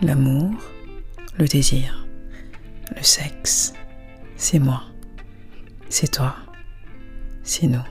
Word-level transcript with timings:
L'amour, 0.00 0.52
le 1.36 1.48
désir, 1.48 2.06
le 2.96 3.02
sexe, 3.02 3.72
c'est 4.36 4.60
moi, 4.60 4.84
c'est 5.88 6.12
toi, 6.12 6.36
c'est 7.42 7.66
nous, 7.66 7.82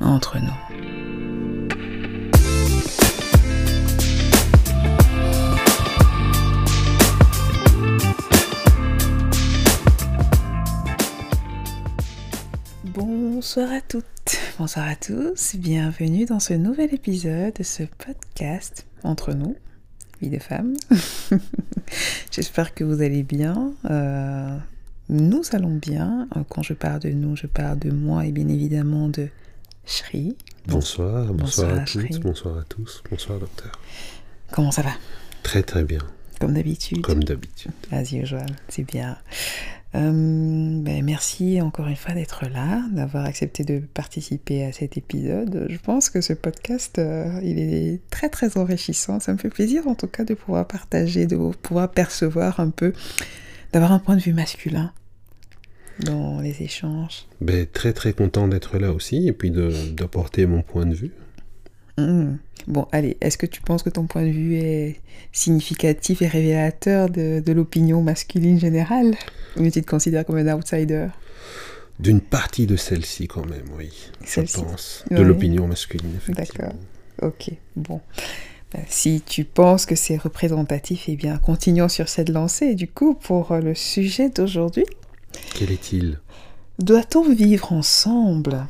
entre 0.00 0.38
nous. 0.38 0.50
Bonsoir 12.82 13.70
à 13.70 13.80
toutes, 13.82 14.09
bonsoir 14.58 14.86
à 14.88 14.96
tous, 14.96 15.56
bienvenue 15.56 16.24
dans 16.26 16.40
ce 16.40 16.54
nouvel 16.54 16.92
épisode 16.94 17.54
de 17.54 17.62
ce 17.62 17.82
podcast 17.82 18.86
entre 19.02 19.32
nous, 19.32 19.56
vie 20.20 20.30
de 20.30 20.38
femme. 20.38 20.74
J'espère 22.30 22.74
que 22.74 22.84
vous 22.84 23.02
allez 23.02 23.22
bien. 23.22 23.72
Euh, 23.90 24.56
nous 25.08 25.42
allons 25.52 25.74
bien. 25.76 26.28
Euh, 26.36 26.40
Quand 26.48 26.62
je 26.62 26.74
parle 26.74 27.00
de 27.00 27.10
nous, 27.10 27.36
je 27.36 27.46
parle 27.46 27.78
de 27.78 27.90
moi 27.90 28.26
et 28.26 28.32
bien 28.32 28.48
évidemment 28.48 29.08
de 29.08 29.28
Shri. 29.86 30.36
Bonsoir, 30.66 31.26
bonsoir, 31.32 31.68
Bonsoir, 31.68 31.78
à 31.82 31.86
Shri. 31.86 32.08
toutes, 32.10 32.20
bonsoir 32.22 32.58
à 32.58 32.64
tous, 32.64 33.02
bonsoir 33.10 33.38
docteur. 33.38 33.72
Comment 34.52 34.70
ça 34.70 34.82
va? 34.82 34.92
Très 35.42 35.62
très 35.62 35.84
bien, 35.84 36.00
Comme 36.38 36.54
d'habitude. 36.54 37.00
comme 37.02 37.24
d'habitude. 37.24 37.72
As 37.90 38.12
usual, 38.12 38.46
c'est 38.68 38.84
bien. 38.84 39.16
Euh, 39.96 40.80
ben, 40.82 41.04
merci 41.04 41.60
encore 41.60 41.88
une 41.88 41.96
fois 41.96 42.14
d'être 42.14 42.48
là, 42.48 42.82
d'avoir 42.92 43.24
accepté 43.24 43.64
de 43.64 43.80
participer 43.80 44.64
à 44.64 44.72
cet 44.72 44.96
épisode. 44.96 45.66
Je 45.68 45.78
pense 45.78 46.10
que 46.10 46.20
ce 46.20 46.32
podcast, 46.32 46.98
euh, 46.98 47.40
il 47.42 47.58
est 47.58 48.00
très 48.08 48.28
très 48.28 48.56
enrichissant. 48.56 49.18
Ça 49.18 49.32
me 49.32 49.38
fait 49.38 49.48
plaisir 49.48 49.88
en 49.88 49.96
tout 49.96 50.06
cas 50.06 50.24
de 50.24 50.34
pouvoir 50.34 50.66
partager, 50.66 51.26
de 51.26 51.36
pouvoir 51.36 51.90
percevoir 51.90 52.60
un 52.60 52.70
peu, 52.70 52.92
d'avoir 53.72 53.90
un 53.92 53.98
point 53.98 54.16
de 54.16 54.22
vue 54.22 54.32
masculin 54.32 54.92
dans 56.04 56.40
les 56.40 56.62
échanges. 56.62 57.26
Ben, 57.40 57.66
très 57.66 57.92
très 57.92 58.12
content 58.12 58.46
d'être 58.46 58.78
là 58.78 58.92
aussi 58.92 59.26
et 59.26 59.32
puis 59.32 59.50
d'apporter 59.50 60.46
mon 60.46 60.62
point 60.62 60.86
de 60.86 60.94
vue. 60.94 61.10
Hmm. 62.06 62.38
Bon, 62.66 62.86
allez, 62.92 63.16
est-ce 63.20 63.38
que 63.38 63.46
tu 63.46 63.62
penses 63.62 63.82
que 63.82 63.90
ton 63.90 64.06
point 64.06 64.22
de 64.22 64.30
vue 64.30 64.56
est 64.56 65.00
significatif 65.32 66.22
et 66.22 66.26
révélateur 66.28 67.08
de, 67.08 67.40
de 67.40 67.52
l'opinion 67.52 68.02
masculine 68.02 68.60
générale? 68.60 69.14
Ou 69.56 69.68
tu 69.70 69.82
te 69.82 69.90
considères 69.90 70.24
comme 70.26 70.36
un 70.36 70.54
outsider? 70.54 71.08
D'une 71.98 72.20
partie 72.20 72.66
de 72.66 72.76
celle-ci 72.76 73.28
quand 73.28 73.44
même, 73.46 73.64
oui, 73.78 73.90
je 74.24 74.40
pense. 74.40 75.04
Ouais. 75.10 75.18
De 75.18 75.22
l'opinion 75.22 75.66
masculine, 75.66 76.12
effectivement. 76.16 76.68
D'accord. 76.68 76.78
Ok, 77.22 77.50
bon. 77.76 78.00
Ben, 78.72 78.82
si 78.88 79.20
tu 79.20 79.44
penses 79.44 79.84
que 79.84 79.94
c'est 79.94 80.16
représentatif, 80.16 81.04
eh 81.08 81.16
bien, 81.16 81.38
continuons 81.38 81.88
sur 81.88 82.08
cette 82.08 82.28
lancée. 82.28 82.74
Du 82.74 82.88
coup, 82.88 83.14
pour 83.14 83.52
euh, 83.52 83.60
le 83.60 83.74
sujet 83.74 84.30
d'aujourd'hui, 84.30 84.84
Quel 85.54 85.72
est-il? 85.72 86.20
Doit-on 86.78 87.32
vivre 87.32 87.72
ensemble? 87.72 88.66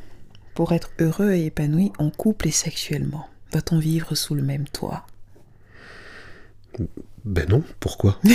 Pour 0.54 0.72
être 0.72 0.90
heureux 1.00 1.32
et 1.32 1.46
épanoui 1.46 1.92
en 1.98 2.10
couple 2.10 2.48
et 2.48 2.52
sexuellement 2.52 3.28
Doit-on 3.52 3.78
vivre 3.78 4.14
sous 4.14 4.34
le 4.34 4.42
même 4.42 4.66
toit? 4.68 5.06
Ben 7.24 7.46
non, 7.48 7.62
pourquoi? 7.80 8.18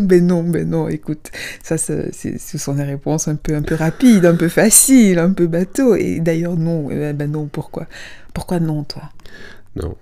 Ben 0.00 0.26
non, 0.26 0.42
ben 0.42 0.68
non, 0.68 0.88
écoute, 0.88 1.30
ça, 1.62 1.78
c'est- 1.78 2.12
c'est- 2.12 2.38
ce 2.38 2.58
sont 2.58 2.74
des 2.74 2.82
réponses 2.82 3.28
un 3.28 3.36
peu, 3.36 3.54
un 3.54 3.62
peu 3.62 3.74
rapides, 3.74 4.26
un 4.26 4.34
peu 4.34 4.48
faciles, 4.48 5.18
un 5.18 5.32
peu 5.32 5.46
bateau. 5.46 5.94
Et 5.94 6.20
d'ailleurs, 6.20 6.56
non, 6.56 6.90
eh 6.90 7.12
ben 7.12 7.30
non, 7.30 7.46
pourquoi? 7.46 7.86
Pourquoi 8.34 8.60
non, 8.60 8.84
toi? 8.84 9.02
Non. 9.76 9.96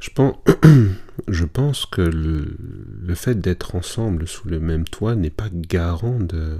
Je 0.00 0.10
pense, 0.10 0.36
je 1.28 1.44
pense 1.44 1.86
que 1.86 2.02
le, 2.02 2.56
le 3.02 3.14
fait 3.14 3.40
d'être 3.40 3.74
ensemble 3.74 4.28
sous 4.28 4.48
le 4.48 4.60
même 4.60 4.84
toit 4.84 5.14
n'est 5.16 5.30
pas 5.30 5.48
garant 5.52 6.18
de, 6.20 6.58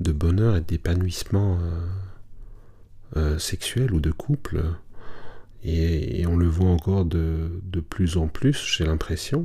de 0.00 0.12
bonheur 0.12 0.56
et 0.56 0.60
d'épanouissement 0.60 1.58
euh, 1.60 3.16
euh, 3.16 3.38
sexuel 3.38 3.92
ou 3.92 4.00
de 4.00 4.10
couple. 4.10 4.62
Et, 5.62 6.26
on 6.26 6.36
le 6.36 6.46
voit 6.46 6.70
encore 6.70 7.04
de, 7.04 7.50
plus 7.88 8.16
en 8.16 8.28
plus, 8.28 8.74
j'ai 8.76 8.84
l'impression. 8.84 9.44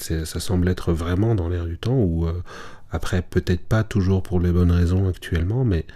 Ça 0.00 0.40
semble 0.40 0.68
être 0.68 0.92
vraiment 0.92 1.36
dans 1.36 1.48
l'air 1.48 1.66
du 1.66 1.78
temps, 1.78 1.96
ou 1.96 2.26
euh, 2.26 2.42
après, 2.90 3.22
peut-être 3.22 3.64
pas 3.64 3.84
toujours 3.84 4.24
pour 4.24 4.40
les 4.40 4.50
bonnes 4.50 4.72
raisons 4.72 5.08
actuellement, 5.08 5.64
mais 5.64 5.86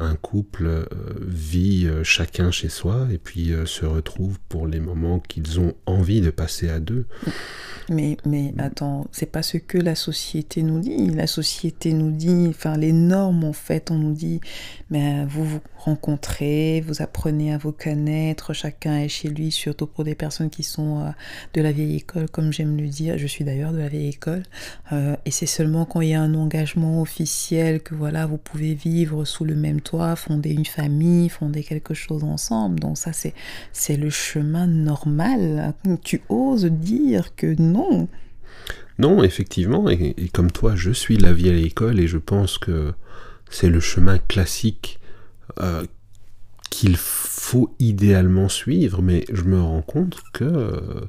un 0.00 0.14
couple 0.16 0.66
euh, 0.66 0.84
vit 1.20 1.86
euh, 1.86 2.02
chacun 2.02 2.50
chez 2.50 2.68
soi 2.68 3.06
et 3.12 3.18
puis 3.18 3.52
euh, 3.52 3.66
se 3.66 3.84
retrouve 3.84 4.38
pour 4.48 4.66
les 4.66 4.80
moments 4.80 5.20
qu'ils 5.20 5.60
ont 5.60 5.74
envie 5.86 6.20
de 6.20 6.30
passer 6.30 6.70
à 6.70 6.80
deux. 6.80 7.06
Mais, 7.90 8.16
mais 8.24 8.54
attends, 8.58 9.06
c'est 9.12 9.30
pas 9.30 9.42
ce 9.42 9.58
que 9.58 9.76
la 9.76 9.94
société 9.94 10.62
nous 10.62 10.80
dit. 10.80 11.10
La 11.10 11.26
société 11.26 11.92
nous 11.92 12.10
dit, 12.10 12.46
enfin 12.48 12.76
les 12.76 12.92
normes 12.92 13.44
en 13.44 13.52
fait, 13.52 13.90
on 13.90 13.96
nous 13.96 14.12
dit, 14.12 14.40
mais 14.90 15.24
vous 15.26 15.44
vous 15.44 15.60
rencontrez, 15.76 16.82
vous 16.86 17.02
apprenez 17.02 17.52
à 17.52 17.58
vous 17.58 17.72
connaître, 17.72 18.52
chacun 18.52 18.98
est 18.98 19.08
chez 19.08 19.28
lui, 19.28 19.50
surtout 19.50 19.86
pour 19.86 20.04
des 20.04 20.14
personnes 20.14 20.50
qui 20.50 20.62
sont 20.62 21.12
de 21.54 21.60
la 21.60 21.72
vieille 21.72 21.96
école, 21.96 22.28
comme 22.30 22.52
j'aime 22.52 22.76
le 22.76 22.86
dire. 22.86 23.18
Je 23.18 23.26
suis 23.26 23.44
d'ailleurs 23.44 23.72
de 23.72 23.78
la 23.78 23.88
vieille 23.88 24.10
école. 24.10 24.42
Et 24.92 25.30
c'est 25.30 25.46
seulement 25.46 25.84
quand 25.84 26.00
il 26.00 26.10
y 26.10 26.14
a 26.14 26.20
un 26.20 26.34
engagement 26.34 27.00
officiel 27.00 27.82
que 27.82 27.94
voilà, 27.94 28.26
vous 28.26 28.38
pouvez 28.38 28.74
vivre 28.74 29.24
sous 29.24 29.44
le 29.44 29.56
même 29.56 29.80
toit, 29.80 29.89
fonder 30.16 30.50
une 30.50 30.66
famille, 30.66 31.28
fonder 31.28 31.62
quelque 31.62 31.94
chose 31.94 32.24
ensemble. 32.24 32.80
Donc 32.80 32.98
ça, 32.98 33.12
c'est 33.12 33.96
le 33.96 34.10
chemin 34.10 34.66
normal. 34.66 35.74
Tu 36.02 36.22
oses 36.28 36.66
dire 36.66 37.34
que 37.34 37.60
non. 37.60 38.08
Non, 38.98 39.22
effectivement, 39.22 39.88
et, 39.88 40.14
comme 40.32 40.50
toi, 40.50 40.74
je 40.76 40.90
suis 40.90 41.16
la 41.16 41.32
vieille 41.32 41.64
école 41.64 42.00
et 42.00 42.06
je 42.06 42.18
pense 42.18 42.58
que 42.58 42.92
c'est 43.48 43.70
le 43.70 43.80
chemin 43.80 44.18
classique 44.18 45.00
euh, 45.60 45.84
qu'il 46.68 46.96
faut 46.96 47.74
idéalement 47.78 48.48
suivre, 48.48 49.02
mais 49.02 49.24
je 49.32 49.42
me 49.42 49.60
rends 49.60 49.82
compte 49.82 50.20
que 50.32 50.44
euh, 50.44 51.00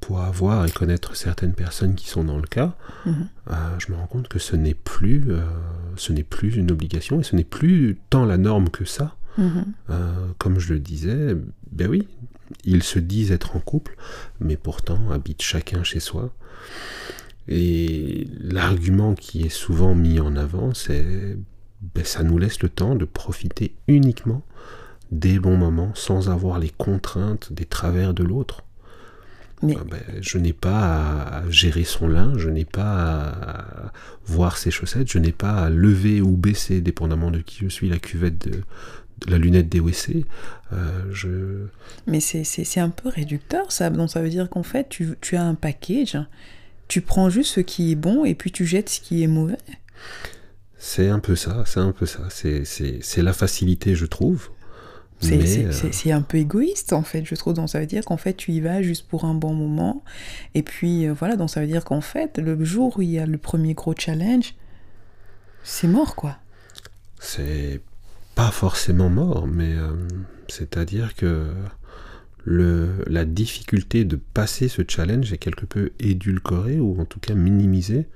pour 0.00 0.20
avoir 0.20 0.64
et 0.66 0.70
connaître 0.70 1.14
certaines 1.14 1.52
personnes 1.52 1.94
qui 1.94 2.08
sont 2.08 2.24
dans 2.24 2.36
le 2.38 2.46
cas, 2.46 2.74
Mhm. 3.06 3.28
euh, 3.50 3.54
je 3.78 3.92
me 3.92 3.96
rends 3.96 4.06
compte 4.06 4.28
que 4.28 4.38
ce 4.38 4.56
n'est 4.56 4.74
plus, 4.74 5.24
euh, 5.28 5.42
ce 5.96 6.12
n'est 6.12 6.24
plus 6.24 6.56
une 6.56 6.70
obligation 6.70 7.20
et 7.20 7.22
ce 7.22 7.36
n'est 7.36 7.44
plus 7.44 7.98
tant 8.08 8.24
la 8.24 8.38
norme 8.38 8.70
que 8.70 8.84
ça. 8.84 9.16
Mhm. 9.38 9.64
Euh, 9.90 10.26
comme 10.38 10.58
je 10.58 10.72
le 10.72 10.80
disais, 10.80 11.36
ben 11.70 11.88
oui, 11.88 12.08
ils 12.64 12.82
se 12.82 12.98
disent 12.98 13.30
être 13.30 13.56
en 13.56 13.60
couple, 13.60 13.96
mais 14.40 14.56
pourtant 14.56 15.10
habitent 15.10 15.42
chacun 15.42 15.82
chez 15.84 16.00
soi. 16.00 16.32
Et 17.48 18.28
l'argument 18.40 19.14
qui 19.14 19.42
est 19.42 19.48
souvent 19.48 19.94
mis 19.94 20.20
en 20.20 20.36
avant, 20.36 20.72
c'est 20.74 21.36
ben, 21.94 22.04
ça 22.04 22.22
nous 22.22 22.38
laisse 22.38 22.62
le 22.62 22.68
temps 22.68 22.94
de 22.94 23.04
profiter 23.04 23.74
uniquement 23.88 24.42
des 25.10 25.38
bons 25.38 25.56
moments 25.56 25.92
sans 25.94 26.28
avoir 26.28 26.58
les 26.58 26.68
contraintes 26.70 27.52
des 27.52 27.64
travers 27.64 28.12
de 28.14 28.22
l'autre. 28.22 28.62
Mais 29.62 29.76
Ah 29.78 29.84
ben, 29.90 30.00
je 30.22 30.38
n'ai 30.38 30.52
pas 30.52 31.22
à 31.42 31.50
gérer 31.50 31.84
son 31.84 32.08
linge, 32.08 32.38
je 32.38 32.48
n'ai 32.50 32.64
pas 32.64 33.28
à 33.28 33.92
voir 34.26 34.56
ses 34.56 34.70
chaussettes, 34.70 35.10
je 35.10 35.18
n'ai 35.18 35.32
pas 35.32 35.52
à 35.64 35.70
lever 35.70 36.20
ou 36.22 36.36
baisser, 36.36 36.80
dépendamment 36.80 37.30
de 37.30 37.40
qui 37.40 37.58
je 37.64 37.68
suis, 37.68 37.88
la 37.88 37.98
cuvette 37.98 38.38
de, 38.46 38.52
de 39.26 39.30
la 39.30 39.36
lunette 39.38 39.68
des 39.68 39.80
WC. 39.80 40.24
Euh, 40.72 41.02
je... 41.12 41.66
Mais 42.06 42.20
c'est- 42.20 42.44
c'est 42.44 42.64
c'est 42.64 42.80
un 42.80 42.88
peu 42.90 43.08
réducteur 43.10 43.70
ça. 43.72 43.90
Donc 43.90 44.08
ça 44.10 44.22
veut 44.22 44.30
dire 44.30 44.48
qu'en 44.48 44.62
fait, 44.62 44.88
tu, 44.88 45.08
tu 45.20 45.36
as 45.36 45.42
un 45.44 45.54
package, 45.54 46.16
tu 46.88 47.02
prends 47.02 47.28
juste 47.28 47.54
ce 47.54 47.60
qui 47.60 47.92
est 47.92 47.96
bon 47.96 48.24
et 48.24 48.34
puis 48.34 48.50
tu 48.52 48.64
jettes 48.64 48.88
ce 48.88 49.00
qui 49.00 49.22
est 49.22 49.26
mauvais. 49.26 49.58
C'est 50.78 51.08
un 51.10 51.18
peu 51.18 51.36
ça, 51.36 51.64
c'est 51.66 51.80
un 51.80 51.92
peu 51.92 52.06
ça. 52.06 52.28
C'est 52.30 53.22
la 53.22 53.32
facilité, 53.34 53.94
je 53.94 54.06
trouve. 54.06 54.48
C'est 55.20 55.64
euh, 55.64 55.90
c'est 55.92 56.12
un 56.12 56.22
peu 56.22 56.38
égoïste 56.38 56.92
en 56.92 57.02
fait, 57.02 57.24
je 57.24 57.34
trouve. 57.34 57.54
Donc 57.54 57.68
ça 57.68 57.78
veut 57.78 57.86
dire 57.86 58.04
qu'en 58.04 58.16
fait, 58.16 58.34
tu 58.34 58.52
y 58.52 58.60
vas 58.60 58.82
juste 58.82 59.06
pour 59.06 59.24
un 59.24 59.34
bon 59.34 59.52
moment. 59.52 60.02
Et 60.54 60.62
puis 60.62 61.06
euh, 61.06 61.12
voilà, 61.12 61.36
donc 61.36 61.50
ça 61.50 61.60
veut 61.60 61.66
dire 61.66 61.84
qu'en 61.84 62.00
fait, 62.00 62.38
le 62.38 62.64
jour 62.64 62.98
où 62.98 63.02
il 63.02 63.10
y 63.10 63.18
a 63.18 63.26
le 63.26 63.38
premier 63.38 63.74
gros 63.74 63.94
challenge, 63.96 64.54
c'est 65.62 65.88
mort 65.88 66.16
quoi. 66.16 66.38
c'est 67.18 67.80
pas 68.34 68.50
forcément 68.50 69.10
mort, 69.10 69.46
mais 69.46 69.74
euh, 69.74 69.92
c'est-à-dire 70.48 71.14
que 71.14 71.52
le, 72.44 73.04
la 73.06 73.26
difficulté 73.26 74.06
de 74.06 74.16
passer 74.16 74.68
ce 74.68 74.80
challenge 74.88 75.30
est 75.32 75.38
quelque 75.38 75.66
peu 75.66 75.90
édulcorée 76.00 76.80
ou 76.80 76.98
en 76.98 77.04
tout 77.04 77.20
cas 77.20 77.34
minimisée 77.34 78.06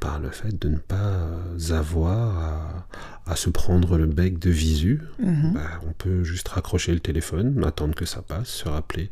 par 0.00 0.18
le 0.20 0.30
fait 0.30 0.58
de 0.60 0.68
ne 0.68 0.76
pas 0.76 1.26
avoir 1.70 2.38
à, 2.38 2.86
à 3.32 3.36
se 3.36 3.48
prendre 3.50 3.96
le 3.98 4.06
bec 4.06 4.38
de 4.38 4.50
visu. 4.50 5.00
Mhm. 5.18 5.52
Bah, 5.54 5.80
on 5.88 5.92
peut 5.92 6.22
juste 6.24 6.48
raccrocher 6.48 6.92
le 6.92 7.00
téléphone, 7.00 7.62
attendre 7.64 7.94
que 7.94 8.04
ça 8.04 8.22
passe, 8.22 8.48
se 8.48 8.68
rappeler. 8.68 9.10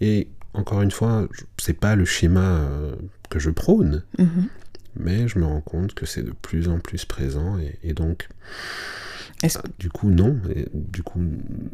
Et 0.00 0.28
encore 0.54 0.82
une 0.82 0.90
fois, 0.90 1.28
c'est 1.58 1.78
pas 1.78 1.94
le 1.96 2.04
schéma 2.04 2.40
euh, 2.40 2.94
que 3.28 3.38
je 3.38 3.50
prône, 3.50 4.02
Mhm. 4.18 4.46
mais 4.96 5.28
je 5.28 5.38
me 5.38 5.44
rends 5.44 5.60
compte 5.60 5.94
que 5.94 6.06
c'est 6.06 6.22
de 6.22 6.32
plus 6.32 6.68
en 6.68 6.78
plus 6.78 7.04
présent 7.04 7.58
et, 7.58 7.78
et 7.82 7.92
donc 7.94 8.28
Ah, 9.42 9.62
Du 9.78 9.88
coup, 9.88 10.10
non. 10.10 10.38
Et 10.54 10.66
du 10.74 11.02
coup, 11.02 11.20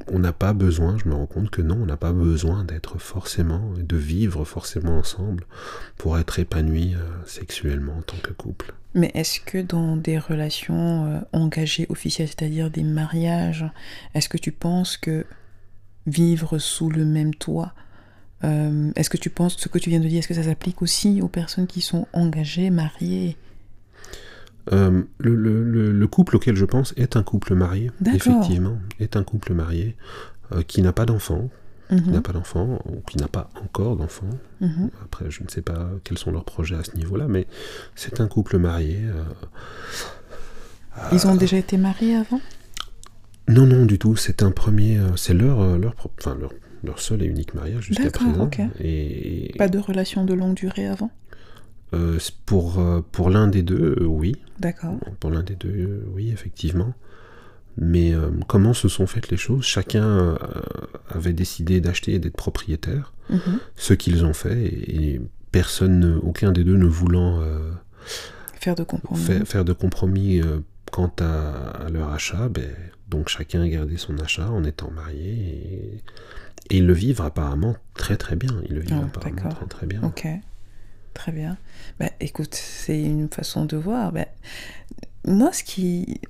on 0.08 0.18
n'a 0.18 0.32
pas 0.32 0.52
besoin, 0.52 0.96
je 0.98 1.08
me 1.08 1.14
rends 1.14 1.26
compte 1.26 1.50
que 1.50 1.62
non, 1.62 1.78
on 1.82 1.86
n'a 1.86 1.96
pas 1.96 2.12
besoin 2.12 2.64
d'être 2.64 2.98
forcément, 2.98 3.72
de 3.76 3.96
vivre 3.96 4.44
forcément 4.44 4.98
ensemble 4.98 5.44
pour 5.96 6.18
être 6.18 6.38
épanoui 6.38 6.94
euh, 6.94 6.98
sexuellement 7.26 7.94
en 7.98 8.02
tant 8.02 8.18
que 8.22 8.32
couple. 8.32 8.72
Mais 8.94 9.10
est-ce 9.14 9.40
que 9.40 9.58
dans 9.58 9.96
des 9.96 10.18
relations 10.18 11.06
euh, 11.06 11.18
engagées 11.32 11.86
officielles, 11.88 12.28
c'est-à-dire 12.28 12.70
des 12.70 12.84
mariages, 12.84 13.64
est-ce 14.14 14.28
que 14.28 14.38
tu 14.38 14.52
penses 14.52 14.96
que 14.96 15.26
vivre 16.06 16.58
sous 16.58 16.88
le 16.88 17.04
même 17.04 17.34
toit, 17.34 17.74
euh, 18.44 18.92
est-ce 18.94 19.10
que 19.10 19.16
tu 19.16 19.30
penses 19.30 19.56
ce 19.56 19.68
que 19.68 19.78
tu 19.78 19.90
viens 19.90 20.00
de 20.00 20.08
dire, 20.08 20.20
est-ce 20.20 20.28
que 20.28 20.34
ça 20.34 20.44
s'applique 20.44 20.82
aussi 20.82 21.20
aux 21.20 21.28
personnes 21.28 21.66
qui 21.66 21.80
sont 21.80 22.06
engagées, 22.12 22.70
mariées? 22.70 23.36
Euh, 24.72 25.02
le, 25.18 25.34
le- 25.36 25.62
le- 25.62 25.92
le 25.92 26.06
couple 26.08 26.36
auquel 26.36 26.56
je 26.56 26.64
pense 26.64 26.92
est 26.96 27.16
un 27.16 27.22
couple 27.22 27.54
marié, 27.54 27.90
effectivement, 28.16 28.78
est 29.00 29.16
un 29.16 29.22
couple 29.22 29.54
marié 29.54 29.94
euh, 30.52 30.62
qui 30.62 30.82
n'a 30.82 30.92
pas 30.92 31.06
d'enfant, 31.06 31.48
qui 31.88 31.94
Mhm, 31.94 32.12
n'a 32.12 32.20
pas 32.20 32.32
d'enfant, 32.32 32.80
ou 32.86 33.00
qui 33.08 33.16
n'a 33.18 33.28
pas 33.28 33.48
encore 33.64 33.96
d'enfant. 33.96 34.26
mhm. 34.60 34.90
Après, 35.04 35.30
je 35.30 35.44
ne 35.44 35.48
sais 35.48 35.62
pas 35.62 35.88
quels 36.02 36.18
sont 36.18 36.32
leurs 36.32 36.44
projets 36.44 36.74
à 36.74 36.82
ce 36.82 36.96
niveau-là, 36.96 37.28
mais 37.28 37.46
c'est 37.94 38.20
un 38.20 38.26
couple 38.26 38.58
marié. 38.58 38.98
euh, 39.04 39.22
Ils 41.12 41.26
ont 41.26 41.36
déjà 41.36 41.56
été 41.58 41.76
mariés 41.76 42.16
avant? 42.16 42.40
Non, 43.48 43.66
non, 43.66 43.86
du 43.86 43.98
tout. 43.98 44.16
C'est 44.16 44.42
un 44.42 44.50
premier, 44.50 44.98
c'est 45.14 45.34
leur, 45.34 45.78
leur, 45.78 45.94
enfin 46.18 46.36
leur, 46.40 46.50
leur 46.82 46.98
seul 47.00 47.22
et 47.22 47.26
unique 47.26 47.54
mariage 47.54 47.84
jusqu'à 47.84 48.10
présent. 48.10 48.50
Et 48.80 49.52
Pas 49.58 49.68
de 49.68 49.78
relation 49.78 50.24
de 50.24 50.34
longue 50.34 50.54
durée 50.54 50.86
avant? 50.86 51.10
Euh, 51.94 52.18
pour 52.46 52.78
euh, 52.80 53.00
pour 53.12 53.30
l'un 53.30 53.48
des 53.48 53.62
deux, 53.62 53.96
euh, 54.00 54.04
oui. 54.04 54.36
D'accord. 54.60 54.96
Pour 55.20 55.30
l'un 55.30 55.42
des 55.42 55.54
deux, 55.54 56.04
oui, 56.14 56.30
effectivement. 56.30 56.94
Mais 57.78 58.14
euh, 58.14 58.30
comment 58.48 58.72
se 58.72 58.88
sont 58.88 59.06
faites 59.06 59.30
les 59.30 59.36
choses? 59.36 59.64
Chacun 59.64 60.04
euh, 60.06 60.36
avait 61.10 61.34
décidé 61.34 61.80
d'acheter 61.80 62.14
et 62.14 62.18
d'être 62.18 62.36
propriétaire, 62.36 63.12
Mhm. 63.30 63.58
ce 63.76 63.92
qu'ils 63.94 64.24
ont 64.24 64.32
fait, 64.32 64.62
et, 64.64 65.14
et 65.14 65.20
personne, 65.52 66.00
ne- 66.00 66.16
aucun 66.18 66.52
des 66.52 66.64
deux 66.64 66.76
ne 66.76 66.86
voulant 66.86 67.42
Faire 68.60 68.74
de 68.74 68.82
compromis. 68.84 69.20
faire, 69.22 69.46
faire 69.46 69.64
de 69.64 69.72
compromis 69.72 70.40
quant 70.90 71.12
à, 71.20 71.84
à 71.86 71.88
leur 71.90 72.10
achat, 72.12 72.48
ben, 72.48 72.70
donc 73.08 73.28
chacun 73.28 73.60
a 73.62 73.68
gardé 73.68 73.96
son 73.96 74.18
achat 74.18 74.50
en 74.50 74.64
étant 74.64 74.90
marié 74.90 75.30
et, 76.70 76.74
et 76.74 76.78
ils 76.78 76.86
le 76.86 76.92
vivent 76.94 77.20
apparemment 77.20 77.76
très 77.94 78.16
très 78.16 78.36
bien. 78.36 78.50
Ils 78.68 78.74
le 78.74 78.80
vivent 78.80 78.98
Ah, 79.02 79.04
apparemment 79.06 79.48
très 79.50 79.66
très 79.66 79.86
bien. 79.86 80.00
Ok, 80.02 80.26
très 81.16 81.32
bien. 81.32 81.56
Bah, 81.98 82.10
écoute, 82.20 82.54
c'est 82.54 83.02
une 83.02 83.28
façon 83.28 83.64
de 83.64 83.76
voir. 83.76 84.12
Bah, 84.12 84.26
moi, 85.24 85.52
ce 85.52 85.64
qui, 85.64 86.20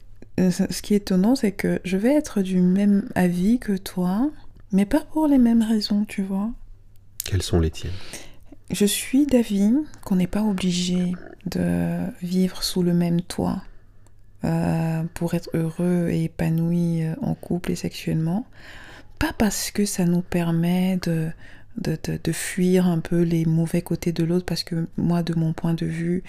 euh, 0.41 0.51
ce 0.51 0.81
qui 0.81 0.95
est 0.95 0.99
étonnant, 0.99 1.35
c'est 1.35 1.53
que 1.53 1.81
je 1.85 1.97
vais 1.97 2.15
être 2.15 2.41
du 2.41 2.61
même 2.61 3.09
avis 3.15 3.59
que 3.59 3.77
toi, 3.77 4.31
mais 4.73 4.87
pas 4.87 5.01
pour 5.01 5.27
les 5.27 5.39
mêmes 5.39 5.63
raisons, 5.63 6.05
tu 6.07 6.23
vois. 6.23 6.51
Quelles 7.25 7.43
sont 7.43 7.61
les 7.61 7.71
tiennes? 7.71 7.93
Je 8.71 8.87
suis 8.87 9.27
d'avis 9.27 9.73
qu'on 10.05 10.17
n'est 10.17 10.27
pas 10.27 10.43
obligé 10.43 11.13
de 11.47 11.99
vivre 12.23 12.63
sous 12.63 12.83
le 12.83 12.95
même 12.95 13.21
toit 13.21 13.63
euh, 14.45 15.03
pour 15.15 15.35
être 15.35 15.51
heureux 15.55 16.09
et 16.11 16.25
épanoui 16.25 17.05
euh, 17.05 17.15
en 17.23 17.35
couple 17.35 17.73
et 17.73 17.77
sexuellement. 17.77 18.47
Pas 19.19 19.33
parce 19.33 19.71
que 19.71 19.85
ça 19.85 20.05
nous 20.05 20.21
permet 20.23 20.99
de, 21.03 21.31
de, 21.79 22.33
fuir 22.33 22.87
un 22.87 23.01
peu 23.01 23.23
les 23.23 23.45
mauvais 23.45 23.83
côtés 23.83 24.13
de 24.13 24.25
l'autre, 24.25 24.47
parce 24.47 24.65
que 24.65 24.89
moi, 24.97 25.23
de 25.23 25.35
mon 25.35 25.53
point 25.53 25.75
de 25.75 25.87
vue, 25.87 26.23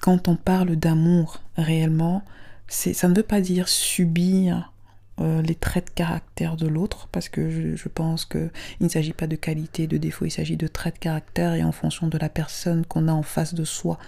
quand 0.00 0.28
on 0.28 0.36
parle 0.36 0.76
d'amour 0.76 1.40
réellement, 1.56 2.22
ça 2.68 3.08
ne 3.08 3.14
veut 3.14 3.22
pas 3.22 3.40
dire 3.40 3.68
subir 3.68 4.72
euh, 5.20 5.42
les 5.42 5.54
traits 5.54 5.86
de 5.86 5.90
caractère 5.90 6.56
de 6.56 6.66
l'autre, 6.66 7.08
parce 7.10 7.28
que 7.28 7.74
je, 7.76 7.88
pense 7.88 8.24
que 8.24 8.50
il 8.80 8.84
ne 8.84 8.88
s'agit 8.88 9.12
pas 9.12 9.26
de 9.26 9.36
qualité, 9.36 9.86
de 9.86 9.96
défaut, 9.96 10.26
il 10.26 10.30
s'agit 10.30 10.56
de 10.56 10.68
traits 10.68 10.94
de 10.94 11.00
caractère 11.00 11.54
et 11.54 11.64
en 11.64 11.72
fonction 11.72 12.06
de 12.06 12.18
la 12.18 12.28
personne 12.28 12.84
qu'on 12.84 13.08
a 13.08 13.12
en 13.12 13.22
face 13.22 13.54
de 13.54 13.64
soi, 13.64 13.98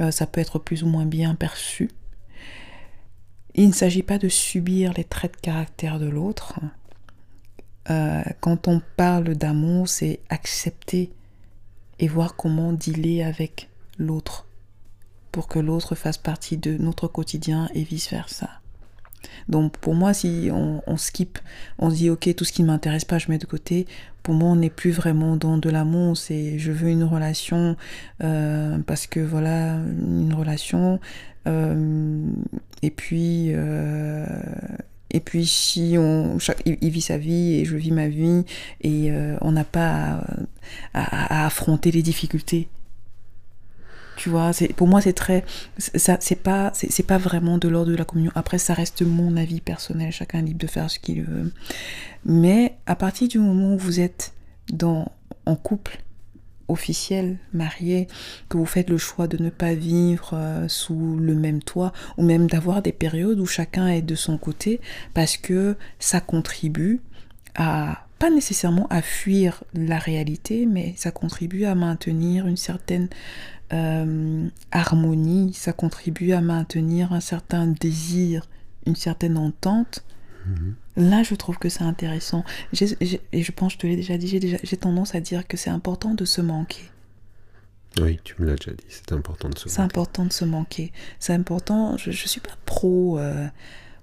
euh, 0.00 0.10
ça 0.10 0.26
peut 0.26 0.40
être 0.40 0.58
plus 0.58 0.82
ou 0.82 0.88
moins 0.88 1.06
bien 1.06 1.34
perçu. 1.34 1.90
Il 3.54 3.68
ne 3.68 3.72
s'agit 3.72 4.02
pas 4.02 4.18
de 4.18 4.28
subir 4.28 4.92
les 4.94 5.04
traits 5.04 5.34
de 5.34 5.40
caractère 5.40 5.98
de 5.98 6.08
l'autre. 6.08 6.60
Euh, 7.90 8.22
quand 8.40 8.68
on 8.68 8.80
parle 8.96 9.34
d'amour, 9.34 9.88
c'est 9.88 10.20
accepter 10.28 11.10
et 11.98 12.08
voir 12.08 12.36
comment 12.36 12.72
dealer 12.72 13.22
avec 13.22 13.68
l'autre 13.98 14.46
pour 15.32 15.48
que 15.48 15.58
l'autre 15.58 15.94
fasse 15.94 16.18
partie 16.18 16.56
de 16.56 16.76
notre 16.76 17.08
quotidien 17.08 17.68
et 17.74 17.82
vice-versa. 17.82 18.48
Donc 19.48 19.76
pour 19.78 19.94
moi, 19.94 20.14
si 20.14 20.48
on, 20.52 20.96
skip, 20.96 21.38
on 21.78 21.90
se 21.90 21.96
dit 21.96 22.10
ok, 22.10 22.34
tout 22.36 22.44
ce 22.44 22.52
qui 22.52 22.62
ne 22.62 22.68
m'intéresse 22.68 23.04
pas, 23.04 23.18
je 23.18 23.28
mets 23.30 23.38
de 23.38 23.46
côté, 23.46 23.86
pour 24.22 24.34
moi, 24.34 24.50
on 24.50 24.56
n'est 24.56 24.70
plus 24.70 24.90
vraiment 24.90 25.36
dans 25.36 25.58
de 25.58 25.70
l'amour, 25.70 26.16
c'est 26.16 26.58
je 26.58 26.70
veux 26.70 26.90
une 26.90 27.04
relation 27.04 27.76
euh, 28.22 28.78
parce 28.86 29.06
que 29.06 29.20
voilà, 29.20 29.74
une 29.76 30.34
relation. 30.34 31.00
euh, 31.46 32.26
et 32.82 32.90
puis, 32.90 33.52
et 35.10 35.20
puis 35.20 35.46
si 35.46 35.96
on, 35.98 36.38
il, 36.66 36.90
vit 36.90 37.00
sa 37.00 37.16
vie 37.18 37.54
et 37.54 37.64
je 37.64 37.76
vis 37.76 37.92
ma 37.92 38.08
vie 38.08 38.44
et 38.82 39.10
euh, 39.10 39.36
on 39.40 39.52
n'a 39.52 39.64
pas 39.64 40.20
à, 40.94 41.02
à- 41.02 41.42
à 41.42 41.46
affronter 41.46 41.90
les 41.90 42.02
difficultés. 42.02 42.68
Tu 44.16 44.30
vois, 44.30 44.50
pour 44.76 44.88
moi 44.88 45.00
c'est 45.00 45.12
très, 45.12 45.44
ça 45.78 46.16
c'est 46.20 46.42
pas, 46.42 46.72
c'est 46.74 47.06
pas 47.06 47.18
vraiment 47.18 47.56
de 47.56 47.68
l'ordre 47.68 47.92
de 47.92 47.96
la 47.96 48.04
communion. 48.04 48.32
Après 48.34 48.58
ça 48.58 48.74
reste 48.74 49.02
mon 49.02 49.36
avis 49.36 49.60
personnel, 49.60 50.10
chacun 50.10 50.40
est 50.40 50.42
libre 50.42 50.58
de 50.60 50.66
faire 50.66 50.90
ce 50.90 50.98
qu'il 50.98 51.22
veut. 51.22 51.52
Mais 52.24 52.74
à 52.86 52.96
partir 52.96 53.28
du 53.28 53.38
moment 53.38 53.74
où 53.74 53.78
vous 53.78 54.00
êtes 54.00 54.34
dans 54.72 55.12
en 55.46 55.54
couple 55.54 55.98
officiel, 56.68 57.38
marié, 57.52 58.08
que 58.48 58.56
vous 58.56 58.66
faites 58.66 58.90
le 58.90 58.98
choix 58.98 59.26
de 59.26 59.42
ne 59.42 59.50
pas 59.50 59.74
vivre 59.74 60.30
euh, 60.34 60.68
sous 60.68 61.16
le 61.16 61.34
même 61.34 61.62
toit, 61.62 61.92
ou 62.16 62.24
même 62.24 62.46
d'avoir 62.46 62.82
des 62.82 62.92
périodes 62.92 63.40
où 63.40 63.46
chacun 63.46 63.88
est 63.88 64.02
de 64.02 64.14
son 64.14 64.38
côté, 64.38 64.80
parce 65.14 65.36
que 65.36 65.76
ça 65.98 66.20
contribue 66.20 67.00
à, 67.54 68.06
pas 68.18 68.30
nécessairement 68.30 68.86
à 68.90 69.02
fuir 69.02 69.64
la 69.74 69.98
réalité, 69.98 70.66
mais 70.66 70.94
ça 70.96 71.10
contribue 71.10 71.64
à 71.64 71.74
maintenir 71.74 72.46
une 72.46 72.56
certaine 72.56 73.08
euh, 73.72 74.48
harmonie, 74.70 75.52
ça 75.54 75.72
contribue 75.72 76.32
à 76.32 76.40
maintenir 76.40 77.12
un 77.12 77.20
certain 77.20 77.66
désir, 77.66 78.48
une 78.86 78.96
certaine 78.96 79.36
entente. 79.36 80.04
Là, 80.96 81.22
je 81.22 81.34
trouve 81.34 81.58
que 81.58 81.68
c'est 81.68 81.84
intéressant. 81.84 82.44
Et 83.32 83.42
je 83.42 83.52
pense, 83.52 83.72
je 83.74 83.78
te 83.78 83.86
l'ai 83.86 83.96
déjà 83.96 84.16
dit, 84.18 84.58
j'ai 84.62 84.76
tendance 84.76 85.14
à 85.14 85.20
dire 85.20 85.46
que 85.46 85.56
c'est 85.56 85.70
important 85.70 86.14
de 86.14 86.24
se 86.24 86.40
manquer. 86.40 86.82
Oui, 88.00 88.18
tu 88.22 88.34
me 88.38 88.46
l'as 88.46 88.56
déjà 88.56 88.72
dit, 88.72 88.84
c'est 88.88 89.12
important 89.12 89.48
de 89.48 89.58
se 89.58 89.68
C'est 89.68 89.80
important 89.80 90.24
de 90.24 90.32
se 90.32 90.44
manquer. 90.44 90.92
C'est 91.18 91.32
important, 91.32 91.96
je, 91.96 92.10
je 92.10 92.28
suis 92.28 92.40
pas 92.40 92.56
pro. 92.66 93.18
euh, 93.18 93.48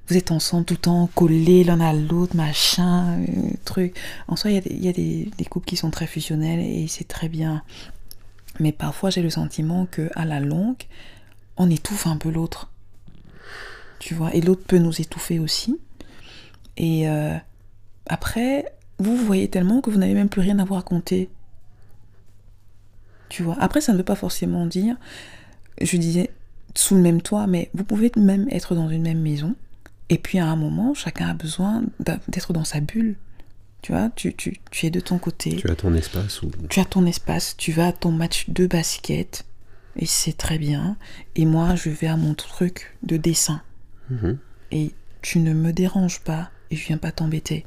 vous 0.08 0.18
êtes 0.18 0.32
ensemble 0.32 0.66
tout 0.66 0.74
le 0.76 0.80
temps, 0.80 1.10
collés 1.16 1.64
l'un 1.64 1.80
à 1.80 1.94
l'autre, 1.94 2.36
machin, 2.36 3.20
euh, 3.22 3.26
truc. 3.64 3.98
En 4.28 4.36
soi, 4.36 4.52
il 4.52 4.56
y 4.56 4.58
a, 4.58 4.62
des, 4.62 4.76
y 4.76 4.88
a 4.88 4.94
des, 4.94 5.30
des 5.38 5.46
couples 5.46 5.66
qui 5.68 5.78
sont 5.78 5.92
très 5.92 6.08
fusionnels 6.08 6.60
et 6.60 6.88
c'est 6.88 7.08
très 7.08 7.30
bien. 7.30 7.64
Mais 8.60 8.72
parfois, 8.72 9.10
j'ai 9.10 9.22
le 9.22 9.30
sentiment 9.30 9.86
que 9.86 10.10
à 10.16 10.26
la 10.26 10.40
longue, 10.40 10.84
on 11.58 11.70
étouffe 11.70 12.08
un 12.08 12.18
peu 12.18 12.30
l'autre. 12.30 12.70
Tu 14.00 14.14
vois, 14.14 14.34
et 14.36 14.42
l'autre 14.42 14.64
peut 14.68 14.78
nous 14.78 15.00
étouffer 15.02 15.40
aussi. 15.40 15.78
Et 16.78 17.08
euh, 17.10 17.36
après, 18.08 18.66
vous 19.00 19.16
vous 19.16 19.26
voyez 19.26 19.48
tellement 19.48 19.82
que 19.82 19.90
vous 19.90 19.98
n'avez 19.98 20.14
même 20.14 20.30
plus 20.30 20.42
rien 20.42 20.60
à 20.60 20.66
vous 20.66 20.74
raconter. 20.74 21.30
Tu 23.30 23.44
vois, 23.44 23.58
après, 23.60 23.82
ça 23.82 23.92
ne 23.94 23.98
veut 23.98 24.04
pas 24.04 24.16
forcément 24.16 24.66
dire, 24.66 24.96
je 25.82 25.98
disais, 25.98 26.30
sous 26.76 26.96
le 26.96 27.02
même 27.02 27.22
toit, 27.22 27.48
mais 27.48 27.70
vous 27.74 27.84
pouvez 27.84 28.12
même 28.18 28.48
être 28.52 28.76
dans 28.76 28.90
une 28.90 29.02
même 29.02 29.22
maison. 29.22 29.56
Et 30.10 30.18
puis 30.18 30.38
à 30.38 30.46
un 30.46 30.56
moment, 30.56 30.94
chacun 30.94 31.30
a 31.30 31.34
besoin 31.34 31.84
d'être 32.00 32.54
dans 32.54 32.64
sa 32.64 32.80
bulle. 32.80 33.16
Tu 33.82 33.92
vois, 33.92 34.10
tu, 34.16 34.34
tu, 34.34 34.60
tu 34.72 34.86
es 34.88 34.90
de 34.90 35.00
ton 35.00 35.18
côté, 35.20 35.58
Tu 35.58 35.70
as 35.70 35.76
ton 35.76 35.94
espace 35.94 36.42
où 36.42 36.50
tu 36.70 36.80
as 36.80 36.86
ton 36.86 37.06
espace, 37.06 37.56
tu 37.56 37.72
vas 37.72 37.88
à 37.88 37.92
ton 37.92 38.12
match 38.12 38.50
de 38.50 38.66
basket, 38.66 39.46
et 39.96 40.08
c'est 40.08 40.36
très 40.36 40.58
bien. 40.58 40.98
Et 41.36 41.46
moi, 41.46 41.76
je 41.76 41.90
vais 41.90 42.08
à 42.08 42.18
mon 42.18 42.34
truc 42.34 42.98
de 43.04 43.18
dessin. 43.18 43.62
Mhm. 44.10 44.38
Et 44.72 44.92
tu 45.22 45.40
ne 45.40 45.54
me 45.54 45.72
déranges 45.72 46.20
pas, 46.22 46.50
et 46.72 46.76
je 46.76 46.86
viens 46.88 46.98
pas 46.98 47.12
t'embêter. 47.12 47.66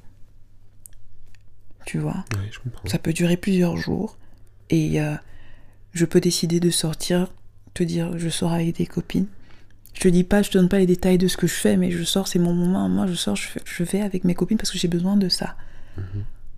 Tu 1.86 1.98
vois? 1.98 2.24
Oui, 2.34 2.48
je 2.50 2.58
comprends. 2.58 2.88
ça 2.88 2.98
peut 2.98 3.12
durer 3.12 3.36
plusieurs 3.36 3.76
jours 3.76 4.18
et 4.70 5.00
euh, 5.00 5.14
je 5.92 6.04
peux 6.04 6.20
décider 6.20 6.60
de 6.60 6.70
sortir, 6.70 7.32
te 7.74 7.82
dire 7.82 8.18
je 8.18 8.28
sors 8.28 8.52
avec 8.52 8.76
des 8.76 8.86
copines. 8.86 9.26
Je 9.94 10.00
te 10.00 10.08
dis 10.08 10.22
pas, 10.24 10.42
je 10.42 10.50
te 10.50 10.58
donne 10.58 10.68
pas 10.68 10.78
les 10.78 10.86
détails 10.86 11.18
de 11.18 11.26
ce 11.28 11.36
que 11.36 11.46
je 11.46 11.54
fais, 11.54 11.76
mais 11.76 11.90
je 11.90 12.04
sors, 12.04 12.28
c'est 12.28 12.38
mon 12.38 12.52
moment. 12.54 12.88
Moi, 12.88 13.06
je 13.08 13.14
sors, 13.14 13.34
je, 13.34 13.48
fais- 13.48 13.62
je 13.64 13.82
vais 13.82 14.00
avec 14.00 14.22
mes 14.24 14.34
copines 14.34 14.56
parce 14.58 14.70
que 14.70 14.78
j'ai 14.78 14.86
besoin 14.88 15.16
de 15.16 15.28
ça. 15.28 15.56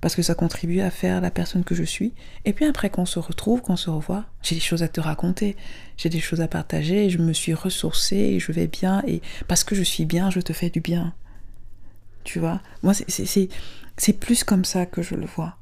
parce 0.03 0.15
que 0.15 0.23
ça 0.23 0.35
contribue 0.35 0.81
à 0.81 0.91
faire 0.91 1.21
la 1.21 1.31
personne 1.31 1.63
que 1.65 1.75
je 1.75 1.85
suis. 1.85 2.13
Et 2.45 2.53
puis 2.55 2.65
après 2.67 2.91
qu'on 2.91 3.07
se 3.07 3.19
retrouve, 3.19 3.63
qu'on 3.63 3.77
se 3.77 3.89
revoit, 3.91 4.25
j'ai 4.43 4.55
des 4.57 4.61
choses 4.61 4.83
à 4.83 4.89
te 4.89 5.01
raconter, 5.01 5.57
j'ai 5.97 6.09
des 6.09 6.21
choses 6.21 6.41
à 6.41 6.49
partager, 6.49 7.09
je 7.11 7.19
me 7.19 7.33
suis 7.35 7.55
ressourcée, 7.55 8.17
et 8.17 8.41
je 8.41 8.51
vais 8.53 8.67
bien, 8.67 9.03
et 9.07 9.21
parce 9.47 9.63
que 9.65 9.75
je 9.75 9.83
suis 9.83 10.05
bien, 10.07 10.31
je 10.31 10.41
te 10.41 10.53
fais 10.53 10.71
du 10.71 10.81
bien. 10.81 11.15
Tu 12.25 12.39
vois 12.39 12.61
Moi, 12.83 12.93
c'est 12.95 14.13
plus 14.13 14.45
comme 14.45 14.65
ça 14.65 14.87
que 14.87 15.03
je 15.03 15.15
le 15.15 15.27
vois. 15.27 15.57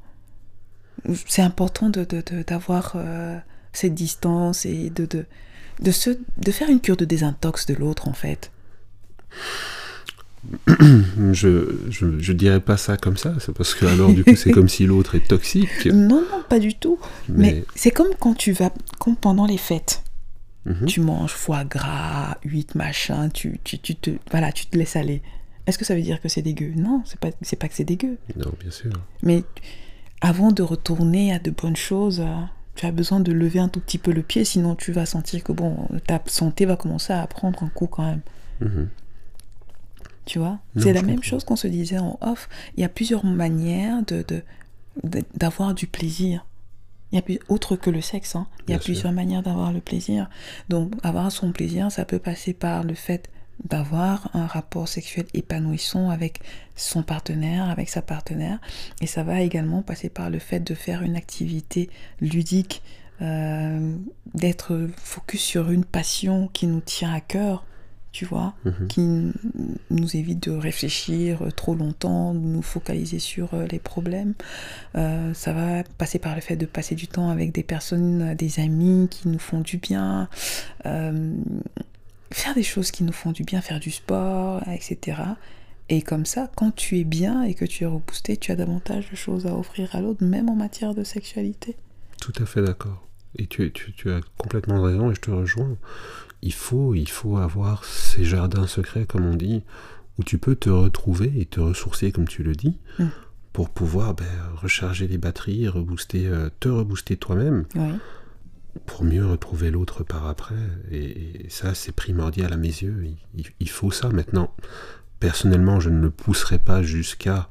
C'est 1.26 1.42
important 1.42 1.88
d'avoir 1.90 2.92
de, 2.92 2.98
de, 2.98 3.04
euh, 3.06 3.38
cette 3.72 3.94
distance 3.94 4.66
et 4.66 4.90
de, 4.90 5.06
de, 5.06 5.26
de, 5.80 5.90
se, 5.90 6.10
de 6.10 6.50
faire 6.50 6.68
une 6.68 6.80
cure 6.80 6.96
de 6.96 7.04
désintox 7.04 7.66
de 7.66 7.74
l'autre, 7.74 8.08
en 8.08 8.12
fait. 8.12 8.50
je, 11.32 11.76
je, 11.90 12.18
je, 12.18 12.32
dirais 12.32 12.60
pas 12.60 12.76
ça 12.76 12.96
comme 12.96 13.16
ça, 13.16 13.34
c'est 13.40 13.52
parce 13.52 13.74
que 13.74 13.86
alors 13.86 14.12
du 14.12 14.24
coup 14.24 14.36
c'est 14.36 14.50
comme 14.50 14.68
si 14.68 14.86
l'autre 14.86 15.14
est 15.14 15.26
toxique. 15.26 15.86
Non, 15.92 16.22
non, 16.22 16.42
pas 16.48 16.58
du 16.58 16.74
tout. 16.74 16.98
Mais, 17.28 17.64
c'est 17.74 17.90
comme 17.90 18.14
quand 18.18 18.34
tu 18.34 18.52
vas, 18.52 18.72
comme 18.98 19.16
pendant 19.16 19.46
les 19.46 19.58
fêtes. 19.58 20.02
Mhm. 20.64 20.86
Tu 20.86 21.00
manges 21.00 21.32
foie 21.32 21.64
gras, 21.64 22.36
huit 22.44 22.74
machin, 22.74 23.28
tu, 23.30 23.58
tu, 23.64 23.78
tu, 23.78 23.96
te, 23.96 24.10
voilà, 24.30 24.52
tu 24.52 24.66
te 24.66 24.76
laisses 24.76 24.96
aller. 24.96 25.22
Est-ce 25.68 25.76
que 25.76 25.84
ça 25.84 25.94
veut 25.94 26.00
dire 26.00 26.18
que 26.22 26.30
c'est 26.30 26.40
dégueu? 26.40 26.72
Non, 26.76 27.02
c'est 27.04 27.20
pas, 27.20 27.28
c'est 27.42 27.56
pas 27.56 27.68
que 27.68 27.75
c'est 27.75 27.84
dégueu. 27.84 28.16
Non, 28.37 28.50
bien 28.58 28.70
sûr. 28.70 28.90
Mais 29.22 29.44
avant 30.22 30.50
de 30.50 30.62
retourner 30.62 31.30
à 31.30 31.38
de 31.38 31.50
bonnes 31.50 31.76
choses, 31.76 32.25
tu 32.75 32.87
as 32.87 32.90
besoin 32.90 33.20
de 33.20 33.32
lever 33.32 33.58
un 33.58 33.68
tout 33.68 33.80
petit 33.80 33.98
peu 33.98 34.12
le 34.12 34.22
pied, 34.22 34.46
sinon 34.46 34.75
tu 34.75 34.92
vas 34.92 35.04
sentir 35.04 35.44
que 35.44 35.52
bon, 35.52 35.87
ta 36.06 36.22
santé 36.25 36.64
va 36.64 36.76
commencer 36.76 37.12
à 37.12 37.26
prendre 37.26 37.62
un 37.62 37.68
coup 37.68 37.87
quand 37.87 38.02
même. 38.02 38.22
Mhm. 38.60 38.88
Tu 40.25 40.38
vois? 40.38 40.58
C'est 40.78 40.94
la 40.94 41.02
même 41.02 41.22
chose 41.22 41.44
qu'on 41.44 41.56
se 41.56 41.68
disait 41.68 41.98
en 41.98 42.18
off. 42.22 42.48
Il 42.76 42.80
y 42.80 42.84
a 42.84 42.88
plusieurs 42.88 43.26
manières 43.26 44.02
de, 44.06 44.25
d'avoir 45.34 45.75
du 45.75 45.87
plaisir. 45.87 46.46
Il 47.12 47.16
y 47.16 47.18
a 47.18 47.22
plus, 47.22 47.40
autre 47.48 47.76
que 47.76 47.90
le 47.90 48.00
sexe, 48.00 48.37
hein. 48.37 48.46
il 48.66 48.72
y 48.72 48.75
a 48.75 48.78
plusieurs 48.78 49.12
manières 49.12 49.42
d'avoir 49.42 49.70
le 49.72 49.80
plaisir. 49.80 50.30
Donc, 50.70 50.92
avoir 51.02 51.30
son 51.30 51.52
plaisir, 51.52 51.92
ça 51.92 52.06
peut 52.06 52.18
passer 52.18 52.54
par 52.54 52.84
le 52.84 52.94
fait 52.94 53.28
d'avoir 53.64 54.30
un 54.34 54.46
rapport 54.46 54.88
sexuel 54.88 55.26
épanouissant 55.34 56.10
avec 56.10 56.40
son 56.76 57.02
partenaire, 57.02 57.68
avec 57.68 57.88
sa 57.88 58.02
partenaire. 58.02 58.58
Et 59.00 59.06
ça 59.06 59.22
va 59.22 59.40
également 59.40 59.82
passer 59.82 60.08
par 60.08 60.30
le 60.30 60.38
fait 60.38 60.60
de 60.60 60.74
faire 60.74 61.02
une 61.02 61.16
activité 61.16 61.90
ludique, 62.20 62.82
euh, 63.20 63.96
d'être 64.34 64.88
focus 64.96 65.40
sur 65.40 65.70
une 65.70 65.84
passion 65.84 66.48
qui 66.52 66.66
nous 66.66 66.80
tient 66.80 67.12
à 67.12 67.20
cœur 67.20 67.64
tu 68.18 68.24
vois, 68.24 68.54
mhm. 68.64 68.88
qui 68.88 69.32
nous 69.90 70.16
évite 70.16 70.42
de 70.42 70.50
réfléchir 70.50 71.42
trop 71.54 71.74
longtemps, 71.74 72.34
de 72.34 72.40
nous 72.40 72.62
focaliser 72.62 73.18
sur 73.18 73.54
euh, 73.54 73.66
les 73.70 73.78
problèmes. 73.78 74.34
Euh, 74.96 75.32
ça 75.34 75.52
va 75.52 75.84
passer 75.98 76.18
par 76.18 76.34
le 76.34 76.40
fait 76.40 76.56
de 76.56 76.66
passer 76.66 76.94
du 76.94 77.06
temps 77.06 77.30
avec 77.30 77.52
des 77.52 77.62
personnes, 77.62 78.34
des 78.34 78.60
amis 78.60 79.08
qui 79.10 79.28
nous 79.28 79.38
font 79.38 79.60
du 79.60 79.76
bien, 79.76 80.28
euh, 80.86 81.32
faire 82.30 82.54
des 82.54 82.62
choses 82.62 82.90
qui 82.90 83.04
nous 83.04 83.12
font 83.12 83.32
du 83.32 83.42
bien, 83.42 83.61
faire 83.61 83.80
du 83.80 83.90
sport, 83.90 84.62
etc. 84.68 85.20
Et 85.88 86.02
comme 86.02 86.26
ça, 86.26 86.50
quand 86.56 86.75
tu 86.75 86.99
es 86.99 87.04
bien 87.04 87.42
et 87.42 87.54
que 87.54 87.64
tu 87.64 87.85
es 87.85 87.87
reboosté, 87.87 88.37
tu 88.37 88.52
as 88.52 88.56
davantage 88.56 89.11
de 89.11 89.16
choses 89.16 89.47
à 89.47 89.54
offrir 89.54 89.94
à 89.94 90.00
l'autre, 90.00 90.25
même 90.25 90.49
en 90.49 90.56
matière 90.56 90.94
de 90.94 91.04
sexualité. 91.04 91.76
Tout 92.20 92.35
à 92.40 92.47
fait 92.47 92.62
d'accord. 92.62 93.08
Et 93.37 93.47
tu, 93.47 93.70
tu, 93.73 93.92
tu, 93.92 94.11
as 94.11 94.20
complètement 94.37 94.82
raison 94.82 95.11
et 95.11 95.14
je 95.14 95.20
te 95.20 95.30
rejoins 95.30 95.76
il 96.42 96.52
faut, 96.52 96.94
il 96.94 97.08
faut 97.08 97.37
avoir 97.37 97.85
ces 97.85 98.25
jardins 98.25 98.66
secrets, 98.66 99.06
comme 99.06 99.26
on 99.26 99.35
dit, 99.35 99.62
où 100.18 100.25
tu 100.25 100.38
peux 100.38 100.54
te 100.54 100.70
retrouver 100.70 101.32
et 101.37 101.47
te 101.47 101.61
ressourcer, 101.61 102.12
comme 102.12 102.28
tu 102.28 102.42
le 102.42 102.54
dis, 102.54 102.78
mm. 102.99 103.06
pour 103.52 103.70
pouvoir 103.70 104.14
ben, 104.14 104.26
recharger 104.56 105.08
les 105.08 105.18
batteries, 105.18 105.68
rebooster, 105.68 106.26
euh, 106.26 106.49
te 106.61 106.68
rebooster 106.68 107.16
toi-même, 107.16 107.64
pour 108.87 109.04
mieux 109.04 109.26
retrouver 109.26 109.70
l'autre 109.70 110.04
par 110.04 110.26
après. 110.26 110.54
Et, 110.90 111.47
ça, 111.49 111.75
c'est 111.75 111.92
primordial 111.92 112.52
à 112.52 112.56
mes 112.56 112.68
yeux. 112.68 113.04
il, 113.61 113.68
faut 113.68 113.90
ça 113.90 114.08
maintenant. 114.08 114.54
Personnellement, 115.20 115.80
je 115.80 115.90
ne 115.90 116.00
le 116.00 116.11
pousserai 116.11 116.58
pas 116.58 116.82
jusqu'à 116.82 117.49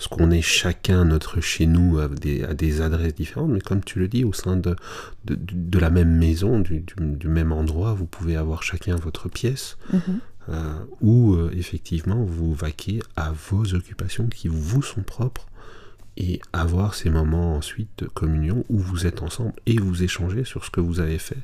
ce 0.00 0.08
qu'on 0.08 0.30
est 0.30 0.40
chacun 0.40 1.04
notre 1.04 1.42
chez 1.42 1.66
nous 1.66 1.98
à 1.98 2.08
des, 2.08 2.42
à 2.42 2.54
des, 2.54 2.80
adresses 2.80 3.14
différentes, 3.14 3.50
mais 3.50 3.60
comme 3.60 3.84
tu 3.84 3.98
le 3.98 4.08
dis, 4.08 4.24
au 4.24 4.32
sein 4.32 4.56
de, 4.56 4.74
de, 5.26 5.78
la 5.78 5.90
même 5.90 6.16
maison, 6.16 6.58
du, 6.58 6.82
même 7.28 7.52
endroit, 7.52 7.92
vous 7.92 8.06
pouvez 8.06 8.34
avoir 8.36 8.62
chacun 8.62 8.96
votre 8.96 9.28
pièce, 9.28 9.76
mhm. 9.92 10.00
euh, 10.48 10.78
où 11.02 11.34
euh, 11.34 11.50
effectivement 11.54 12.24
vous 12.24 12.54
vaquez 12.54 13.00
à 13.14 13.32
vos 13.50 13.74
occupations 13.74 14.26
qui 14.28 14.48
vous 14.48 14.80
sont 14.80 15.02
propres, 15.02 15.46
et 16.16 16.40
avoir 16.52 16.94
ces 16.94 17.10
moments 17.10 17.56
ensuite 17.56 17.90
de 17.98 18.06
communion 18.06 18.64
où 18.68 18.78
vous 18.78 19.06
êtes 19.06 19.22
ensemble 19.22 19.52
et 19.66 19.78
vous 19.78 20.02
échangez 20.02 20.44
sur 20.44 20.64
ce 20.64 20.70
que 20.70 20.80
vous 20.80 21.00
avez 21.00 21.18
fait 21.18 21.38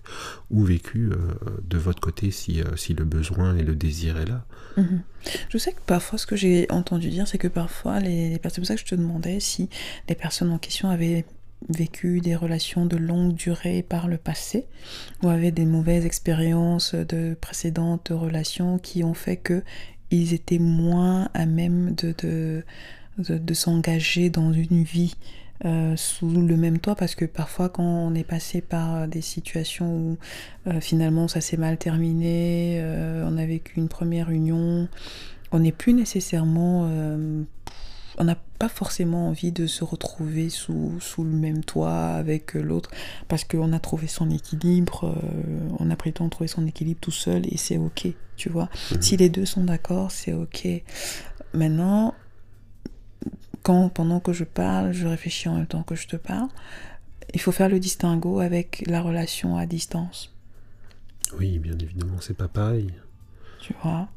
ou 0.51 0.65
vécu 0.65 1.11
euh, 1.13 1.17
de 1.65 1.79
votre 1.79 2.01
côté 2.01 2.31
si, 2.31 2.61
euh, 2.61 2.77
si 2.77 2.95
le 2.95 3.05
besoin 3.05 3.57
et 3.57 3.63
le 3.63 3.75
désir 3.75 4.19
est 4.19 4.27
là. 4.27 4.45
Mhm. 4.77 5.03
Je 5.49 5.59
sais 5.59 5.73
que 5.73 5.81
parfois 5.87 6.19
ce 6.19 6.27
que 6.27 6.37
j'ai 6.37 6.67
entendu 6.71 7.11
dire 7.11 7.27
c'est 7.27 7.39
que 7.39 7.49
parfois 7.49 8.01
les, 8.01 8.39
personnes, 8.39 8.57
c'est 8.57 8.61
pour 8.61 8.67
ça 8.67 8.75
que 8.75 8.81
je 8.81 8.87
te 8.87 8.95
demandais 8.95 9.41
si 9.41 9.69
les 10.09 10.15
personnes 10.15 10.51
en 10.51 10.59
question 10.59 10.91
avaient 10.91 11.25
vécu 11.69 12.21
des 12.21 12.37
relations 12.37 12.87
de 12.87 12.97
longue 12.97 13.35
durée 13.35 13.83
par 13.83 14.09
le 14.09 14.19
passé 14.19 14.67
ou 15.23 15.29
avaient 15.29 15.53
des 15.53 15.65
mauvaises 15.65 16.05
expériences 16.05 16.95
de 16.95 17.35
précédentes 17.41 18.09
relations 18.11 18.79
qui 18.79 19.03
ont 19.05 19.15
fait 19.15 19.37
que 19.37 19.63
ils 20.11 20.35
étaient 20.35 20.61
moins 20.61 21.29
à 21.35 21.47
même 21.47 21.95
de, 21.95 22.15
de 22.23 22.65
de, 23.19 23.55
s'engager 23.55 24.31
dans 24.31 24.53
une 24.53 24.83
vie 24.83 25.15
euh, 25.65 25.97
sous 25.97 26.29
le 26.29 26.57
même 26.57 26.79
toit 26.79 26.95
parce 26.95 27.15
que 27.15 27.25
parfois 27.25 27.71
quand 27.71 27.83
on 27.83 28.15
est 28.15 28.25
passé 28.25 28.61
par 28.61 29.09
des 29.09 29.23
situations 29.23 29.97
où 29.97 30.19
euh, 30.67 30.81
finalement 30.81 31.29
ça 31.29 31.41
s'est 31.41 31.57
mal 31.57 31.79
terminé, 31.79 32.79
euh, 32.79 33.27
on 33.27 33.39
a 33.39 33.47
vécu 33.47 33.75
une 33.79 33.89
première 33.89 34.31
union, 34.31 34.89
on 35.53 35.61
n'est 35.61 35.73
plus 35.73 35.95
nécessairement... 35.95 36.89
on 38.19 38.25
n'a 38.25 38.39
pas 38.59 38.69
forcément 38.71 39.29
envie 39.29 39.53
de 39.53 39.67
se 39.67 39.85
retrouver 39.85 40.49
sous, 40.49 40.95
sous 41.01 41.23
le 41.23 41.31
même 41.31 41.63
toit 41.63 41.93
avec 41.93 42.55
l'autre 42.55 42.91
parce 43.29 43.45
qu'on 43.45 43.75
a 43.75 43.79
trouvé 43.79 44.07
son 44.07 44.31
équilibre, 44.31 45.15
on 45.79 45.91
a 45.91 45.97
pris 45.97 46.11
le 46.11 46.15
temps 46.15 46.25
de 46.25 46.31
trouver 46.31 46.49
son 46.49 46.67
équilibre 46.67 46.99
tout 47.01 47.11
seul 47.11 47.43
et 47.47 47.59
c'est 47.59 47.77
ok, 47.77 48.09
tu 48.37 48.49
vois. 48.49 48.71
Mhm. 48.93 49.03
Si 49.03 49.17
les 49.19 49.29
deux 49.29 49.45
sont 49.45 49.65
d'accord, 49.65 50.11
c'est 50.11 50.33
ok. 50.33 50.67
Maintenant, 51.53 52.15
quand 53.67 53.89
pendant 53.89 54.21
que 54.21 54.33
je 54.33 54.45
parle, 54.45 54.93
je 54.93 55.09
réfléchis 55.09 55.49
en 55.49 55.57
même 55.57 55.67
temps 55.67 55.83
que 55.83 55.97
je 55.97 56.07
te 56.07 56.15
parle, 56.15 56.47
il 57.35 57.41
faut 57.41 57.51
faire 57.51 57.69
le 57.69 57.81
distinguo 57.81 58.39
avec 58.39 58.85
la 58.87 59.03
relation 59.03 59.57
à 59.57 59.67
distance. 59.67 60.33
Oui, 61.37 61.59
bien 61.59 61.77
évidemment, 61.77 62.19
c'est 62.21 62.37
pas 62.37 62.47
pareil. 62.47 62.95
Tu 63.61 63.75
vois 63.83 64.09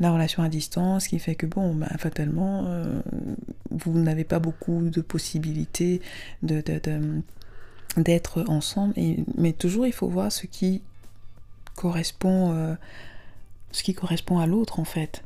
la 0.00 0.10
relation 0.10 0.42
à 0.42 0.48
distance 0.48 1.06
qui 1.06 1.20
fait 1.20 1.36
que 1.36 1.46
bon 1.46 1.74
bah, 1.74 1.88
fatalement 1.96 2.64
euh, 2.66 3.00
vous 3.70 3.98
n'avez 3.98 4.24
pas 4.24 4.40
beaucoup 4.40 4.90
de 4.90 5.00
possibilités 5.00 6.02
de, 6.42 6.62
d'être 7.96 8.44
ensemble 8.48 8.92
et, 8.98 9.24
mais 9.38 9.54
toujours 9.54 9.86
il 9.86 9.94
faut 9.94 10.08
voir 10.08 10.30
ce 10.30 10.46
qui 10.46 10.82
correspond 11.76 12.52
euh, 12.52 12.74
ce 13.72 13.82
qui 13.82 13.94
correspond 13.94 14.38
à 14.38 14.46
l'autre 14.46 14.80
en 14.80 14.84
fait 14.84 15.24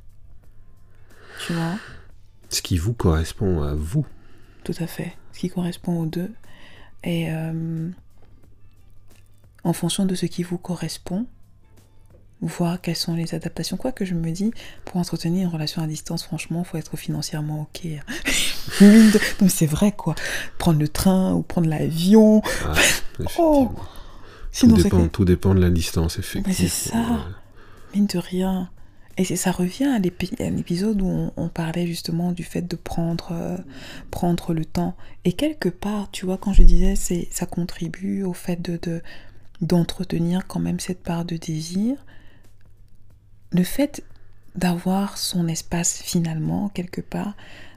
tu 1.45 1.53
vois? 1.53 1.75
Ce 2.51 2.63
qui 2.63 2.77
vous 2.77 2.93
correspond 2.93 3.63
à 3.63 3.75
vous. 3.75 4.07
Tout 4.65 4.75
à 4.79 4.87
fait. 4.87 5.17
Ce 5.33 5.39
qui 5.39 5.49
correspond 5.49 6.01
aux 6.01 6.07
deux. 6.07 6.31
Et 7.03 7.33
euh, 7.33 7.89
en 9.65 9.73
fonction 9.73 10.05
de 10.05 10.15
ce 10.15 10.27
qui 10.27 10.43
vous 10.43 10.59
correspond, 10.59 11.27
voir 12.43 12.81
quelles 12.81 12.97
sont 12.97 13.15
les 13.15 13.35
adaptations. 13.35 13.77
Quoi 13.77 13.93
que 13.93 14.05
je 14.05 14.15
me 14.15 14.31
dis, 14.31 14.53
pour 14.85 14.97
entretenir 14.97 15.49
une 15.49 15.53
relation 15.53 15.83
à 15.83 15.87
distance, 15.87 16.25
franchement, 16.25 16.63
il 16.65 16.69
faut 16.69 16.77
être 16.77 16.97
financièrement 16.97 17.63
OK. 17.63 17.87
Donc 19.41 19.51
c'est 19.51 19.67
vrai, 19.67 19.93
quoi. 19.93 20.15
Prendre 20.59 20.79
le 20.79 20.89
train 20.89 21.33
ou 21.33 21.43
prendre 21.43 21.69
l'avion. 21.69 22.43
Ah, 22.65 22.75
oh. 23.39 23.71
tout, 24.59 24.67
dépend, 24.73 25.09
tout 25.09 25.25
dépend 25.25 25.55
de 25.55 25.61
la 25.61 25.71
distance, 25.71 26.19
effectivement. 26.19 26.55
c'est 26.55 26.91
ça. 26.91 27.27
Mine 27.95 28.07
de 28.07 28.19
rien. 28.19 28.71
Et 29.17 29.37
ça 29.37 29.51
revient 29.51 29.85
à 29.85 29.99
l'épisode 29.99 31.03
où 31.03 31.31
on, 31.37 31.49
parlait 31.49 31.87
justement 31.87 32.33
du 32.33 32.43
fait 32.43 32.63
de 32.63 32.77
prendre, 32.77 33.33
euh, 33.33 33.59
prendre 34.11 34.55
le 34.55 34.65
temps. 34.65 34.97
Et 35.25 35.33
quelque 35.33 35.69
part, 35.69 36.11
tu 36.11 36.25
vois, 36.25 36.39
quand 36.39 36.53
je 36.53 36.63
disais, 36.63 36.97
c'est 36.97 37.29
ça 37.31 37.45
contribue 37.45 38.23
au 38.23 38.33
fait 38.33 38.61
de 38.63 39.03
d'entretenir 39.61 40.47
quand 40.47 40.61
même 40.61 40.81
cette 40.81 41.03
part 41.03 41.27
de 41.27 41.37
désir. 41.37 41.99
Le 43.53 43.63
fait 43.63 44.03
d'avoir 44.55 45.19
son 45.19 45.49
espace 45.49 46.01
finalement 46.03 46.71
quelque 46.71 47.03
part, 47.03 47.35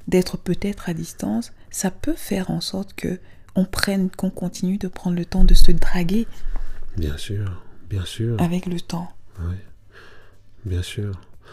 d'être 0.08 0.38
peut-être 0.38 0.88
à 0.88 0.94
distance, 0.94 1.52
ça 1.72 1.92
peut 1.92 2.16
faire 2.16 2.52
en 2.52 2.62
sorte 2.62 2.94
que 2.94 3.20
on 3.56 3.66
prenne, 3.66 4.10
qu'on 4.10 4.30
continue 4.30 4.78
de 4.78 4.88
prendre 4.88 5.18
le 5.18 5.26
temps 5.26 5.44
de 5.44 5.54
se 5.54 5.72
draguer. 5.72 6.26
Bien 6.98 7.18
sûr, 7.18 7.62
bien 7.90 8.06
sûr. 8.06 8.42
Avec 8.42 8.66
le 8.66 8.80
temps. 8.80 9.12
Oui, 9.40 9.56
bien 10.66 10.82
sûr 10.82 11.12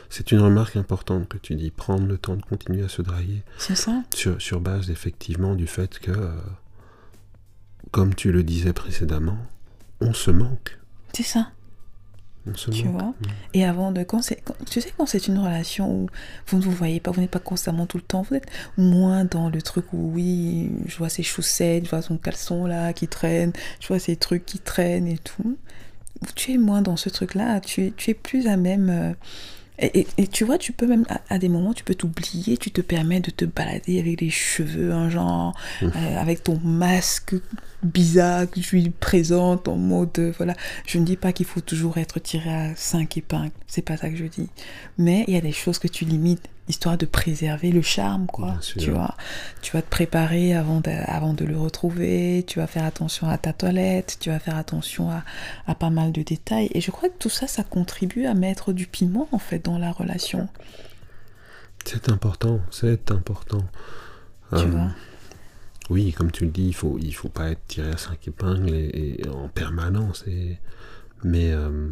c'est 0.09 0.33
une 0.33 0.41
remarque 0.41 0.77
importante 0.77 1.29
que 1.29 1.37
tu 1.39 1.55
dis, 1.55 1.71
prendre 1.71 2.07
le 2.07 2.19
temps 2.19 2.35
de 2.37 2.43
continuer 2.43 2.83
à 2.83 2.89
se 2.89 3.01
draguer. 3.03 3.43
C'est 3.59 3.77
ça 3.77 4.03
Sur, 4.15 4.41
sur 4.43 4.61
base 4.61 4.91
effectivement 4.91 5.55
du 5.55 5.67
fait 5.69 5.99
que, 6.01 6.11
euh, 6.11 6.33
comme 7.93 8.15
tu 8.15 8.33
le 8.33 8.43
disais 8.43 8.73
précédemment, 8.73 9.39
on 10.01 10.13
se 10.13 10.31
manque. 10.31 10.79
C'est 11.13 11.23
ça. 11.23 11.51
On 12.47 12.55
se 12.55 12.71
Tu 12.71 12.85
manque. 12.85 12.93
vois 12.95 13.15
Et 13.53 13.65
avant 13.65 13.93
de. 13.93 14.03
Quand 14.03 14.23
c'est, 14.23 14.37
quand- 14.43 14.57
tu 14.69 14.81
sais, 14.81 14.93
quand 14.97 15.07
c'est 15.07 15.29
une 15.29 15.39
relation 15.39 15.93
où 16.05 16.07
vous 16.49 16.59
ne 16.59 16.63
vous 16.63 16.71
voyez 16.73 16.99
pas, 16.99 17.11
vous 17.11 17.21
n'êtes 17.21 17.31
pas 17.31 17.39
constamment 17.39 17.87
tout 17.87 17.99
le 17.99 18.03
temps, 18.03 18.23
vous 18.23 18.35
êtes 18.37 18.49
moins 18.79 19.25
dans 19.27 19.49
le 19.51 19.61
truc 19.61 19.93
où, 19.93 20.11
oui, 20.15 20.73
je 20.87 20.97
vois 20.97 21.11
ses 21.11 21.23
chaussettes, 21.23 21.85
je 21.85 21.91
vois 21.91 22.03
son 22.03 22.17
caleçon 22.17 22.67
là 22.67 22.93
qui 22.95 23.07
traîne, 23.09 23.53
je 23.81 23.89
vois 23.89 23.99
ses 23.99 24.17
trucs 24.17 24.47
qui 24.47 24.59
traînent 24.59 25.07
et 25.07 25.19
tout. 25.19 25.57
Tu 26.37 26.53
es 26.53 26.59
moins 26.59 26.83
dans 26.83 26.97
ce 26.97 27.09
truc-là, 27.09 27.61
tu, 27.61 27.87
es- 27.87 27.93
tu 27.97 28.11
es 28.11 28.15
plus 28.15 28.47
à 28.47 28.57
même. 28.57 28.91
euh, 28.91 29.13
et, 29.79 30.01
et- 30.01 30.07
et 30.19 30.27
tu 30.27 30.45
vois, 30.45 30.59
tu 30.59 30.73
peux 30.73 30.87
même, 30.87 31.07
à, 31.09 31.21
à 31.35 31.39
des 31.39 31.49
moments, 31.49 31.73
tu 31.73 31.85
peux 31.85 31.95
t'oublier, 31.95 32.59
tu 32.59 32.71
te 32.71 32.83
permets 32.83 33.21
de 33.21 33.31
te 33.31 33.47
balader 33.47 33.99
avec 33.99 34.21
les 34.21 34.29
cheveux, 34.31 34.93
un 34.93 35.09
genre, 35.09 35.55
euh, 35.83 35.89
avec 36.19 36.43
ton 36.43 36.59
masque 36.63 37.35
bizarre 37.83 38.49
que 38.51 38.61
je 38.61 38.71
lui 38.77 38.91
présente 38.91 39.69
en 39.69 39.77
mode, 39.77 40.11
euh, 40.19 40.33
voilà. 40.37 40.55
Je 40.87 40.99
ne 40.99 41.05
dis 41.05 41.17
pas 41.17 41.33
qu'il 41.33 41.47
faut 41.47 41.61
toujours 41.61 41.99
être 41.99 42.19
tiré 42.21 42.51
à 42.53 42.77
cinq 42.77 43.17
épingles, 43.17 43.51
c'est 43.67 43.83
pas 43.83 43.97
ça 43.97 44.11
que 44.11 44.17
je 44.17 44.25
dis. 44.27 44.49
Mais 44.99 45.25
il 45.29 45.35
y 45.35 45.37
a 45.37 45.41
des 45.41 45.53
choses 45.53 45.79
que 45.79 45.89
tu 45.89 46.05
limites, 46.05 46.43
histoire 46.69 46.97
de 46.99 47.07
préserver 47.07 47.71
le 47.73 47.83
charme, 47.83 48.27
quoi. 48.27 48.57
Tu 48.61 48.91
vois, 48.91 49.17
tu 49.63 49.73
vas 49.73 49.83
te 49.83 49.89
préparer 49.89 50.55
avant 50.55 50.81
de, 50.81 50.91
avant 50.91 51.33
de 51.35 51.45
le 51.45 51.59
retrouver, 51.59 52.45
tu 52.47 52.59
vas 52.61 52.67
faire 52.67 52.85
attention 52.85 53.29
à 53.29 53.39
ta 53.39 53.53
toilette, 53.53 54.19
tu 54.21 54.31
vas 54.31 54.39
faire 54.39 54.57
attention 54.57 55.11
à, 55.11 55.25
à 55.67 55.75
pas 55.75 55.91
mal 55.91 56.13
de 56.13 56.23
détails. 56.23 56.71
Et 56.75 56.81
je 56.81 56.91
crois 56.91 57.09
que 57.09 57.19
tout 57.19 57.31
ça, 57.31 57.47
ça 57.47 57.65
contribue 57.65 58.27
à 58.27 58.35
mettre 58.35 58.73
du 58.73 58.87
piment, 58.87 59.29
en 59.33 59.39
fait, 59.39 59.65
dans 59.65 59.79
la 59.79 59.91
relation. 59.91 60.49
C'est 61.85 62.11
important, 62.11 62.61
c'est 62.71 63.11
important. 63.11 63.65
Tu 64.51 64.57
Euh, 64.59 64.67
vois 64.67 64.91
Oui, 65.91 66.13
comme 66.13 66.31
tu 66.31 66.45
le 66.45 66.51
dis, 66.51 66.69
il 66.69 66.75
faut, 66.75 66.99
il 67.01 67.15
faut 67.15 67.29
pas 67.29 67.51
être 67.51 67.67
tiré 67.67 67.91
à 67.91 67.97
cinq 67.97 68.29
épingles 68.29 68.73
et, 68.73 69.21
et 69.21 69.29
en 69.29 69.49
permanence. 69.49 70.25
Et... 70.27 70.59
Mais 71.25 71.53
euh, 71.53 71.89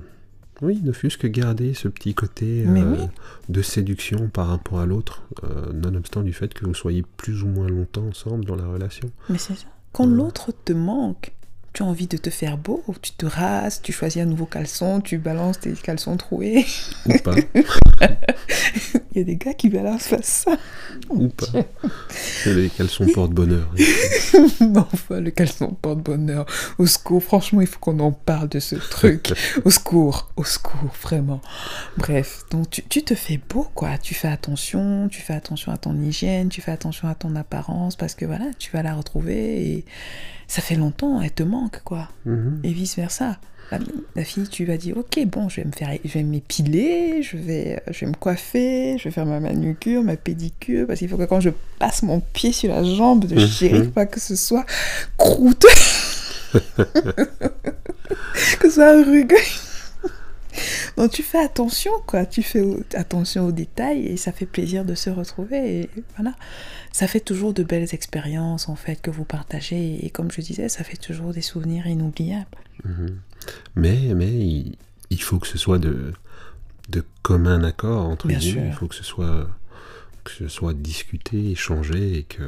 oui, 0.62 0.81
ne 0.83 0.93
fût-ce 0.93 1.19
que 1.19 1.26
garder 1.26 1.75
ce 1.75 1.88
petit 1.88 2.14
côté 2.14 2.64
euh, 2.67 2.97
oui. 2.97 3.09
de 3.49 3.61
séduction 3.62 4.28
par 4.28 4.47
rapport 4.49 4.81
à 4.81 4.87
l'autre, 4.87 5.23
euh, 5.45 5.73
nonobstant 5.73 6.23
du 6.23 6.33
fait 6.33 6.55
que 6.55 6.64
vous 6.64 6.75
soyez 6.75 7.05
plus 7.17 7.43
ou 7.43 7.49
moins 7.49 7.69
longtemps 7.69 8.07
ensemble 8.07 8.45
dans 8.45 8.57
la 8.57 8.67
relation. 8.67 9.11
Mais 9.28 9.38
c'est 9.38 9.55
ça. 9.55 9.67
Quand 9.93 10.07
l'autre 10.07 10.52
te 10.64 10.73
manque, 10.73 11.33
tu 11.72 11.82
as 11.82 11.87
envie 11.87 12.06
de 12.06 12.16
te 12.16 12.30
faire 12.30 12.56
beau, 12.56 12.82
tu 13.02 13.12
te 13.12 13.26
rases, 13.26 13.80
tu 13.82 13.92
choisis 13.92 14.22
un 14.22 14.26
nouveau 14.26 14.46
caleçon, 14.46 15.00
tu 15.00 15.18
balances 15.18 15.60
tes 15.60 15.72
caleçons 15.72 16.16
troués. 16.16 16.66
Ou 17.06 17.18
pas, 17.18 17.34
Il 19.12 19.18
y 19.18 19.20
a 19.20 19.25
des 19.25 19.37
gars 19.37 19.54
qui 19.54 19.68
balancent 19.68 20.14
ça. 20.22 20.56
ou 21.08 21.28
pas. 21.28 21.46
C'est 22.10 22.54
les 22.54 22.68
caleçons 22.68 23.06
porte-bonheur. 23.06 23.68
Enfin, 24.92 25.20
le 25.20 25.30
caleçon 25.30 25.76
porte-bonheur. 25.80 26.46
Au 26.78 26.87
secours, 26.87 27.22
franchement, 27.22 27.60
il 27.60 27.66
faut 27.66 27.78
qu'on 27.78 27.98
en 28.00 28.12
parle 28.12 28.48
de 28.48 28.60
ce 28.60 28.76
truc. 28.76 29.32
au 29.64 29.70
secours, 29.70 30.30
au 30.37 30.44
secours, 30.44 30.90
vraiment. 31.02 31.40
Bref, 31.96 32.44
donc 32.50 32.70
tu, 32.70 32.82
tu 32.82 33.02
te 33.02 33.14
fais 33.14 33.40
beau, 33.48 33.66
quoi. 33.75 33.98
Tu 33.98 34.14
fais 34.14 34.28
attention, 34.28 35.08
tu 35.10 35.20
fais 35.20 35.34
attention 35.34 35.72
à 35.72 35.78
ton 35.78 35.98
hygiène, 36.00 36.48
tu 36.48 36.60
fais 36.60 36.72
attention 36.72 37.08
à 37.08 37.14
ton 37.14 37.34
apparence, 37.37 37.96
parce 37.96 38.14
que 38.14 38.25
voilà, 38.25 38.46
tu 38.58 38.70
vas 38.72 38.82
la 38.82 38.94
retrouver 38.94 39.68
et 39.68 39.84
ça 40.49 40.61
fait 40.62 40.75
longtemps, 40.75 41.21
elle 41.23 41.31
te 41.31 41.43
manque, 41.45 41.81
quoi. 41.85 42.09
Mhm. 42.26 42.61
Et 42.64 42.73
vice-versa. 42.73 43.37
La, 43.71 43.78
la 44.17 44.25
fille, 44.25 44.49
tu 44.49 44.64
vas 44.64 44.78
dire, 44.78 44.97
ok, 44.97 45.23
bon, 45.26 45.50
je 45.50 45.57
vais 45.61 45.67
me 45.67 45.73
faire, 45.73 45.90
je 46.02 46.11
vais 46.11 46.23
m'épiler, 46.23 47.23
je 47.23 47.37
vais, 47.37 47.83
je 47.90 48.00
vais 48.00 48.07
me 48.07 48.14
coiffer, 48.17 48.97
je 48.97 49.05
vais 49.05 49.11
faire 49.11 49.26
ma 49.26 49.40
manucure, 49.40 50.02
ma 50.02 50.17
pédicure, 50.17 50.87
parce 50.87 51.00
qu'il 51.00 51.09
faut 51.11 51.19
que 51.19 51.25
quand 51.25 51.40
je 51.40 51.50
passe 51.78 52.02
mon 52.02 52.21
pied 52.21 52.52
sur 52.52 52.71
la 52.73 52.83
jambe 52.83 53.26
de 53.26 53.35
Mhm. 53.35 53.47
chéri, 53.47 53.88
pas 53.88 54.07
que 54.07 54.21
ce 54.21 54.37
soit 54.37 54.64
croûteux, 55.19 55.69
que 58.59 58.69
ce 58.69 58.71
soit 58.71 59.02
rugueux. 59.05 59.37
Donc 60.96 61.10
tu 61.12 61.22
fais 61.22 61.38
attention, 61.38 61.92
quoi. 62.06 62.26
Tu 62.26 62.42
fais 62.42 62.64
attention 62.94 63.46
aux 63.46 63.52
détails 63.52 64.06
et 64.06 64.16
ça 64.16 64.32
fait 64.32 64.46
plaisir 64.46 64.84
de 64.84 64.94
se 64.94 65.10
retrouver. 65.10 65.80
Et 65.82 65.90
voilà. 66.16 66.34
Ça 66.92 67.06
fait 67.06 67.20
toujours 67.20 67.52
de 67.54 67.62
belles 67.62 67.92
expériences, 67.94 68.68
en 68.68 68.76
fait, 68.76 69.00
que 69.00 69.10
vous 69.10 69.24
partagez. 69.24 70.04
Et 70.04 70.10
comme 70.10 70.30
je 70.32 70.40
disais, 70.40 70.68
ça 70.68 70.84
fait 70.84 70.97
toujours 70.97 71.32
des 71.32 71.42
souvenirs 71.42 71.86
inoubliables. 71.86 72.47
Mhm. 72.84 73.18
Mais, 73.76 73.99
mais 74.14 74.30
il, 74.30 74.76
il 75.10 75.23
faut 75.23 75.38
que 75.38 75.47
ce 75.47 75.58
soit 75.58 75.78
de, 75.78 76.12
de 76.88 77.04
commun 77.23 77.62
accord 77.64 78.06
entre 78.06 78.26
Bien 78.26 78.38
guillemets. 78.38 78.60
sûr. 78.62 78.66
Il 78.71 78.73
faut 78.75 78.88
que 78.88 78.94
ce 78.94 79.04
soit 79.04 79.49
que 80.25 80.32
ce 80.34 80.49
soit 80.49 80.75
discuté, 80.75 81.52
échangé 81.52 82.18
et 82.18 82.23
que 82.25 82.42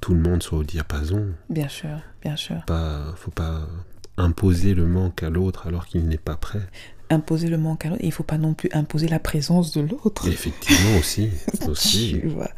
tout 0.00 0.14
le 0.14 0.20
monde 0.20 0.42
soit 0.42 0.58
au 0.58 0.64
diapason. 0.64 1.26
Bien 1.50 1.68
sûr, 1.68 1.98
bien 2.22 2.36
sûr. 2.36 2.64
Pas, 2.66 3.12
faut 3.16 3.30
pas 3.30 3.68
imposer 4.16 4.72
le 4.74 4.86
manque 4.86 5.22
à 5.22 5.28
l'autre 5.28 5.66
alors 5.66 5.84
qu'il 5.86 6.06
n'est 6.08 6.16
pas 6.16 6.36
prêt. 6.36 6.62
Imposer 7.10 7.48
le 7.48 7.58
manque 7.58 7.84
à 7.84 7.90
l'autre. 7.90 8.02
Et 8.02 8.06
il 8.06 8.12
faut 8.12 8.22
pas 8.22 8.38
non 8.38 8.54
plus 8.54 8.70
imposer 8.72 9.08
la 9.08 9.18
présence 9.18 9.72
de 9.72 9.80
l'autre. 9.80 10.28
Effectivement 10.28 10.96
aussi, 10.98 11.30
aussi. 11.68 12.18
Tu 12.20 12.28
vois. 12.28 12.50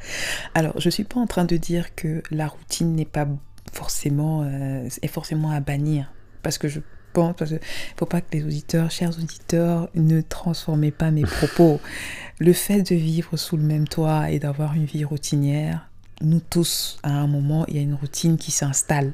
Alors, 0.55 0.79
je 0.79 0.91
suis 0.91 1.05
pas 1.05 1.19
en 1.19 1.27
train 1.27 1.45
de 1.45 1.57
dire 1.57 1.95
que 1.95 2.23
la 2.31 2.47
routine 2.47 2.95
n'est 2.95 3.05
pas 3.05 3.27
forcément, 3.73 4.43
euh, 4.45 4.89
est 5.01 5.09
forcément 5.09 5.51
à 5.51 5.61
bannir. 5.61 6.13
Parce 6.43 6.59
que 6.59 6.69
je 6.69 6.81
pense, 7.13 7.35
parce 7.37 7.51
que 7.51 7.61
faut 7.97 8.07
pas 8.07 8.21
que 8.21 8.33
les 8.33 8.45
auditeurs, 8.45 8.91
chers 8.91 9.17
auditeurs, 9.19 9.89
ne 9.95 10.21
transformez 10.21 10.91
pas 10.91 11.11
mes 11.11 11.23
propos. 11.23 11.81
le 12.39 12.53
fait 12.53 12.83
de 12.83 12.95
vivre 12.95 13.37
sous 13.37 13.57
le 13.57 13.63
même 13.63 13.89
toit 13.89 14.31
et 14.31 14.39
d'avoir 14.39 14.75
une 14.75 14.85
vie 14.85 15.05
routinière, 15.05 15.89
nous 16.21 16.41
tous, 16.41 16.99
à 17.03 17.11
un 17.11 17.27
moment, 17.27 17.65
il 17.69 17.77
y 17.77 17.79
a 17.79 17.83
une 17.83 17.95
routine 17.95 18.37
qui 18.37 18.51
s'installe. 18.51 19.13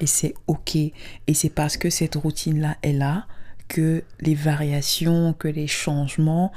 Et 0.00 0.06
c'est 0.06 0.34
OK. 0.46 0.76
Et 0.76 0.92
c'est 1.34 1.50
parce 1.50 1.76
que 1.76 1.90
cette 1.90 2.16
routine-là 2.16 2.76
est 2.82 2.92
là 2.92 3.26
que 3.68 4.04
les 4.20 4.34
variations, 4.34 5.32
que 5.32 5.48
les 5.48 5.66
changements 5.66 6.52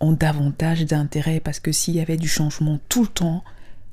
ont 0.00 0.12
davantage 0.12 0.84
d'intérêt. 0.84 1.40
Parce 1.40 1.60
que 1.60 1.72
s'il 1.72 1.94
y 1.94 2.00
avait 2.00 2.16
du 2.16 2.28
changement 2.28 2.78
tout 2.88 3.02
le 3.02 3.08
temps, 3.08 3.44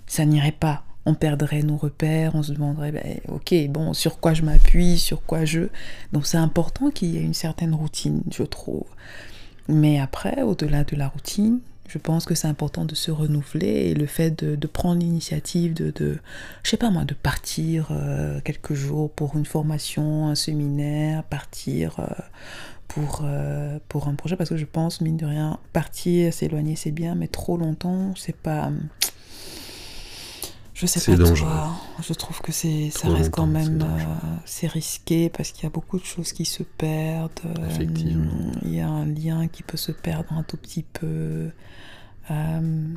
ça 0.05 0.25
n'irait 0.25 0.51
pas. 0.51 0.83
On 1.05 1.13
perdrait 1.13 1.63
nos 1.63 1.77
repères, 1.77 2.35
on 2.35 2.43
se 2.43 2.51
demanderait, 2.51 2.91
ben, 2.91 3.19
ok, 3.29 3.53
bon, 3.69 3.93
sur 3.93 4.19
quoi 4.19 4.33
je 4.33 4.41
m'appuie, 4.41 4.99
sur 4.99 5.23
quoi 5.23 5.45
je... 5.45 5.69
Donc 6.11 6.25
c'est 6.25 6.37
important 6.37 6.89
qu'il 6.89 7.11
y 7.11 7.17
ait 7.17 7.21
une 7.21 7.33
certaine 7.33 7.73
routine, 7.73 8.23
je 8.29 8.43
trouve. 8.43 8.83
Mais 9.69 9.99
après, 9.99 10.41
au-delà 10.41 10.83
de 10.83 10.97
la 10.97 11.07
routine, 11.07 11.59
je 11.87 11.97
pense 11.97 12.25
que 12.25 12.35
c'est 12.35 12.47
important 12.47 12.85
de 12.85 12.95
se 12.95 13.11
renouveler 13.11 13.89
et 13.89 13.93
le 13.93 14.05
fait 14.05 14.43
de, 14.43 14.67
prendre 14.67 14.99
l'initiative 14.99 15.73
de, 15.73 15.91
de, 15.91 16.17
je 16.63 16.69
sais 16.69 16.77
pas 16.77 16.89
moi, 16.89 17.05
de 17.05 17.13
partir 17.13 17.89
euh, 17.91 18.39
quelques 18.43 18.73
jours 18.73 19.09
pour 19.11 19.37
une 19.37 19.45
formation, 19.45 20.27
un 20.27 20.35
séminaire, 20.35 21.23
partir 21.23 21.99
euh, 21.99 22.05
pour, 22.87 23.21
euh, 23.23 23.79
pour 23.87 24.07
un 24.07 24.15
projet, 24.15 24.35
parce 24.35 24.49
que 24.49 24.57
je 24.57 24.65
pense, 24.65 25.01
mine 25.01 25.17
de 25.17 25.25
rien, 25.25 25.59
partir, 25.73 26.33
s'éloigner, 26.33 26.75
c'est 26.75 26.91
bien, 26.91 27.15
mais 27.15 27.27
trop 27.27 27.57
longtemps, 27.57 28.13
c'est 28.15 28.35
pas... 28.35 28.71
Je 30.79 30.85
sais 30.85 30.99
pas 31.11 31.17
dangereux. 31.17 31.49
toi, 31.49 31.75
je 32.07 32.13
trouve 32.13 32.39
que 32.41 32.51
c'est 32.51 32.91
ça 32.91 33.09
reste 33.09 33.31
quand 33.31 33.47
c'est 33.47 33.69
même 33.69 33.81
euh, 33.81 34.35
c'est 34.45 34.67
risqué 34.67 35.29
parce 35.29 35.51
qu'il 35.51 35.63
y 35.63 35.65
a 35.65 35.71
beaucoup 35.71 35.97
de 35.99 36.05
choses 36.05 36.31
qui 36.33 36.45
se 36.45 36.61
perdent. 36.63 37.31
euh, 37.45 37.67
Effectivement. 37.69 38.51
Il 38.61 38.73
y 38.75 38.79
a 38.79 38.87
un 38.87 39.05
lien 39.07 39.47
qui 39.47 39.63
peut 39.63 39.77
se 39.77 39.91
perdre 39.91 40.31
un 40.33 40.43
tout 40.43 40.57
petit 40.57 40.83
peu. 40.83 41.49
Euh, 42.29 42.93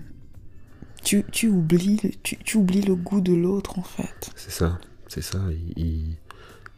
tu, 1.02 1.24
tu 1.32 1.48
oublies 1.48 1.98
le- 2.02 2.10
tu, 2.22 2.36
tu 2.36 2.58
oublies 2.58 2.82
le 2.82 2.94
goût 2.96 3.22
de 3.22 3.32
l'autre 3.32 3.78
en 3.78 3.82
fait. 3.82 4.30
C'est 4.36 4.50
ça, 4.50 4.78
c'est 5.08 5.22
ça. 5.22 5.38
Il, 5.76 6.16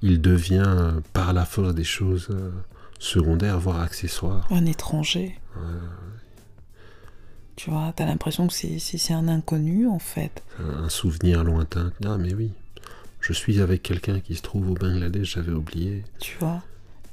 il- 0.03 0.21
devient, 0.21 0.63
euh, 0.65 1.01
par 1.13 1.33
la 1.33 1.45
force 1.45 1.75
des 1.75 1.83
choses, 1.85 2.29
euh, 2.31 2.53
secondaire, 3.01 3.59
voire 3.59 3.81
accessoire. 3.81 4.47
Un 4.51 4.67
étranger. 4.67 5.41
Ouais. 5.57 5.63
Tu 7.57 7.71
vois, 7.71 7.93
t'as 7.95 8.07
l'impression 8.07 8.47
que 8.47 8.53
c'est- 8.55 9.13
un 9.13 9.29
inconnu 9.29 9.87
en 9.87 9.99
fait. 9.99 10.43
un 10.59 10.89
souvenir 10.89 11.45
lointain. 11.45 11.93
Ah 12.05 12.17
mais 12.19 12.35
oui, 12.35 12.51
je 13.21 13.33
suis 13.33 13.61
avec 13.61 13.83
quelqu'un 13.83 14.21
qui 14.21 14.35
se 14.35 14.43
trouve 14.43 14.71
au 14.71 14.75
Bangladesh, 14.75 15.35
j'avais 15.35 15.53
oublié. 15.53 16.05
Tu 16.19 16.37
vois. 16.41 16.63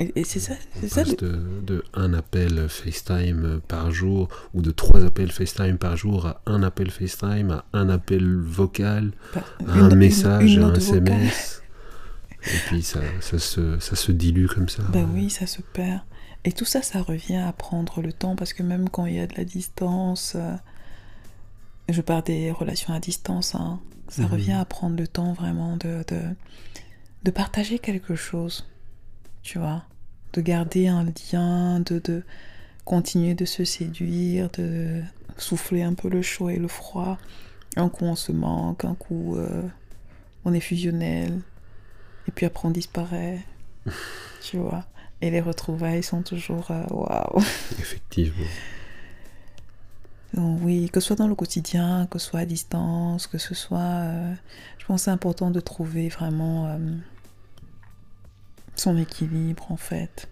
Et, 0.02 0.14
et 0.16 0.24
c'est 0.24 0.40
ça, 0.40 0.54
c'est 0.80 0.88
ça. 0.88 1.04
de, 1.04 1.42
de 1.62 1.84
un 1.94 2.14
appel 2.14 2.70
FaceTime 2.70 3.60
par 3.68 3.92
jour 3.92 4.30
ou 4.54 4.62
de 4.62 4.72
trois 4.72 5.04
appels 5.04 5.30
FaceTime 5.32 5.78
par 5.78 5.98
jour 5.98 6.26
à 6.26 6.42
un 6.46 6.64
appel 6.64 6.90
FaceTime, 6.90 7.52
à 7.52 7.66
un 7.74 7.90
appel 7.90 8.38
vocal, 8.38 9.12
à 9.36 9.42
une- 9.78 9.92
un 9.92 9.96
message, 9.96 10.56
une 10.56 10.64
à 10.64 10.68
un 10.68 10.72
vocale. 10.74 11.08
SMS. 11.10 11.62
Et 12.46 12.58
puis 12.68 12.82
ça, 12.82 13.02
ça, 13.20 13.38
se, 13.40 13.78
ça 13.80 13.98
se 13.98 14.14
dilue 14.14 14.46
comme 14.48 14.70
ça. 14.70 14.84
Ben 14.94 15.06
oui, 15.14 15.30
ça 15.30 15.46
se 15.46 15.62
perd. 15.62 16.00
Et 16.46 16.52
tout 16.52 16.66
ça, 16.66 16.82
ça 16.82 17.02
revient 17.02 17.38
à 17.38 17.52
prendre 17.52 18.02
le 18.02 18.14
temps 18.14 18.36
parce 18.36 18.54
que 18.54 18.64
même 18.64 18.90
quand 18.90 19.06
il 19.06 19.16
y 19.16 19.20
a 19.20 19.28
de 19.28 19.36
la 19.36 19.44
distance, 19.44 20.34
euh, 20.36 20.56
je 21.90 22.02
parle 22.02 22.24
des 22.24 22.52
relations 22.52 22.94
à 22.94 23.00
distance, 23.00 23.56
hein, 23.56 23.80
ça 24.08 24.24
Mhm. 24.24 24.32
revient 24.32 24.52
à 24.54 24.66
prendre 24.66 24.96
le 24.96 25.08
temps 25.08 25.34
vraiment 25.34 25.76
de, 25.78 26.04
de, 26.08 26.22
de 27.24 27.32
partager 27.32 27.80
quelque 27.80 28.16
chose, 28.16 28.68
tu 29.44 29.60
vois, 29.60 29.84
de 30.34 30.42
garder 30.42 30.88
un 30.88 31.04
lien, 31.04 31.80
de, 31.82 32.00
de 32.00 32.24
continuer 32.86 33.34
de 33.36 33.46
se 33.46 33.66
séduire, 33.66 34.50
de 34.52 35.02
souffler 35.38 35.84
un 35.84 35.94
peu 35.94 36.10
le 36.10 36.22
chaud 36.22 36.50
et 36.50 36.58
le 36.58 36.68
froid. 36.68 37.18
Un 37.76 37.90
coup 37.90 38.06
on 38.06 38.16
se 38.16 38.32
manque, 38.32 38.86
un 38.86 38.96
coup 38.96 39.36
euh, 39.36 39.64
on 40.46 40.54
est 40.54 40.60
fusionnel, 40.60 41.42
et 42.28 42.32
puis 42.32 42.46
après 42.46 42.68
on 42.68 42.72
disparaît, 42.72 43.40
tu 44.42 44.58
vois. 44.58 44.86
Et 45.22 45.30
les 45.32 45.42
retrouvailles 45.42 46.04
sont 46.04 46.22
toujours 46.22 46.72
euh, 46.72 46.84
waouh. 46.90 47.42
Effectivement. 47.80 48.46
Donc 50.34 50.60
oui, 50.64 50.90
que 50.92 51.00
ce 51.00 51.08
soit 51.08 51.16
dans 51.16 51.28
le 51.28 51.36
quotidien, 51.36 52.08
que 52.10 52.20
ce 52.20 52.30
soit 52.30 52.42
à 52.42 52.46
distance, 52.46 53.28
que 53.28 53.38
ce 53.38 53.54
soit... 53.54 53.80
euh, 53.80 54.34
je 54.78 54.86
pense 54.86 55.02
que 55.02 55.06
c'est 55.06 55.12
important 55.12 55.52
de 55.52 55.60
trouver 55.60 56.08
vraiment 56.08 56.68
euh, 56.68 56.78
son 58.76 58.98
équilibre 58.98 59.72
en 59.72 59.78
fait. 59.78 60.30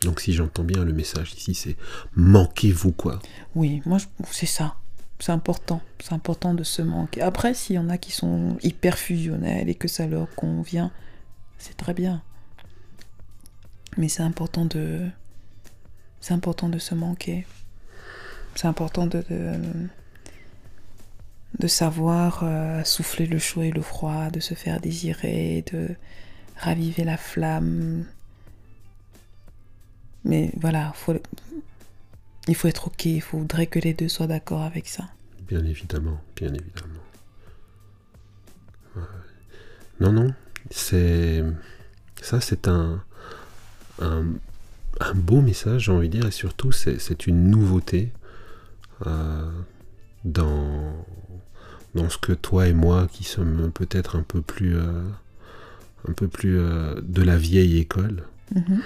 Donc 0.00 0.20
si 0.20 0.32
j'entends 0.32 0.64
bien 0.64 0.84
le 0.84 0.92
message 0.92 1.34
ici, 1.34 1.54
c'est 1.54 1.76
manquez-vous 2.14 2.92
quoi. 2.92 3.18
Oui, 3.54 3.82
moi 3.84 3.98
c'est 4.30 4.46
ça. 4.46 4.76
C'est 5.18 5.32
important. 5.32 5.82
C'est 6.02 6.14
important 6.14 6.54
de 6.54 6.64
se 6.64 6.80
manquer. 6.80 7.20
Après, 7.20 7.52
s'il 7.52 7.76
y 7.76 7.78
en 7.78 7.90
a 7.90 7.98
qui 7.98 8.10
sont 8.10 8.56
hyper 8.62 8.96
fusionnels 8.96 9.68
et 9.68 9.74
que 9.74 9.86
ça 9.86 10.06
leur 10.06 10.34
convient, 10.34 10.90
c'est 11.58 11.76
très 11.76 11.92
bien. 11.92 12.22
Mais 13.96 14.08
c'est 14.08 14.22
important 14.22 14.64
de. 14.64 15.08
C'est 16.20 16.34
important 16.34 16.68
de 16.68 16.78
se 16.78 16.94
manquer. 16.94 17.46
C'est 18.54 18.66
important 18.66 19.06
de. 19.06 19.24
de, 21.58 21.66
savoir 21.66 22.40
euh, 22.42 22.82
souffler 22.84 23.26
le 23.26 23.38
chaud 23.38 23.62
et 23.62 23.70
le 23.70 23.82
froid, 23.82 24.30
de 24.30 24.40
se 24.40 24.54
faire 24.54 24.80
désirer, 24.80 25.64
de 25.72 25.88
raviver 26.56 27.04
la 27.04 27.16
flamme. 27.16 28.04
Mais 30.24 30.52
voilà, 30.56 30.92
il 32.48 32.54
faut 32.54 32.68
être 32.68 32.88
ok, 32.88 33.04
il 33.06 33.22
faudrait 33.22 33.66
que 33.66 33.78
les 33.78 33.94
deux 33.94 34.08
soient 34.08 34.26
d'accord 34.26 34.62
avec 34.62 34.88
ça. 34.88 35.04
Bien 35.48 35.64
évidemment, 35.64 36.20
bien 36.36 36.52
évidemment. 36.52 37.00
Non, 40.00 40.12
non, 40.12 40.34
c'est 40.70 41.44
ça, 42.22 42.40
c'est 42.40 42.68
un, 42.68 43.02
un 44.00 44.24
un 45.00 45.14
beau 45.14 45.40
message, 45.40 45.84
j'ai 45.84 45.92
envie 45.92 46.08
de 46.08 46.18
dire, 46.18 46.26
et 46.26 46.30
surtout 46.32 46.72
c'est 46.72 47.26
une 47.26 47.50
nouveauté 47.50 48.12
euh, 49.06 49.50
dans 50.24 51.06
dans 51.94 52.08
ce 52.08 52.18
que 52.18 52.32
toi 52.32 52.66
et 52.68 52.72
moi, 52.72 53.08
qui 53.10 53.24
sommes 53.24 53.70
peut-être 53.72 54.16
un 54.16 54.22
peu 54.22 54.42
plus 54.42 54.76
euh, 54.76 55.02
un 56.08 56.12
peu 56.12 56.28
plus 56.28 56.58
euh, 56.58 57.00
de 57.02 57.22
la 57.22 57.36
vieille 57.36 57.78
école, 57.78 58.24
Mhm. 58.54 58.80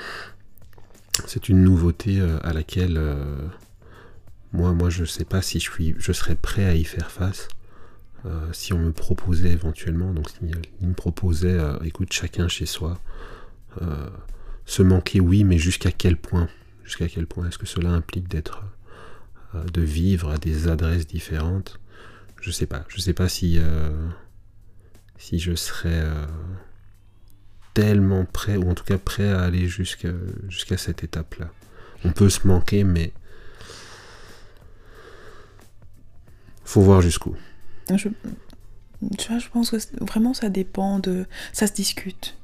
c'est 1.27 1.49
une 1.49 1.63
nouveauté 1.65 2.21
à 2.43 2.53
laquelle 2.53 3.01
moi, 4.53 4.73
moi, 4.73 4.89
je 4.91 5.05
sais 5.05 5.25
pas 5.25 5.43
si 5.43 5.59
je 5.59 5.71
suis, 5.71 5.95
je 5.99 6.13
serais 6.13 6.35
prêt 6.37 6.65
à 6.67 6.75
y 6.75 6.85
faire 6.85 7.11
face. 7.11 7.49
euh, 8.27 8.53
si 8.53 8.73
on 8.73 8.79
me 8.79 8.93
proposait 8.93 9.51
éventuellement, 9.51 10.13
donc 10.15 10.31
s'il 10.31 10.51
il 10.81 10.89
me 10.89 10.95
proposait, 10.95 11.59
euh, 11.59 11.77
écoute, 11.85 12.13
chacun 12.13 12.49
chez 12.49 12.65
soi, 12.67 12.99
euh, 13.83 14.09
se 14.67 14.83
manquer, 14.83 15.21
oui, 15.21 15.45
mais 15.45 15.59
jusqu'à 15.59 15.93
quel 15.93 16.17
point 16.17 16.49
Jusqu'à 16.85 17.09
quel 17.09 17.27
point 17.27 17.49
Est-ce 17.49 17.59
que 17.59 17.67
cela 17.67 17.91
implique 17.91 18.29
d'être, 18.29 18.65
euh, 19.55 19.65
de 19.65 19.81
vivre 19.81 20.31
à 20.31 20.39
des 20.39 20.69
adresses 20.69 21.07
différentes? 21.07 21.81
Je 22.41 22.51
sais 22.51 22.67
pas. 22.67 22.85
Je 22.89 23.01
sais 23.01 23.15
pas 23.15 23.29
si, 23.29 23.59
euh, 23.59 23.91
je 25.33 25.55
serais 25.55 26.01
euh, 26.03 26.27
tellement 27.73 28.27
prêt, 28.27 28.57
ou 28.57 28.71
en 28.71 28.75
tout 28.75 28.85
cas 28.85 28.99
prêt 28.99 29.31
à 29.31 29.41
aller 29.41 29.67
jusqu'à 29.67 30.77
cette 30.77 31.05
étape-là. 31.05 31.51
On 32.05 32.13
peut 32.13 32.29
se 32.29 32.47
manquer, 32.47 32.85
mais 32.85 33.13
faut 36.65 36.83
voir 36.83 37.01
jusqu'où. 37.01 37.35
Je, 37.91 38.09
pense 39.53 39.71
que 39.71 39.77
vraiment 40.05 40.35
ça 40.35 40.49
dépend 40.49 40.99
de. 40.99 41.27
Ça 41.53 41.67
se 41.67 41.73
discute. 41.73 42.37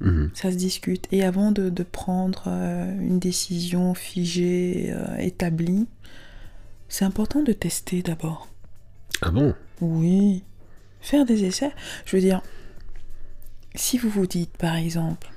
Mhm. 0.00 0.30
Ça 0.34 0.50
se 0.50 0.56
discute. 0.56 1.06
Et 1.12 1.24
avant 1.24 1.52
de, 1.52 1.70
de 1.70 1.82
prendre 1.82 2.44
euh, 2.48 3.00
une 3.00 3.18
décision 3.18 3.94
figée, 3.94 4.88
euh, 4.92 5.16
établie, 5.16 5.86
c'est 6.88 7.04
important 7.04 7.42
de 7.42 7.52
tester 7.52 8.02
d'abord. 8.02 8.48
Ah 9.22 9.30
bon? 9.30 9.54
Oui. 9.80 10.42
Faire 11.00 11.24
des 11.24 11.44
essais. 11.44 11.72
Je 12.04 12.16
veux 12.16 12.22
dire, 12.22 12.42
si 13.74 13.96
vous 13.98 14.10
vous 14.10 14.26
dites 14.26 14.56
par 14.56 14.76
exemple, 14.76 15.30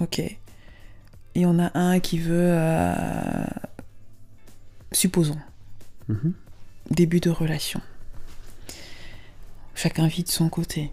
ok, 0.00 0.18
et 0.20 1.46
on 1.46 1.58
a 1.58 1.70
un 1.78 2.00
qui 2.00 2.18
veut, 2.18 2.50
euh, 2.52 3.44
supposons, 4.92 5.38
Mhm. 6.08 6.32
début 6.90 7.20
de 7.20 7.30
relation. 7.30 7.80
Chacun 9.74 10.06
vit 10.08 10.22
de 10.24 10.28
son 10.28 10.48
côté. 10.48 10.90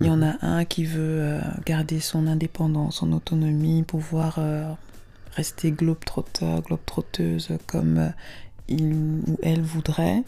Il 0.00 0.06
y 0.06 0.10
en 0.10 0.22
a 0.22 0.34
un 0.42 0.64
qui 0.64 0.84
veut 0.84 1.20
euh, 1.20 1.40
garder 1.64 2.00
son 2.00 2.26
indépendance, 2.26 2.96
son 2.96 3.12
autonomie, 3.12 3.82
pouvoir 3.82 4.36
euh, 4.38 4.70
rester 5.32 5.70
globe-trotteur, 5.72 6.60
globe-trotteuse 6.62 7.48
comme 7.66 7.98
euh, 7.98 8.08
il 8.68 8.92
ou 8.94 9.38
elle 9.42 9.62
voudrait. 9.62 10.22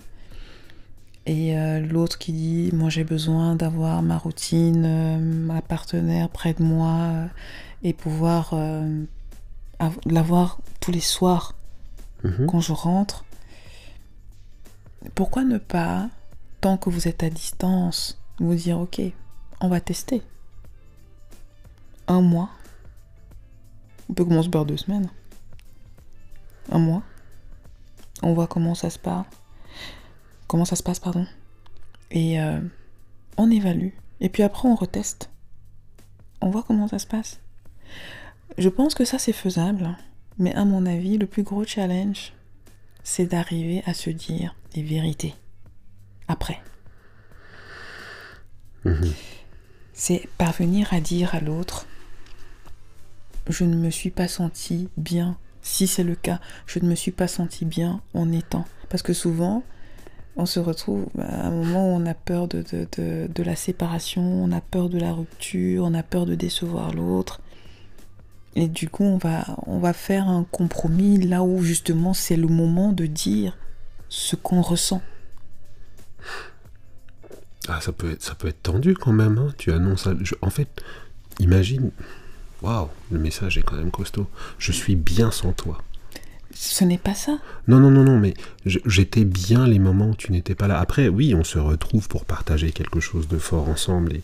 Et 1.26 1.52
l'autre 1.81 2.16
qui 2.16 2.33
dit, 2.33 2.70
moi 2.72 2.88
j'ai 2.88 3.04
besoin 3.04 3.54
d'avoir 3.54 4.00
ma 4.00 4.16
routine, 4.16 5.20
ma 5.44 5.61
partenaire 5.61 6.31
près 6.31 6.54
de 6.54 6.62
moi 6.62 7.26
et 7.83 7.92
pouvoir 7.92 8.54
av- 9.78 9.98
l'avoir 10.07 10.57
tous 10.81 10.90
les 10.90 11.00
soirs 11.02 11.54
Mhm. 12.24 12.46
quand 12.46 12.61
je 12.61 12.72
rentre, 12.72 13.26
pourquoi 15.14 15.44
ne 15.44 15.59
pas, 15.59 16.09
tant 16.62 16.76
que 16.78 16.88
vous 16.90 17.09
êtes 17.09 17.22
à 17.22 17.28
distance, 17.31 18.18
vous 18.40 18.54
dire 18.54 18.78
ok, 18.78 19.00
on 19.61 19.68
va 19.68 19.81
tester. 19.81 20.23
Un 22.07 22.21
mois. 22.21 22.51
On 24.09 24.14
peut 24.14 24.25
commencer 24.25 24.51
par 24.51 24.64
deux 24.64 24.77
semaines. 24.77 25.11
Un 26.71 26.79
mois. 26.79 27.03
On 28.23 28.33
voit 28.33 28.47
comment 28.47 28.75
ça 28.75 28.90
se 28.90 28.99
passe. 28.99 29.27
Comment 30.47 30.64
ça 30.64 30.77
se 30.77 30.83
passe, 30.83 30.99
pardon. 30.99 31.27
Et 32.11 32.40
euh, 32.40 32.61
on 33.37 33.51
évalue. 33.51 33.90
Et 34.21 34.29
puis 34.29 34.42
après, 34.42 34.68
on 34.68 34.75
reteste. 34.75 35.31
On 36.40 36.51
voit 36.51 36.62
comment 36.62 36.88
ça 36.88 36.99
se 36.99 37.07
passe. 37.07 37.40
Je 38.57 38.68
pense 38.68 38.94
que 38.94 39.05
ça, 39.05 39.18
c'est 39.18 39.33
faisable. 39.33 39.97
Mais 40.38 40.55
à 40.55 40.64
mon 40.64 40.87
avis, 40.87 41.18
le 41.18 41.27
plus 41.27 41.42
gros 41.42 41.64
challenge, 41.64 42.33
c'est 43.03 43.27
d'arriver 43.27 43.83
à 43.87 43.94
se 43.94 44.11
dire 44.11 44.55
les 44.75 44.83
vérités. 44.83 45.35
Après. 46.29 46.61
Mhm. 48.85 49.12
C'est 50.00 50.28
parvenir 50.38 50.94
à 50.94 51.00
dire 51.00 51.34
à 51.34 51.40
l'autre, 51.40 51.88
je 53.48 53.64
ne 53.64 53.74
me 53.74 53.90
suis 53.90 54.11
pas 54.11 54.28
senti 54.28 54.88
bien. 54.96 55.37
Si 55.61 55.88
c'est 55.88 56.04
le 56.04 56.14
cas, 56.14 56.38
je 56.66 56.78
ne 56.78 56.88
me 56.88 56.94
suis 56.94 57.11
pas 57.11 57.26
senti 57.26 57.64
bien 57.64 58.00
en 58.14 58.30
étant. 58.30 58.64
Parce 58.90 59.02
que 59.02 59.12
souvent, 59.12 59.64
on 60.37 60.46
se 60.46 60.61
retrouve 60.61 61.08
à 61.18 61.48
un 61.48 61.50
moment 61.50 61.88
où 61.88 61.96
on 61.96 62.06
a 62.06 62.14
peur 62.14 62.46
de, 62.46 62.62
la 63.42 63.56
séparation, 63.56 64.22
on 64.22 64.52
a 64.52 64.61
peur 64.61 64.88
de 64.88 65.00
la 65.00 65.12
rupture, 65.12 65.82
on 65.82 65.94
a 65.94 66.04
peur 66.04 66.26
de 66.26 66.37
décevoir 66.37 66.94
l'autre. 66.94 67.40
Et 68.54 68.68
du 68.68 68.88
coup, 68.88 69.02
on 69.02 69.18
va, 69.18 69.46
on 69.66 69.80
va 69.80 69.92
faire 69.92 70.28
un 70.28 70.44
compromis 70.44 71.18
là 71.18 71.42
où 71.42 71.61
justement 71.64 72.14
c'est 72.14 72.37
le 72.37 72.46
moment 72.46 72.92
de 72.92 73.06
dire 73.06 73.58
ce 74.08 74.37
qu'on 74.37 74.62
ressent. 74.62 75.02
Ah, 77.68 77.81
ça 77.81 77.92
peut 77.92 78.12
être, 78.12 78.22
ça 78.22 78.35
peut 78.35 78.48
être 78.48 78.62
tendu 78.62 78.94
quand 78.94 79.12
même. 79.12 79.38
hein. 79.38 79.52
Tu 79.59 79.72
annonces. 79.72 80.09
je- 80.22 80.35
en 80.42 80.50
fait, 80.50 80.68
imagine. 81.38 81.90
Waouh, 82.62 82.88
le 83.12 83.18
message 83.20 83.57
est 83.59 83.62
quand 83.62 83.76
même 83.76 83.90
costaud. 83.92 84.26
Je 84.59 84.72
suis 84.72 84.96
bien 84.96 85.31
sans 85.31 85.52
toi. 85.52 85.83
Ce 86.54 86.83
n'est 86.83 86.98
pas 86.98 87.14
ça. 87.14 87.38
Non, 87.68 87.78
non, 87.78 87.90
non, 87.90 88.02
non, 88.02 88.18
mais 88.18 88.35
j'étais 88.64 89.24
bien 89.24 89.66
les 89.66 89.78
moments 89.78 90.09
où 90.11 90.14
tu 90.16 90.33
n'étais 90.33 90.57
pas 90.57 90.66
là. 90.66 90.81
Après, 90.81 91.07
oui, 91.09 91.35
on 91.35 91.44
se 91.44 91.59
retrouve 91.59 92.09
pour 92.09 92.24
partager 92.24 92.72
quelque 92.72 92.98
chose 92.98 93.28
de 93.28 93.38
fort 93.38 93.68
ensemble 93.68 94.14
et, 94.14 94.22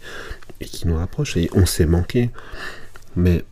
et 0.60 0.64
qui 0.64 0.88
nous 0.88 0.96
rapproche. 0.96 1.36
Et 1.36 1.48
on 1.52 1.64
s'est 1.66 1.86
manqué. 1.86 2.30
Mais 3.14 3.44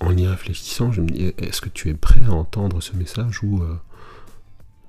en 0.00 0.16
y 0.16 0.26
réfléchissant, 0.26 0.90
je 0.90 1.00
me 1.02 1.06
dis, 1.08 1.32
est-ce 1.38 1.60
que 1.60 1.68
tu 1.68 1.90
es 1.90 1.94
prêt 1.94 2.22
à 2.26 2.32
entendre 2.32 2.80
ce 2.82 2.96
message 2.96 3.40
ou 3.44 3.62
euh, 3.62 3.76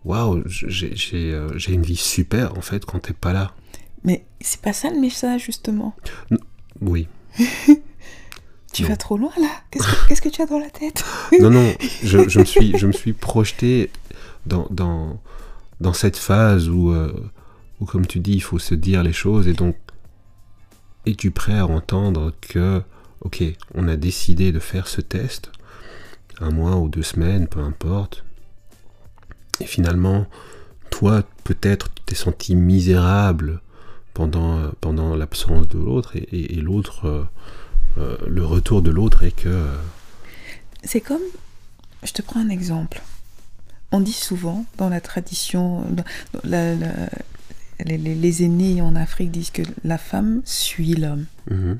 waouh, 0.06 0.41
j'ai 0.48 0.96
j'ai, 0.96 1.34
euh, 1.34 1.56
j'ai 1.58 1.74
une 1.74 1.84
vie 1.84 1.96
super 1.96 2.58
en 2.58 2.62
fait 2.62 2.84
quand 2.86 3.00
t'es 3.00 3.13
pas 3.13 3.34
là? 3.34 3.54
Mais 4.06 4.24
c'est 4.39 4.62
pas 4.62 4.72
ça 4.74 4.89
le 4.89 5.00
message 5.00 5.44
justement. 5.46 5.94
Oui. 6.82 7.08
Tu 8.74 8.84
Non. 8.84 8.89
vas 8.89 8.98
trop 8.98 9.18
loin 9.18 9.32
là 9.39 9.48
Qu'est-ce 10.10 10.22
que, 10.22 10.28
tu 10.28 10.41
as 10.41 10.46
dans 10.46 10.60
la 10.60 10.70
tête? 10.70 11.02
Non, 11.39 11.50
non, 11.50 11.74
je, 12.04 12.28
je 12.28 12.39
me, 12.39 12.44
suis, 12.46 12.78
je 12.78 12.88
me 12.88 12.91
suis 12.91 13.13
projeté 13.13 13.89
dans, 14.46 14.68
dans, 14.70 15.22
dans 15.80 15.94
cette 15.94 16.18
phase 16.18 16.68
où, 16.68 16.91
euh, 16.91 17.13
où, 17.80 17.86
comme 17.86 18.06
tu 18.06 18.20
dis, 18.20 18.34
il 18.34 18.41
faut 18.44 18.60
se 18.60 18.76
dire 18.76 19.02
les 19.02 19.13
choses. 19.13 19.48
Et 19.48 19.54
donc, 19.54 19.78
es-tu 21.06 21.32
prêt 21.32 21.58
à 21.58 21.65
entendre 21.68 22.34
que, 22.41 22.82
ok, 23.22 23.44
on 23.76 23.88
a 23.88 23.96
décidé 23.96 24.52
de 24.52 24.60
faire 24.60 24.88
ce 24.89 25.00
test 25.00 25.52
un 26.41 26.52
mois 26.52 26.76
ou 26.76 26.89
deux 26.89 27.04
semaines, 27.04 27.48
peu 27.48 27.62
importe. 27.62 28.26
Et 29.62 29.65
finalement, 29.65 30.28
toi, 30.89 31.24
peut-être, 31.46 31.88
tu 31.94 32.04
t'es 32.08 32.15
senti 32.15 32.56
misérable 32.58 33.62
pendant, 34.15 34.71
pendant 34.82 35.15
l'absence 35.15 35.67
de 35.67 35.78
l'autre, 35.78 36.15
et, 36.15 36.56
l'autre, 36.56 37.06
euh, 37.06 37.23
euh, 37.99 38.17
le 38.28 38.43
retour 38.43 38.82
de 38.82 38.89
l'autre 38.89 39.23
est 39.23 39.36
que... 39.36 39.49
Euh, 39.49 39.78
C'est 40.84 41.01
comme, 41.01 41.21
je 42.01 42.13
te 42.13 42.23
prends 42.23 42.39
un 42.39 42.49
exemple. 42.49 43.04
On 43.91 43.99
dit 43.99 44.13
souvent 44.13 44.65
dans 44.78 44.89
la 44.89 45.01
tradition, 45.01 45.84
les, 46.43 48.43
aînés 48.43 48.82
en 48.82 48.95
Afrique 48.95 49.32
disent 49.32 49.51
que 49.51 49.63
la 49.84 49.97
femme 49.97 50.41
suit 50.45 50.95
l'homme. 50.95 51.25
Mhm. 51.51 51.78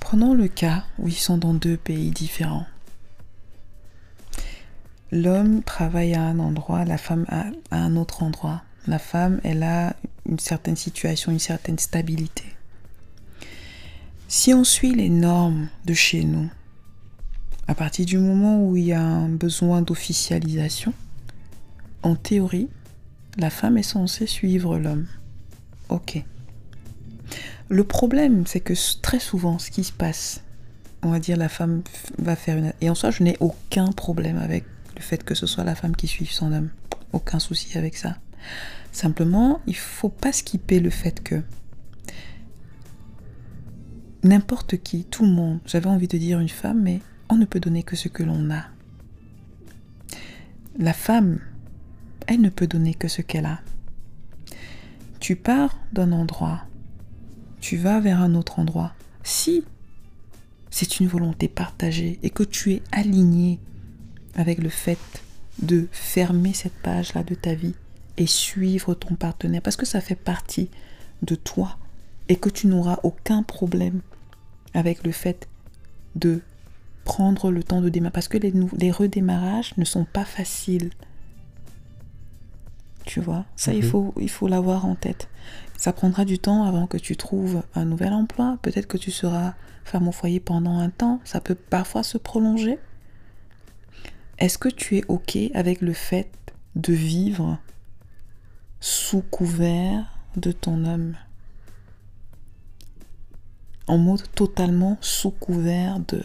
Prenons 0.00 0.34
le 0.34 0.48
cas 0.48 0.84
où 0.98 1.06
ils 1.06 1.14
sont 1.14 1.38
dans 1.38 1.54
deux 1.54 1.76
pays 1.76 2.10
différents. 2.10 2.66
L'homme 5.12 5.62
travaille 5.62 6.14
à 6.14 6.22
un 6.22 6.40
endroit, 6.40 6.84
la 6.84 6.98
femme 6.98 7.24
à, 7.28 7.44
un 7.70 7.96
autre 7.96 8.24
endroit. 8.24 8.62
La 8.88 8.98
femme, 8.98 9.40
elle 9.44 9.62
a 9.62 9.94
une 10.28 10.38
certaine 10.38 10.76
situation, 10.76 11.32
une 11.32 11.38
certaine 11.38 11.78
stabilité. 11.78 12.44
Si 14.28 14.54
on 14.54 14.64
suit 14.64 14.94
les 14.94 15.08
normes 15.08 15.68
de 15.84 15.94
chez 15.94 16.24
nous, 16.24 16.50
à 17.68 17.74
partir 17.74 18.06
du 18.06 18.18
moment 18.18 18.64
où 18.64 18.76
il 18.76 18.84
y 18.84 18.92
a 18.92 19.02
un 19.02 19.28
besoin 19.28 19.82
d'officialisation, 19.82 20.94
en 22.02 22.16
théorie, 22.16 22.68
la 23.36 23.50
femme 23.50 23.78
est 23.78 23.82
censée 23.82 24.26
suivre 24.26 24.78
l'homme. 24.78 25.06
Ok. 25.88 26.22
Le 27.68 27.84
problème, 27.84 28.46
c'est 28.46 28.60
que 28.60 28.74
très 29.00 29.20
souvent, 29.20 29.58
ce 29.58 29.70
qui 29.70 29.84
se 29.84 29.92
passe, 29.92 30.42
on 31.02 31.10
va 31.10 31.18
dire 31.18 31.36
la 31.36 31.48
femme 31.48 31.82
va 32.18 32.36
faire 32.36 32.58
une... 32.58 32.72
Et 32.80 32.90
en 32.90 32.94
soi, 32.94 33.10
je 33.10 33.22
n'ai 33.22 33.36
aucun 33.40 33.92
problème 33.92 34.38
avec 34.38 34.64
le 34.96 35.02
fait 35.02 35.24
que 35.24 35.34
ce 35.34 35.46
soit 35.46 35.64
la 35.64 35.74
femme 35.74 35.96
qui 35.96 36.06
suive 36.06 36.30
son 36.30 36.52
homme. 36.52 36.70
Aucun 37.12 37.38
souci 37.38 37.76
avec 37.76 37.96
ça. 37.96 38.16
Simplement, 38.92 39.62
il 39.66 39.74
faut 39.74 40.10
pas 40.10 40.32
skipper 40.32 40.78
le 40.78 40.90
fait 40.90 41.22
que 41.22 41.42
n'importe 44.22 44.76
qui, 44.76 45.04
tout 45.04 45.24
le 45.24 45.32
monde, 45.32 45.60
j'avais 45.64 45.88
envie 45.88 46.08
de 46.08 46.18
dire 46.18 46.38
une 46.38 46.50
femme, 46.50 46.82
mais 46.82 47.00
on 47.30 47.36
ne 47.36 47.46
peut 47.46 47.58
donner 47.58 47.82
que 47.82 47.96
ce 47.96 48.08
que 48.08 48.22
l'on 48.22 48.50
a. 48.50 48.66
La 50.78 50.92
femme, 50.92 51.40
elle 52.26 52.42
ne 52.42 52.50
peut 52.50 52.66
donner 52.66 52.94
que 52.94 53.08
ce 53.08 53.22
qu'elle 53.22 53.46
a. 53.46 53.60
Tu 55.20 55.36
pars 55.36 55.78
d'un 55.92 56.12
endroit, 56.12 56.66
tu 57.60 57.78
vas 57.78 57.98
vers 57.98 58.20
un 58.20 58.34
autre 58.34 58.58
endroit. 58.58 58.92
Si 59.22 59.64
c'est 60.70 61.00
une 61.00 61.06
volonté 61.06 61.48
partagée 61.48 62.18
et 62.22 62.30
que 62.30 62.42
tu 62.42 62.72
es 62.72 62.82
aligné 62.92 63.58
avec 64.34 64.58
le 64.58 64.68
fait 64.68 64.98
de 65.62 65.88
fermer 65.92 66.52
cette 66.52 66.76
page-là 66.82 67.22
de 67.22 67.34
ta 67.34 67.54
vie 67.54 67.74
et 68.16 68.26
suivre 68.26 68.94
ton 68.94 69.14
partenaire 69.14 69.62
parce 69.62 69.76
que 69.76 69.86
ça 69.86 70.00
fait 70.00 70.14
partie 70.16 70.70
de 71.22 71.34
toi 71.34 71.78
et 72.28 72.36
que 72.36 72.48
tu 72.48 72.66
n'auras 72.66 72.98
aucun 73.02 73.42
problème 73.42 74.00
avec 74.74 75.04
le 75.04 75.12
fait 75.12 75.48
de 76.14 76.40
prendre 77.04 77.50
le 77.50 77.62
temps 77.62 77.80
de 77.80 77.88
démarrer 77.88 78.12
parce 78.12 78.28
que 78.28 78.38
les, 78.38 78.52
les 78.78 78.90
redémarrages 78.90 79.76
ne 79.76 79.84
sont 79.84 80.04
pas 80.04 80.24
faciles. 80.24 80.90
Tu 83.04 83.20
vois, 83.20 83.44
ça 83.56 83.74
il 83.74 83.82
mhm. 83.82 83.90
faut 83.90 84.14
il 84.20 84.30
faut 84.30 84.46
l'avoir 84.46 84.86
en 84.86 84.94
tête. 84.94 85.28
Ça 85.76 85.92
prendra 85.92 86.24
du 86.24 86.38
temps 86.38 86.64
avant 86.64 86.86
que 86.86 86.96
tu 86.96 87.16
trouves 87.16 87.62
un 87.74 87.84
nouvel 87.84 88.12
emploi, 88.12 88.58
peut-être 88.62 88.86
que 88.86 88.98
tu 88.98 89.10
seras 89.10 89.54
femme 89.84 90.06
au 90.06 90.12
foyer 90.12 90.38
pendant 90.38 90.78
un 90.78 90.90
temps, 90.90 91.20
ça 91.24 91.40
peut 91.40 91.56
parfois 91.56 92.04
se 92.04 92.18
prolonger. 92.18 92.78
Est-ce 94.38 94.58
que 94.58 94.68
tu 94.68 94.98
es 94.98 95.04
OK 95.08 95.36
avec 95.54 95.80
le 95.80 95.92
fait 95.92 96.30
de 96.76 96.92
vivre 96.92 97.58
sous 98.82 99.22
couvert 99.22 100.04
de 100.34 100.50
ton 100.50 100.84
homme 100.84 101.16
En 103.86 103.96
mode 103.96 104.28
totalement 104.34 104.98
sous 105.00 105.30
couvert 105.30 106.00
de... 106.00 106.24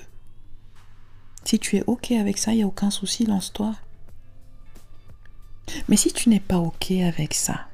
Si 1.45 1.59
tu 1.59 1.77
es 1.77 1.83
OK 1.85 2.11
avec 2.13 2.39
ça, 2.39 2.53
il 2.53 2.57
n'y 2.57 2.63
a 2.63 2.67
aucun 2.67 2.89
souci, 2.89 3.27
lance-toi. 3.27 3.75
Mais 5.87 5.97
si 5.97 6.11
tu 6.11 6.29
n'es 6.29 6.39
pas 6.39 6.57
OK 6.57 6.89
avec 6.91 7.35
ça, 7.35 7.67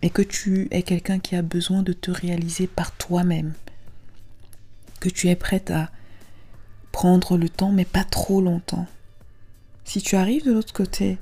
et 0.00 0.08
que 0.08 0.22
tu 0.22 0.68
es 0.70 0.82
quelqu'un 0.82 1.18
qui 1.18 1.36
a 1.36 1.42
besoin 1.42 1.82
de 1.82 1.92
te 1.92 2.10
réaliser 2.10 2.66
par 2.66 2.92
toi-même, 2.92 3.52
que 4.98 5.10
tu 5.10 5.28
es 5.28 5.36
prête 5.36 5.70
à 5.70 5.90
prendre 6.90 7.36
le 7.36 7.50
temps, 7.50 7.70
mais 7.70 7.84
pas 7.84 8.04
trop 8.04 8.40
longtemps. 8.40 8.86
Si 9.84 10.00
tu 10.00 10.16
arrives 10.16 10.46
de 10.46 10.52
l'autre 10.52 10.72
côté 10.72 11.18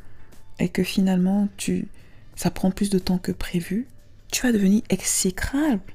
et 0.61 0.69
que 0.69 0.85
finalement 0.85 1.49
tu, 1.57 1.89
ça 2.37 2.51
prend 2.51 2.71
plus 2.71 2.91
de 2.91 2.99
temps 2.99 3.19
que 3.19 3.33
prévu, 3.33 3.87
tu 4.31 4.43
vas 4.43 4.53
devenir 4.53 4.83
exécrable. 4.89 5.95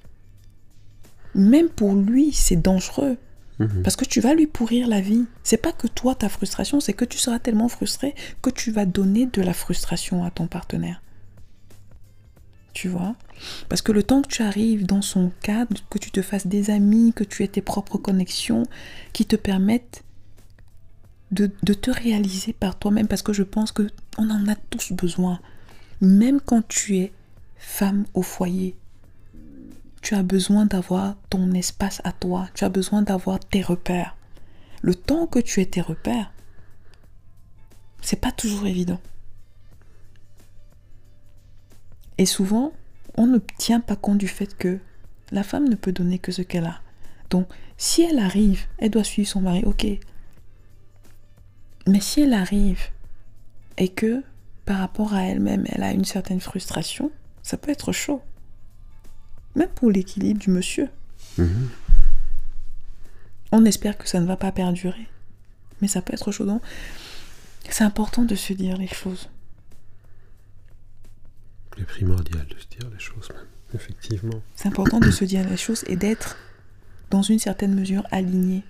Même 1.35 1.69
pour 1.69 1.93
lui, 1.93 2.31
c'est 2.31 2.55
dangereux. 2.55 3.17
Mhm. 3.59 3.83
Parce 3.83 3.95
que 3.95 4.05
tu 4.05 4.21
vas 4.21 4.33
lui 4.33 4.47
pourrir 4.47 4.87
la 4.87 5.01
vie. 5.01 5.25
C'est 5.43 5.57
pas 5.57 5.73
que 5.73 5.87
toi, 5.87 6.15
ta 6.15 6.29
frustration, 6.29 6.79
c'est 6.79 6.93
que 6.93 7.05
tu 7.05 7.17
seras 7.17 7.39
tellement 7.39 7.67
frustré 7.67 8.15
que 8.41 8.49
tu 8.49 8.71
vas 8.71 8.85
donner 8.85 9.25
de 9.25 9.41
la 9.41 9.53
frustration 9.53 10.23
à 10.23 10.31
ton 10.31 10.47
partenaire 10.47 11.01
tu 12.79 12.87
vois? 12.87 13.15
Parce 13.67 13.81
que 13.81 13.91
le 13.91 14.03
temps 14.03 14.21
que 14.21 14.29
tu 14.29 14.41
arrives 14.41 14.85
dans 14.85 15.01
son 15.01 15.33
cadre, 15.41 15.75
que 15.89 15.97
tu 15.97 16.11
te 16.11 16.21
fasses 16.21 16.47
des 16.47 16.69
amis, 16.69 17.11
que 17.13 17.25
tu 17.25 17.43
aies 17.43 17.49
tes 17.49 17.61
propres 17.61 17.97
connexions 17.97 18.63
qui 19.11 19.25
te 19.25 19.35
permettent 19.35 20.03
de, 21.31 21.47
te 21.47 21.91
réaliser 21.91 22.53
par 22.53 22.79
toi-même, 22.79 23.07
parce 23.07 23.21
que 23.21 23.33
je 23.33 23.43
pense 23.43 23.73
que 23.73 23.89
on 24.17 24.29
en 24.29 24.47
a 24.47 24.55
tous 24.55 24.93
besoin. 24.93 25.41
Même 26.01 26.39
quand 26.39 26.67
tu 26.67 26.97
es 26.97 27.11
femme 27.57 28.05
au 28.13 28.21
foyer, 28.21 28.75
tu 30.01 30.15
as 30.15 30.23
besoin 30.23 30.65
d'avoir 30.65 31.15
ton 31.29 31.51
espace 31.53 32.01
à 32.03 32.13
toi, 32.13 32.47
tu 32.53 32.63
as 32.63 32.69
besoin 32.69 33.01
d'avoir 33.01 33.39
tes 33.39 33.61
repères. 33.61 34.15
Le 34.81 34.95
temps 34.95 35.27
que 35.27 35.39
tu 35.39 35.61
aies 35.61 35.65
tes 35.65 35.81
repères, 35.81 36.31
c'est 38.01 38.19
pas 38.21 38.31
toujours 38.31 38.65
évident. 38.65 39.01
Et 42.17 42.25
souvent, 42.25 42.73
on 43.15 43.27
ne 43.27 43.39
tient 43.57 43.81
pas 43.81 43.95
compte 43.95 44.17
du 44.17 44.27
fait 44.27 44.57
que 44.57 44.79
la 45.31 45.43
femme 45.43 45.67
ne 45.67 45.75
peut 45.75 45.91
donner 45.91 46.19
que 46.19 46.31
ce 46.31 46.41
qu'elle 46.41 46.65
a. 46.65 46.81
Donc, 47.29 47.47
si 47.77 48.01
elle 48.01 48.19
arrive, 48.19 48.65
elle 48.77 48.91
doit 48.91 49.03
suivre 49.03 49.29
son 49.29 49.41
mari, 49.41 49.63
ok. 49.65 49.85
Mais 51.87 52.01
si 52.01 52.21
elle 52.21 52.33
arrive 52.33 52.89
et 53.77 53.89
que 53.89 54.23
par 54.69 54.77
rapport 54.77 55.15
à 55.15 55.23
elle-même, 55.23 55.65
elle 55.69 55.81
a 55.81 55.93
une 55.93 56.05
certaine 56.05 56.39
frustration, 56.39 57.11
ça 57.41 57.57
peut 57.57 57.71
être 57.71 57.91
chaud. 57.91 58.21
Même 59.55 59.69
pour 59.69 59.89
l'équilibre 59.89 60.39
du 60.39 60.51
monsieur. 60.51 60.89
Mhm. 61.39 61.69
On 63.51 63.65
espère 63.65 63.97
que 63.97 64.07
ça 64.07 64.19
ne 64.19 64.27
va 64.27 64.37
pas 64.37 64.51
perdurer. 64.51 65.07
Mais 65.81 65.87
ça 65.87 66.03
peut 66.03 66.13
être 66.13 66.31
chaud. 66.31 66.45
Donc, 66.45 66.61
c'est 67.67 67.83
important 67.83 68.25
de 68.25 68.35
se 68.35 68.53
dire 68.53 68.77
les 68.77 68.85
choses 68.85 69.27
primordial 71.87 72.45
de 72.45 72.59
se 72.59 72.67
dire 72.67 72.91
les 72.91 72.99
choses, 72.99 73.29
effectivement. 73.73 74.43
C'est 74.55 74.67
important 74.67 74.99
de 74.99 75.09
se 75.09 75.25
dire 75.25 75.49
les 75.49 75.57
choses 75.57 75.83
et 75.87 75.95
d'être, 75.95 76.37
dans 77.09 77.23
une 77.23 77.39
certaine 77.39 77.73
mesure, 77.73 78.05
aligné. 78.11 78.63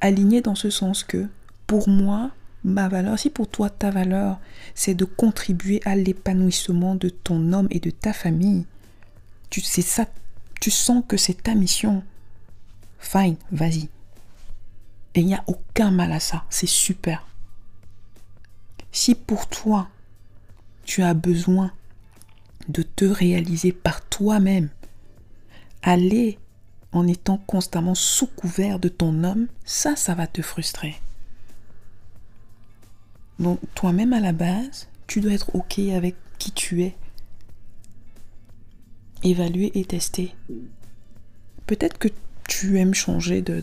Aligné 0.00 0.40
dans 0.40 0.56
ce 0.56 0.70
sens 0.70 1.04
que, 1.04 1.28
pour 1.68 1.88
moi, 1.88 2.32
ma 2.64 2.88
valeur, 2.88 3.18
si 3.18 3.30
pour 3.30 3.48
toi 3.48 3.70
ta 3.70 3.90
valeur, 3.90 4.40
c'est 4.74 4.94
de 4.94 5.04
contribuer 5.04 5.80
à 5.84 5.94
l'épanouissement 5.94 6.94
de 6.94 7.10
ton 7.10 7.52
homme 7.52 7.68
et 7.70 7.80
de 7.80 7.90
ta 7.90 8.12
famille, 8.12 8.64
tu, 9.50 9.60
sais 9.60 9.82
ça, 9.82 10.06
tu 10.60 10.70
sens 10.70 11.04
que 11.06 11.16
c'est 11.16 11.42
ta 11.42 11.54
mission. 11.54 12.02
Fine, 12.98 13.36
vas-y. 13.52 13.88
Et 15.14 15.20
il 15.20 15.26
n'y 15.26 15.34
a 15.34 15.44
aucun 15.46 15.90
mal 15.90 16.10
à 16.12 16.20
ça, 16.20 16.44
c'est 16.50 16.66
super. 16.66 17.26
Si 18.90 19.14
pour 19.14 19.48
toi, 19.48 19.88
tu 20.84 21.02
as 21.02 21.14
besoin 21.14 21.70
de 22.68 22.82
te 22.82 23.04
réaliser 23.04 23.72
par 23.72 24.02
toi-même. 24.02 24.70
Aller 25.82 26.38
en 26.92 27.06
étant 27.06 27.38
constamment 27.38 27.94
sous 27.94 28.26
couvert 28.26 28.78
de 28.78 28.88
ton 28.88 29.24
homme, 29.24 29.48
ça, 29.64 29.96
ça 29.96 30.14
va 30.14 30.26
te 30.26 30.40
frustrer. 30.40 30.96
Donc 33.38 33.58
toi-même 33.74 34.12
à 34.12 34.20
la 34.20 34.32
base, 34.32 34.88
tu 35.06 35.20
dois 35.20 35.32
être 35.32 35.54
OK 35.54 35.78
avec 35.78 36.16
qui 36.38 36.52
tu 36.52 36.82
es. 36.82 36.94
Évaluer 39.22 39.72
et 39.74 39.84
tester. 39.84 40.34
Peut-être 41.66 41.98
que 41.98 42.08
tu 42.48 42.78
aimes 42.78 42.94
changer 42.94 43.42
de, 43.42 43.62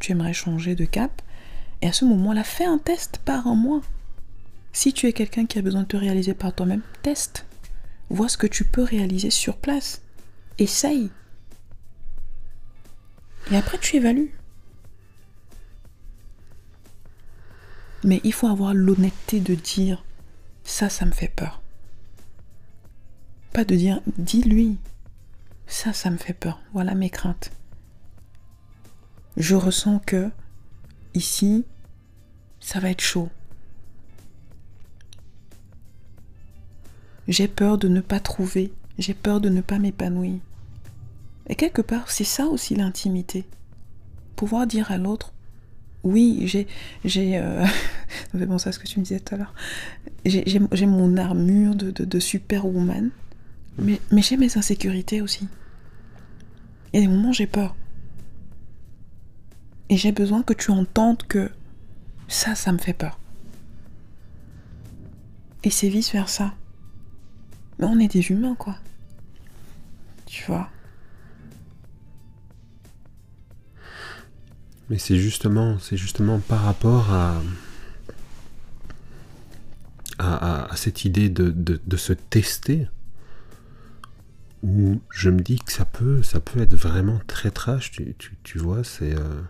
tu 0.00 0.12
aimerais 0.12 0.32
changer 0.32 0.74
de 0.74 0.84
cap. 0.84 1.22
Et 1.82 1.88
à 1.88 1.92
ce 1.92 2.04
moment-là, 2.04 2.44
fais 2.44 2.64
un 2.64 2.78
test 2.78 3.18
par 3.24 3.46
un 3.46 3.54
mois. 3.54 3.82
Si 4.72 4.92
tu 4.92 5.06
es 5.06 5.12
quelqu'un 5.12 5.46
qui 5.46 5.58
a 5.58 5.62
besoin 5.62 5.82
de 5.82 5.86
te 5.86 5.96
réaliser 5.96 6.32
par 6.32 6.54
toi-même, 6.54 6.82
teste. 7.02 7.44
Vois 8.08 8.28
ce 8.28 8.38
que 8.38 8.46
tu 8.46 8.64
peux 8.64 8.82
réaliser 8.82 9.30
sur 9.30 9.56
place. 9.56 10.00
Essaye. 10.58 11.10
Et 13.50 13.56
après, 13.56 13.78
tu 13.78 13.96
évalues. 13.96 14.32
Mais 18.04 18.20
il 18.24 18.32
faut 18.32 18.48
avoir 18.48 18.74
l'honnêteté 18.74 19.40
de 19.40 19.54
dire 19.54 20.04
ça, 20.64 20.88
ça 20.88 21.06
me 21.06 21.12
fait 21.12 21.28
peur. 21.28 21.62
Pas 23.52 23.64
de 23.64 23.76
dire 23.76 24.00
dis-lui 24.18 24.78
ça, 25.66 25.92
ça 25.92 26.10
me 26.10 26.18
fait 26.18 26.34
peur. 26.34 26.60
Voilà 26.74 26.94
mes 26.94 27.08
craintes. 27.08 27.50
Je 29.38 29.54
ressens 29.54 30.00
que 30.00 30.30
ici, 31.14 31.64
ça 32.60 32.78
va 32.78 32.90
être 32.90 33.00
chaud. 33.00 33.30
J'ai 37.28 37.48
peur 37.48 37.78
de 37.78 37.88
ne 37.88 38.00
pas 38.00 38.20
trouver. 38.20 38.72
J'ai 38.98 39.14
peur 39.14 39.40
de 39.40 39.48
ne 39.48 39.62
pas 39.62 39.78
m'épanouir. 39.78 40.40
Et 41.46 41.54
quelque 41.54 41.82
part, 41.82 42.10
c'est 42.10 42.24
ça 42.24 42.46
aussi 42.46 42.74
l'intimité. 42.74 43.46
Pouvoir 44.36 44.66
dire 44.66 44.90
à 44.90 44.98
l'autre, 44.98 45.32
oui, 46.04 46.42
j'ai, 46.46 46.66
j'ai, 47.04 47.38
euh, 47.38 47.64
ça 48.58 48.72
ce 48.72 48.78
que 48.78 48.86
tu 48.86 48.98
me 48.98 49.04
disais 49.04 49.20
tout 49.20 49.34
à 49.34 49.38
l'heure. 49.38 49.54
J'ai, 50.24 50.86
mon 50.86 51.16
armure 51.16 51.74
de, 51.74 51.90
de, 51.90 52.04
de 52.04 52.18
superwoman, 52.20 53.10
mais, 53.78 54.00
j'ai 54.18 54.36
mes 54.36 54.56
insécurités 54.58 55.22
aussi. 55.22 55.48
Il 56.92 57.00
y 57.00 57.02
a 57.02 57.06
des 57.06 57.12
moments 57.12 57.32
j'ai 57.32 57.46
peur. 57.46 57.74
Et 59.88 59.96
j'ai 59.96 60.12
besoin 60.12 60.42
que 60.42 60.52
tu 60.52 60.70
entendes 60.70 61.22
que 61.22 61.50
ça, 62.28 62.54
ça 62.54 62.72
me 62.72 62.78
fait 62.78 62.92
peur. 62.92 63.18
Et 65.64 65.70
c'est 65.70 65.88
vice 65.88 66.12
versa. 66.12 66.54
Mais 67.78 67.86
on 67.86 67.98
est 67.98 68.08
des 68.08 68.30
humains, 68.30 68.54
quoi. 68.54 68.76
Tu 70.26 70.44
vois? 70.46 70.70
Mais 74.92 74.98
c'est 74.98 75.16
justement, 75.16 75.78
c'est 75.78 75.96
justement 75.96 76.38
par 76.38 76.64
rapport 76.64 77.10
à, 77.14 77.40
à, 80.18 80.68
cette 80.76 81.06
idée 81.06 81.30
de, 81.30 81.48
de, 81.50 81.96
se 81.96 82.12
tester 82.12 82.88
où 84.62 85.00
je 85.08 85.30
me 85.30 85.40
dis 85.40 85.58
que 85.60 85.72
ça 85.72 85.86
peut, 85.86 86.22
ça 86.22 86.40
peut 86.40 86.60
être 86.60 86.74
vraiment 86.74 87.18
très 87.26 87.50
trash. 87.50 87.90
Tu, 87.90 88.14
tu, 88.18 88.36
tu 88.42 88.58
vois, 88.58 88.84
c'est 88.84 89.18
euh, 89.18 89.40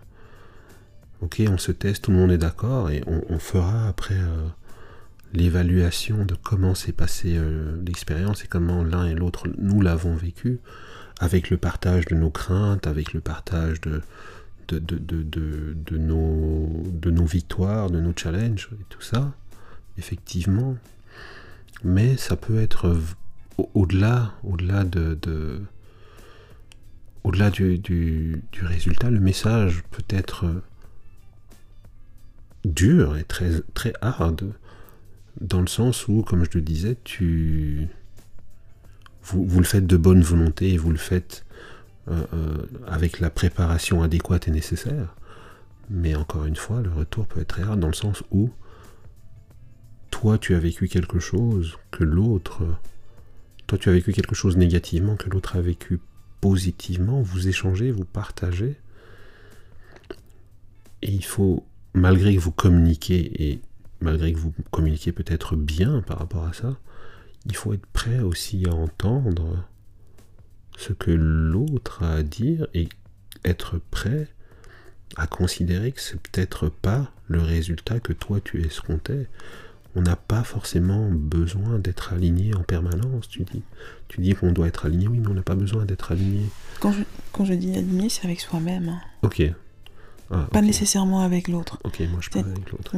ok, 1.19 1.41
on 1.49 1.57
se 1.57 1.73
teste, 1.73 2.05
tout 2.05 2.11
le 2.11 2.17
monde 2.19 2.31
est 2.31 2.37
d'accord 2.37 2.89
et 2.89 3.03
on, 3.05 3.21
on, 3.27 3.37
fera 3.37 3.89
après 3.89 4.15
euh, 4.15 4.47
l'évaluation 5.33 6.23
de 6.23 6.35
comment 6.35 6.73
s'est 6.73 6.93
passée 6.93 7.35
euh, 7.35 7.75
l'expérience 7.85 8.45
et 8.45 8.47
comment 8.47 8.81
l'un 8.81 9.07
et 9.07 9.13
l'autre 9.13 9.49
nous 9.57 9.81
l'avons 9.81 10.15
vécu 10.15 10.61
avec 11.19 11.49
le 11.49 11.57
partage 11.57 12.05
de 12.05 12.15
nos 12.15 12.29
craintes, 12.29 12.87
avec 12.87 13.11
le 13.11 13.19
partage 13.19 13.81
de 13.81 14.01
de, 14.67 14.79
de, 14.79 14.97
de, 14.97 15.75
de, 15.85 15.97
nos, 15.97 16.83
de 16.91 17.11
nos 17.11 17.25
victoires, 17.25 17.89
de 17.89 17.99
nos 17.99 18.13
challenges 18.15 18.69
et 18.73 18.83
tout 18.89 19.01
ça, 19.01 19.33
effectivement. 19.97 20.75
Mais 21.83 22.17
ça 22.17 22.35
peut 22.35 22.61
être 22.61 22.97
au-delà, 23.73 24.33
au-delà 24.43 24.83
de, 24.83 25.17
de 25.21 25.61
au-delà 27.23 27.49
du, 27.49 27.79
du, 27.79 28.43
du, 28.51 28.65
résultat, 28.65 29.09
le 29.09 29.19
message 29.19 29.83
peut 29.91 30.03
être 30.09 30.61
dur 32.65 33.17
et 33.17 33.23
très, 33.23 33.61
très 33.73 33.93
hard, 34.01 34.53
dans 35.39 35.61
le 35.61 35.67
sens 35.67 36.07
où, 36.07 36.21
comme 36.21 36.43
je 36.43 36.49
le 36.53 36.61
disais, 36.61 36.97
tu, 37.03 37.87
vous, 39.23 39.45
vous 39.45 39.59
le 39.59 39.65
faites 39.65 39.87
de 39.87 39.97
bonne 39.97 40.21
volonté 40.21 40.73
et 40.73 40.77
vous 40.77 40.91
le 40.91 40.97
faites 40.97 41.42
euh, 42.09 42.23
euh, 42.33 42.57
avec 42.87 43.19
la 43.19 43.29
préparation 43.29 44.03
adéquate 44.03 44.47
et 44.47 44.51
nécessaire. 44.51 45.15
Mais 45.89 46.15
encore 46.15 46.45
une 46.45 46.55
fois, 46.55 46.81
le 46.81 46.91
retour 46.91 47.27
peut 47.27 47.41
être 47.41 47.47
très 47.47 47.63
rare 47.63 47.77
dans 47.77 47.87
le 47.87 47.93
sens 47.93 48.23
où 48.31 48.49
toi 50.11 50.37
tu 50.37 50.53
as 50.55 50.59
vécu 50.59 50.87
quelque 50.87 51.19
chose 51.19 51.77
que 51.91 52.03
l'autre, 52.03 52.63
toi 53.67 53.77
tu 53.77 53.89
as 53.89 53.93
vécu 53.93 54.11
quelque 54.11 54.35
chose 54.35 54.57
négativement 54.57 55.15
que 55.15 55.29
l'autre 55.29 55.55
a 55.55 55.61
vécu 55.61 55.99
positivement, 56.41 57.21
vous 57.21 57.47
échangez, 57.47 57.91
vous 57.91 58.05
partagez. 58.05 58.75
Et 61.01 61.11
il 61.11 61.23
faut, 61.23 61.65
malgré 61.93 62.35
que 62.35 62.41
vous 62.41 62.51
communiquez 62.51 63.49
et 63.49 63.61
malgré 64.01 64.33
que 64.33 64.39
vous 64.39 64.53
communiquez 64.71 65.13
peut-être 65.13 65.55
bien 65.55 66.01
par 66.01 66.19
rapport 66.19 66.43
à 66.43 66.53
ça, 66.53 66.77
il 67.45 67.55
faut 67.55 67.73
être 67.73 67.85
prêt 67.87 68.19
aussi 68.19 68.65
à 68.67 68.73
entendre 68.73 69.65
ce 70.77 70.93
que 70.93 71.11
l'autre 71.11 72.03
a 72.03 72.13
à 72.15 72.23
dire 72.23 72.67
et 72.73 72.89
être 73.45 73.79
prêt 73.91 74.27
à 75.15 75.27
considérer 75.27 75.91
que 75.91 76.01
c'est 76.01 76.19
peut-être 76.19 76.69
pas 76.69 77.11
le 77.27 77.41
résultat 77.41 77.99
que 77.99 78.13
toi 78.13 78.39
tu 78.43 78.61
escomptais. 78.65 79.27
On 79.95 80.01
n'a 80.01 80.15
pas 80.15 80.43
forcément 80.43 81.07
besoin 81.11 81.77
d'être 81.77 82.13
aligné 82.13 82.55
en 82.55 82.63
permanence, 82.63 83.27
tu 83.27 83.43
dis. 83.43 83.61
Tu 84.07 84.21
dis 84.21 84.33
qu'on 84.33 84.51
doit 84.51 84.67
être 84.67 84.87
aligné, 84.87 85.07
oui, 85.07 85.19
mais 85.19 85.27
on 85.27 85.35
n'a 85.35 85.43
pas 85.43 85.53
besoin 85.53 85.85
d'être 85.85 86.11
aligné. 86.11 86.47
Quand 86.79 86.91
je, 86.91 87.03
quand 87.31 87.45
je 87.45 87.53
dis 87.53 87.77
aligné, 87.77 88.09
c'est 88.09 88.25
avec 88.25 88.41
soi-même. 88.41 88.89
Hein. 88.89 89.01
Ok. 89.21 89.43
Ah, 90.31 90.47
pas 90.51 90.59
okay. 90.59 90.67
nécessairement 90.67 91.21
avec 91.21 91.47
l'autre. 91.47 91.77
Ok, 91.83 91.99
moi 92.09 92.19
je 92.21 92.29
parle 92.31 92.49
avec 92.49 92.71
l'autre. 92.71 92.95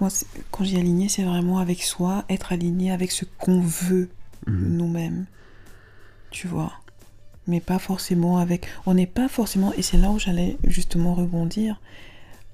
Moi, 0.00 0.08
quand 0.50 0.64
j'ai 0.64 0.78
aligné, 0.78 1.08
c'est 1.08 1.24
vraiment 1.24 1.58
avec 1.58 1.82
soi, 1.82 2.24
être 2.30 2.52
aligné 2.52 2.90
avec 2.90 3.10
ce 3.10 3.24
qu'on 3.38 3.60
veut 3.60 4.08
mmh. 4.46 4.76
nous-mêmes. 4.76 5.26
Tu 6.30 6.46
vois 6.46 6.72
mais 7.48 7.60
pas 7.60 7.80
forcément 7.80 8.38
avec. 8.38 8.68
On 8.86 8.94
n'est 8.94 9.06
pas 9.06 9.28
forcément. 9.28 9.72
Et 9.72 9.82
c'est 9.82 9.96
là 9.96 10.10
où 10.10 10.18
j'allais 10.20 10.58
justement 10.62 11.14
rebondir. 11.14 11.80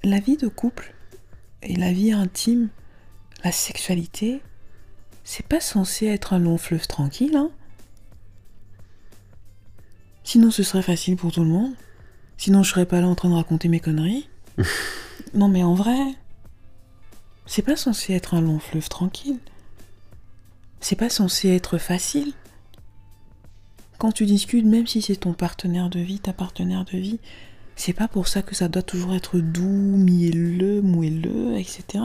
La 0.02 0.20
vie 0.20 0.38
de 0.38 0.48
couple 0.48 0.94
et 1.62 1.76
la 1.76 1.92
vie 1.92 2.12
intime, 2.12 2.68
la 3.42 3.52
sexualité, 3.52 4.40
c'est 5.24 5.46
pas 5.46 5.60
censé 5.60 6.06
être 6.06 6.32
un 6.32 6.38
long 6.38 6.56
fleuve 6.56 6.86
tranquille. 6.86 7.36
Hein 7.36 7.50
Sinon, 10.22 10.50
ce 10.50 10.62
serait 10.62 10.82
facile 10.82 11.16
pour 11.16 11.32
tout 11.32 11.42
le 11.42 11.50
monde. 11.50 11.74
Sinon, 12.38 12.62
je 12.62 12.70
serais 12.70 12.86
pas 12.86 13.00
là 13.00 13.08
en 13.08 13.14
train 13.14 13.28
de 13.28 13.34
raconter 13.34 13.68
mes 13.68 13.80
conneries. 13.80 14.28
non, 15.34 15.48
mais 15.48 15.62
en 15.62 15.74
vrai, 15.74 15.98
c'est 17.46 17.62
pas 17.62 17.76
censé 17.76 18.14
être 18.14 18.34
un 18.34 18.40
long 18.40 18.60
fleuve 18.60 18.88
tranquille. 18.88 19.38
C'est 20.80 20.96
pas 20.96 21.08
censé 21.08 21.48
être 21.48 21.78
facile 21.78 22.32
quand 23.98 24.12
tu 24.12 24.26
discutes, 24.26 24.66
même 24.66 24.86
si 24.86 25.02
c'est 25.02 25.16
ton 25.16 25.32
partenaire 25.32 25.88
de 25.90 26.00
vie, 26.00 26.18
ta 26.18 26.32
partenaire 26.32 26.84
de 26.84 26.98
vie, 26.98 27.18
c'est 27.76 27.92
pas 27.92 28.08
pour 28.08 28.28
ça 28.28 28.42
que 28.42 28.54
ça 28.54 28.68
doit 28.68 28.82
toujours 28.82 29.14
être 29.14 29.38
doux, 29.38 29.62
mielleux, 29.62 30.80
moelleux, 30.80 31.56
etc. 31.56 32.04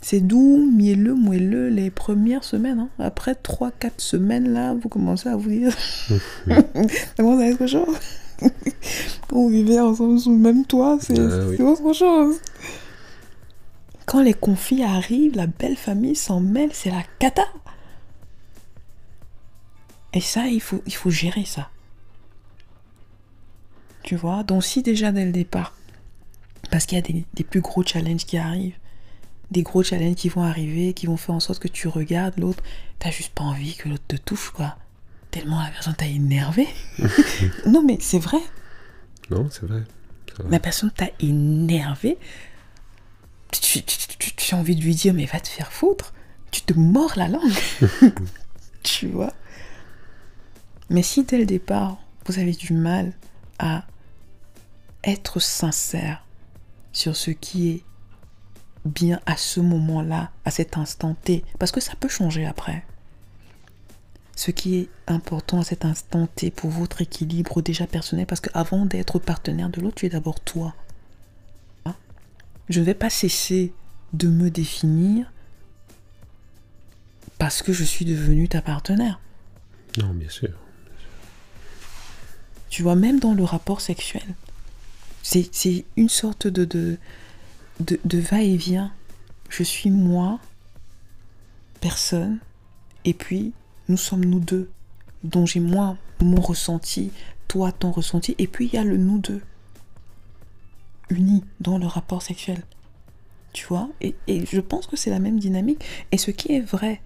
C'est 0.00 0.20
doux, 0.20 0.70
mielleux, 0.70 1.14
moelleux 1.14 1.68
les 1.68 1.90
premières 1.90 2.44
semaines. 2.44 2.78
Hein. 2.78 2.88
Après 2.98 3.32
3-4 3.32 3.92
semaines, 3.98 4.52
là, 4.52 4.74
vous 4.74 4.88
commencez 4.88 5.28
à 5.28 5.36
vous 5.36 5.50
dire. 5.50 5.72
ça 6.48 6.62
commence 7.16 7.40
à 7.40 7.46
être 7.46 7.66
chose. 7.66 7.96
Quand 9.28 9.36
vous 9.36 9.48
vivez 9.50 9.80
ensemble 9.80 10.20
sous 10.20 10.30
le 10.30 10.38
même 10.38 10.64
toit, 10.64 10.98
c'est 11.00 11.18
oui. 11.18 11.60
autre 11.60 11.92
chose. 11.92 12.36
Quand 14.06 14.22
les 14.22 14.34
conflits 14.34 14.84
arrivent, 14.84 15.36
la 15.36 15.48
belle 15.48 15.76
famille 15.76 16.14
s'en 16.14 16.40
mêle, 16.40 16.70
c'est 16.72 16.90
la 16.90 17.02
cata. 17.18 17.44
Et 20.12 20.20
ça, 20.20 20.46
il 20.46 20.60
faut, 20.60 20.82
il 20.86 20.94
faut 20.94 21.10
gérer 21.10 21.44
ça. 21.44 21.70
Tu 24.02 24.16
vois 24.16 24.42
Donc 24.42 24.64
si 24.64 24.82
déjà 24.82 25.12
dès 25.12 25.24
le 25.24 25.32
départ, 25.32 25.74
parce 26.70 26.86
qu'il 26.86 26.96
y 26.96 26.98
a 26.98 27.02
des, 27.02 27.24
des, 27.34 27.44
plus 27.44 27.60
gros 27.60 27.82
challenges 27.82 28.24
qui 28.24 28.38
arrivent, 28.38 28.78
des 29.50 29.62
gros 29.62 29.82
challenges 29.82 30.14
qui 30.14 30.28
vont 30.28 30.42
arriver, 30.42 30.92
qui 30.92 31.06
vont 31.06 31.16
faire 31.16 31.34
en 31.34 31.40
sorte 31.40 31.58
que 31.58 31.68
tu 31.68 31.88
regardes 31.88 32.38
l'autre, 32.38 32.62
t'as 32.98 33.10
juste 33.10 33.32
pas 33.34 33.44
envie 33.44 33.74
que 33.76 33.88
l'autre 33.88 34.04
te 34.08 34.16
touche, 34.16 34.50
quoi. 34.50 34.76
Tellement 35.30 35.62
la 35.62 35.70
personne 35.70 35.94
t'a 35.94 36.06
énervé. 36.06 36.66
non, 37.66 37.82
mais 37.82 37.98
c'est 38.00 38.18
vrai. 38.18 38.38
Non, 39.30 39.48
c'est 39.50 39.66
vrai. 39.66 39.82
vrai. 40.38 40.50
La 40.50 40.58
personne 40.58 40.90
t'a 40.90 41.10
énervé. 41.20 42.18
Tu, 43.52 43.82
tu, 43.82 43.96
tu, 44.18 44.34
tu, 44.34 44.54
as 44.54 44.58
envie 44.58 44.76
de 44.76 44.82
lui 44.82 44.94
dire, 44.94 45.12
mais 45.12 45.26
va 45.26 45.40
te 45.40 45.48
faire 45.48 45.72
foutre. 45.72 46.14
Tu 46.50 46.62
te 46.62 46.72
mords 46.74 47.12
la 47.16 47.28
langue. 47.28 47.52
tu 48.82 49.08
vois 49.08 49.34
mais 50.90 51.02
si 51.02 51.24
dès 51.24 51.38
le 51.38 51.46
départ, 51.46 51.98
vous 52.26 52.38
avez 52.38 52.52
du 52.52 52.72
mal 52.72 53.12
à 53.58 53.84
être 55.04 55.40
sincère 55.40 56.24
sur 56.92 57.16
ce 57.16 57.30
qui 57.30 57.70
est 57.70 57.84
bien 58.84 59.20
à 59.26 59.36
ce 59.36 59.60
moment-là, 59.60 60.30
à 60.44 60.50
cet 60.50 60.76
instant 60.76 61.14
T, 61.14 61.44
parce 61.58 61.72
que 61.72 61.80
ça 61.80 61.94
peut 61.98 62.08
changer 62.08 62.46
après. 62.46 62.84
Ce 64.36 64.50
qui 64.50 64.76
est 64.76 64.88
important 65.06 65.60
à 65.60 65.64
cet 65.64 65.84
instant 65.84 66.28
T 66.28 66.50
pour 66.50 66.70
votre 66.70 67.02
équilibre 67.02 67.60
déjà 67.60 67.86
personnel, 67.86 68.26
parce 68.26 68.40
qu'avant 68.40 68.86
d'être 68.86 69.18
partenaire 69.18 69.68
de 69.68 69.80
l'autre, 69.80 69.96
tu 69.96 70.06
es 70.06 70.10
d'abord 70.10 70.40
toi. 70.40 70.74
Je 72.68 72.80
ne 72.80 72.84
vais 72.84 72.94
pas 72.94 73.10
cesser 73.10 73.72
de 74.12 74.28
me 74.28 74.50
définir 74.50 75.32
parce 77.38 77.62
que 77.62 77.72
je 77.72 77.84
suis 77.84 78.04
devenu 78.04 78.48
ta 78.48 78.60
partenaire. 78.60 79.20
Non, 79.98 80.12
bien 80.12 80.28
sûr. 80.28 80.50
Tu 82.70 82.82
vois, 82.82 82.96
même 82.96 83.18
dans 83.18 83.34
le 83.34 83.44
rapport 83.44 83.80
sexuel. 83.80 84.34
C'est 85.22 85.84
une 85.96 86.08
sorte 86.08 86.46
de, 86.46 86.64
de, 86.64 86.98
de, 87.80 87.98
de 88.04 88.18
va-et-vient. 88.18 88.92
Je 89.48 89.62
suis 89.62 89.90
moi, 89.90 90.38
personne, 91.80 92.38
et 93.04 93.14
puis 93.14 93.52
nous 93.88 93.96
sommes 93.96 94.24
nous 94.24 94.40
deux, 94.40 94.70
dont 95.24 95.46
j'ai 95.46 95.60
moi 95.60 95.96
mon 96.20 96.40
ressenti, 96.40 97.10
toi 97.46 97.72
ton 97.72 97.90
ressenti, 97.90 98.34
et 98.38 98.46
puis 98.46 98.66
il 98.66 98.74
y 98.74 98.78
a 98.78 98.84
le 98.84 98.96
nous 98.96 99.18
deux, 99.18 99.40
unis 101.10 101.44
dans 101.60 101.78
le 101.78 101.86
rapport 101.86 102.22
sexuel. 102.22 102.62
Tu 103.52 103.66
vois 103.66 103.88
et, 104.00 104.14
et 104.26 104.44
je 104.44 104.60
pense 104.60 104.86
que 104.86 104.96
c'est 104.96 105.10
la 105.10 105.20
même 105.20 105.38
dynamique. 105.38 105.82
Et 106.12 106.18
ce 106.18 106.30
qui 106.30 106.52
est 106.52 106.60
vrai 106.60 107.00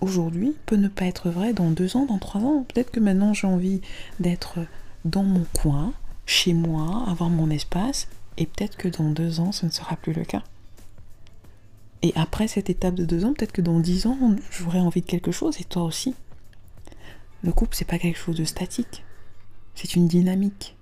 aujourd'hui 0.00 0.54
peut 0.66 0.76
ne 0.76 0.88
pas 0.88 1.04
être 1.04 1.30
vrai 1.30 1.52
dans 1.52 1.70
deux 1.70 1.96
ans, 1.96 2.06
dans 2.06 2.18
trois 2.18 2.40
ans. 2.40 2.64
Peut-être 2.72 2.90
que 2.90 3.00
maintenant 3.00 3.34
j'ai 3.34 3.46
envie 3.46 3.80
d'être 4.18 4.60
dans 5.04 5.22
mon 5.22 5.44
coin, 5.52 5.92
chez 6.26 6.54
moi, 6.54 7.04
avoir 7.08 7.30
mon 7.30 7.50
espace, 7.50 8.08
et 8.36 8.46
peut-être 8.46 8.76
que 8.76 8.88
dans 8.88 9.10
deux 9.10 9.40
ans 9.40 9.52
ce 9.52 9.66
ne 9.66 9.70
sera 9.70 9.96
plus 9.96 10.12
le 10.12 10.24
cas. 10.24 10.42
Et 12.02 12.12
après 12.16 12.48
cette 12.48 12.68
étape 12.68 12.94
de 12.94 13.04
deux 13.04 13.24
ans, 13.24 13.32
peut-être 13.32 13.52
que 13.52 13.62
dans 13.62 13.80
dix 13.80 14.06
ans, 14.06 14.36
j'aurai 14.50 14.80
envie 14.80 15.00
de 15.00 15.06
quelque 15.06 15.32
chose, 15.32 15.60
et 15.60 15.64
toi 15.64 15.84
aussi. 15.84 16.14
Le 17.42 17.52
couple, 17.52 17.76
c'est 17.76 17.86
pas 17.86 17.98
quelque 17.98 18.18
chose 18.18 18.36
de 18.36 18.44
statique. 18.44 19.04
C'est 19.74 19.96
une 19.96 20.08
dynamique. 20.08 20.76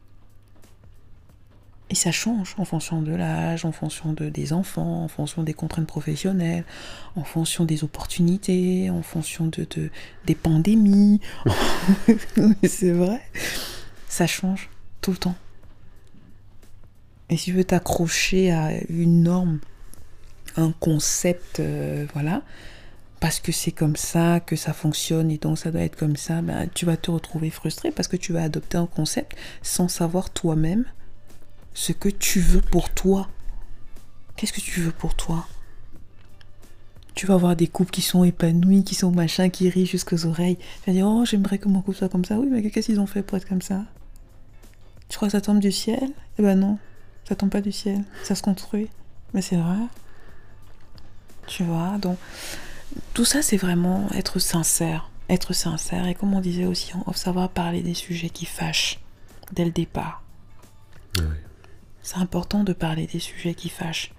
Et 1.90 1.94
ça 1.94 2.10
change 2.10 2.54
en 2.56 2.64
fonction 2.64 3.02
de 3.02 3.12
l'âge, 3.12 3.64
en 3.64 3.72
fonction 3.72 4.14
de, 4.14 4.30
des 4.30 4.52
enfants, 4.52 5.04
en 5.04 5.08
fonction 5.08 5.42
des 5.42 5.52
contraintes 5.52 5.86
professionnelles, 5.86 6.64
en 7.16 7.24
fonction 7.24 7.64
des 7.66 7.84
opportunités, 7.84 8.88
en 8.88 9.02
fonction 9.02 9.46
de, 9.46 9.66
de 9.76 9.90
des 10.24 10.34
pandémies. 10.34 11.20
c'est 12.64 12.92
vrai. 12.92 13.20
Ça 14.12 14.26
change 14.26 14.68
tout 15.00 15.10
le 15.12 15.16
temps. 15.16 15.34
Et 17.30 17.38
si 17.38 17.46
tu 17.46 17.52
veux 17.54 17.64
t'accrocher 17.64 18.52
à 18.52 18.72
une 18.90 19.22
norme, 19.22 19.58
un 20.58 20.72
concept, 20.72 21.60
euh, 21.60 22.04
voilà, 22.12 22.42
parce 23.20 23.40
que 23.40 23.52
c'est 23.52 23.72
comme 23.72 23.96
ça 23.96 24.40
que 24.40 24.54
ça 24.54 24.74
fonctionne 24.74 25.30
et 25.30 25.38
donc 25.38 25.58
ça 25.58 25.70
doit 25.70 25.80
être 25.80 25.96
comme 25.96 26.16
ça, 26.16 26.42
ben, 26.42 26.68
tu 26.74 26.84
vas 26.84 26.98
te 26.98 27.10
retrouver 27.10 27.48
frustré 27.48 27.90
parce 27.90 28.06
que 28.06 28.18
tu 28.18 28.34
vas 28.34 28.42
adopter 28.42 28.76
un 28.76 28.84
concept 28.84 29.34
sans 29.62 29.88
savoir 29.88 30.28
toi-même 30.28 30.84
ce 31.72 31.92
que 31.92 32.10
tu 32.10 32.40
veux 32.40 32.60
pour 32.60 32.90
toi. 32.90 33.30
Qu'est-ce 34.36 34.52
que 34.52 34.60
tu 34.60 34.82
veux 34.82 34.92
pour 34.92 35.14
toi? 35.14 35.46
Tu 37.14 37.24
vas 37.24 37.32
avoir 37.32 37.56
des 37.56 37.66
couples 37.66 37.92
qui 37.92 38.02
sont 38.02 38.24
épanouis, 38.24 38.84
qui 38.84 38.94
sont 38.94 39.10
machin, 39.10 39.48
qui 39.48 39.70
rient 39.70 39.86
jusqu'aux 39.86 40.26
oreilles. 40.26 40.58
Tu 40.84 40.90
vas 40.90 40.92
dire, 40.92 41.06
oh, 41.06 41.24
j'aimerais 41.24 41.56
que 41.56 41.68
mon 41.68 41.80
couple 41.80 41.96
soit 41.96 42.10
comme 42.10 42.26
ça. 42.26 42.38
Oui, 42.38 42.48
mais 42.50 42.70
qu'est-ce 42.70 42.88
qu'ils 42.88 43.00
ont 43.00 43.06
fait 43.06 43.22
pour 43.22 43.38
être 43.38 43.48
comme 43.48 43.62
ça? 43.62 43.86
Tu 45.12 45.16
crois 45.16 45.28
que 45.28 45.32
ça 45.32 45.42
tombe 45.42 45.60
du 45.60 45.70
ciel? 45.70 46.10
Eh 46.38 46.42
ben 46.42 46.58
non, 46.58 46.78
ça 47.28 47.36
tombe 47.36 47.50
pas 47.50 47.60
du 47.60 47.70
ciel. 47.70 48.02
Ça 48.22 48.34
se 48.34 48.42
construit. 48.42 48.88
Mais 49.34 49.42
c'est 49.42 49.56
vrai. 49.56 49.76
Tu 51.46 51.64
vois, 51.64 51.98
donc 51.98 52.16
tout 53.12 53.26
ça, 53.26 53.42
c'est 53.42 53.58
vraiment 53.58 54.08
être 54.14 54.38
sincère. 54.38 55.10
Être 55.28 55.52
sincère. 55.52 56.06
Et 56.06 56.14
comme 56.14 56.32
on 56.32 56.40
disait 56.40 56.64
aussi, 56.64 56.94
on 57.06 57.12
savoir 57.12 57.50
parler 57.50 57.82
des 57.82 57.92
sujets 57.92 58.30
qui 58.30 58.46
fâchent 58.46 59.00
dès 59.52 59.66
le 59.66 59.70
départ. 59.70 60.22
Ouais. 61.18 61.42
C'est 62.00 62.16
important 62.16 62.64
de 62.64 62.72
parler 62.72 63.06
des 63.06 63.20
sujets 63.20 63.52
qui 63.52 63.68
fâchent. 63.68 64.14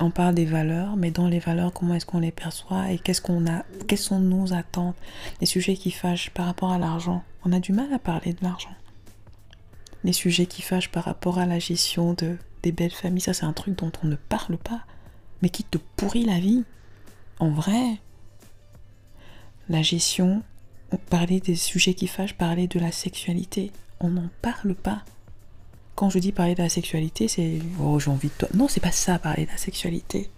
On 0.00 0.10
parle 0.10 0.34
des 0.34 0.46
valeurs, 0.46 0.96
mais 0.96 1.10
dans 1.10 1.28
les 1.28 1.38
valeurs, 1.38 1.74
comment 1.74 1.92
est-ce 1.92 2.06
qu'on 2.06 2.20
les 2.20 2.32
perçoit 2.32 2.92
et 2.92 2.98
qu'est-ce 2.98 3.20
qu'on 3.20 3.46
a, 3.46 3.62
quelles 3.86 3.98
sont 3.98 4.20
nos 4.20 4.54
attentes 4.54 4.96
Les 5.42 5.46
sujets 5.46 5.76
qui 5.76 5.90
fâchent 5.90 6.30
par 6.30 6.46
rapport 6.46 6.72
à 6.72 6.78
l'argent. 6.78 7.22
On 7.44 7.52
a 7.52 7.60
du 7.60 7.74
mal 7.74 7.92
à 7.92 7.98
parler 7.98 8.32
de 8.32 8.42
l'argent. 8.42 8.70
Les 10.08 10.14
sujets 10.14 10.46
qui 10.46 10.62
fâchent 10.62 10.90
par 10.90 11.04
rapport 11.04 11.38
à 11.38 11.44
la 11.44 11.58
gestion 11.58 12.14
de, 12.14 12.38
des 12.62 12.72
belles 12.72 12.90
familles, 12.90 13.20
ça 13.20 13.34
c'est 13.34 13.44
un 13.44 13.52
truc 13.52 13.76
dont 13.76 13.92
on 14.02 14.06
ne 14.06 14.16
parle 14.16 14.56
pas, 14.56 14.80
mais 15.42 15.50
qui 15.50 15.64
te 15.64 15.76
pourrit 15.96 16.24
la 16.24 16.40
vie. 16.40 16.64
En 17.38 17.50
vrai. 17.50 17.98
La 19.68 19.82
gestion, 19.82 20.42
parler 21.10 21.40
des 21.40 21.56
sujets 21.56 21.92
qui 21.92 22.06
fâchent, 22.06 22.32
parler 22.32 22.68
de 22.68 22.80
la 22.80 22.90
sexualité, 22.90 23.70
on 24.00 24.08
n'en 24.08 24.30
parle 24.40 24.74
pas 24.74 25.04
quand 25.94 26.08
je 26.08 26.18
dis 26.20 26.32
parler 26.32 26.54
de 26.54 26.62
la 26.62 26.70
sexualité, 26.70 27.28
c'est 27.28 27.58
oh 27.78 27.98
j'ai 27.98 28.10
envie 28.10 28.28
de 28.28 28.32
toi. 28.32 28.48
Non, 28.54 28.66
c'est 28.66 28.80
pas 28.80 28.92
ça 28.92 29.18
parler 29.18 29.44
de 29.44 29.50
la 29.50 29.58
sexualité. 29.58 30.30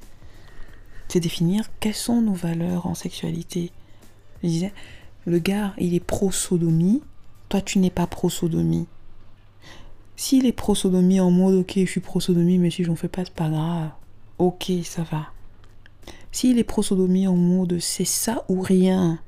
C'est 1.06 1.20
définir 1.20 1.70
quelles 1.78 1.94
sont 1.94 2.20
nos 2.20 2.34
valeurs 2.34 2.86
en 2.88 2.96
sexualité. 2.96 3.70
Je 4.42 4.48
disais, 4.48 4.72
le 5.26 5.38
gars, 5.38 5.74
il 5.78 5.94
est 5.94 6.00
pro-sodomie, 6.00 7.02
toi 7.48 7.60
tu 7.60 7.78
n'es 7.78 7.90
pas 7.90 8.08
pro-sodomie. 8.08 8.88
S'il 10.20 10.44
est 10.44 10.52
pro-sodomie 10.52 11.18
en 11.18 11.30
mode 11.30 11.54
ok, 11.54 11.72
je 11.76 11.86
suis 11.86 12.00
pro-sodomie, 12.00 12.58
mais 12.58 12.68
si 12.68 12.84
j'en 12.84 12.94
fais 12.94 13.08
pas, 13.08 13.24
c'est 13.24 13.32
pas 13.32 13.48
grave. 13.48 13.88
Ok, 14.36 14.70
ça 14.84 15.02
va. 15.02 15.32
S'il 16.30 16.58
est 16.58 16.64
pro-sodomie 16.64 17.26
en 17.26 17.36
mode 17.36 17.78
c'est 17.80 18.04
ça 18.04 18.44
ou 18.50 18.60
rien, 18.60 19.18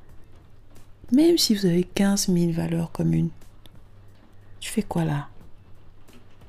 même 1.10 1.38
si 1.38 1.54
vous 1.54 1.64
avez 1.64 1.84
15 1.84 2.28
000 2.28 2.52
valeurs 2.52 2.92
communes, 2.92 3.30
tu 4.60 4.70
fais 4.70 4.82
quoi 4.82 5.06
là? 5.06 5.28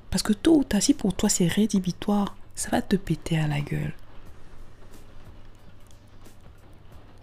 Parce 0.10 0.24
que 0.24 0.34
tôt 0.34 0.58
ou 0.58 0.66
tard, 0.66 0.82
si 0.82 0.94
pour 0.94 1.14
toi 1.14 1.30
c'est 1.30 1.48
rédhibitoire, 1.48 2.36
ça 2.54 2.70
va 2.70 2.82
te 2.82 2.98
péter 2.98 3.40
à 3.40 3.48
la 3.48 3.62
gueule. 3.62 3.94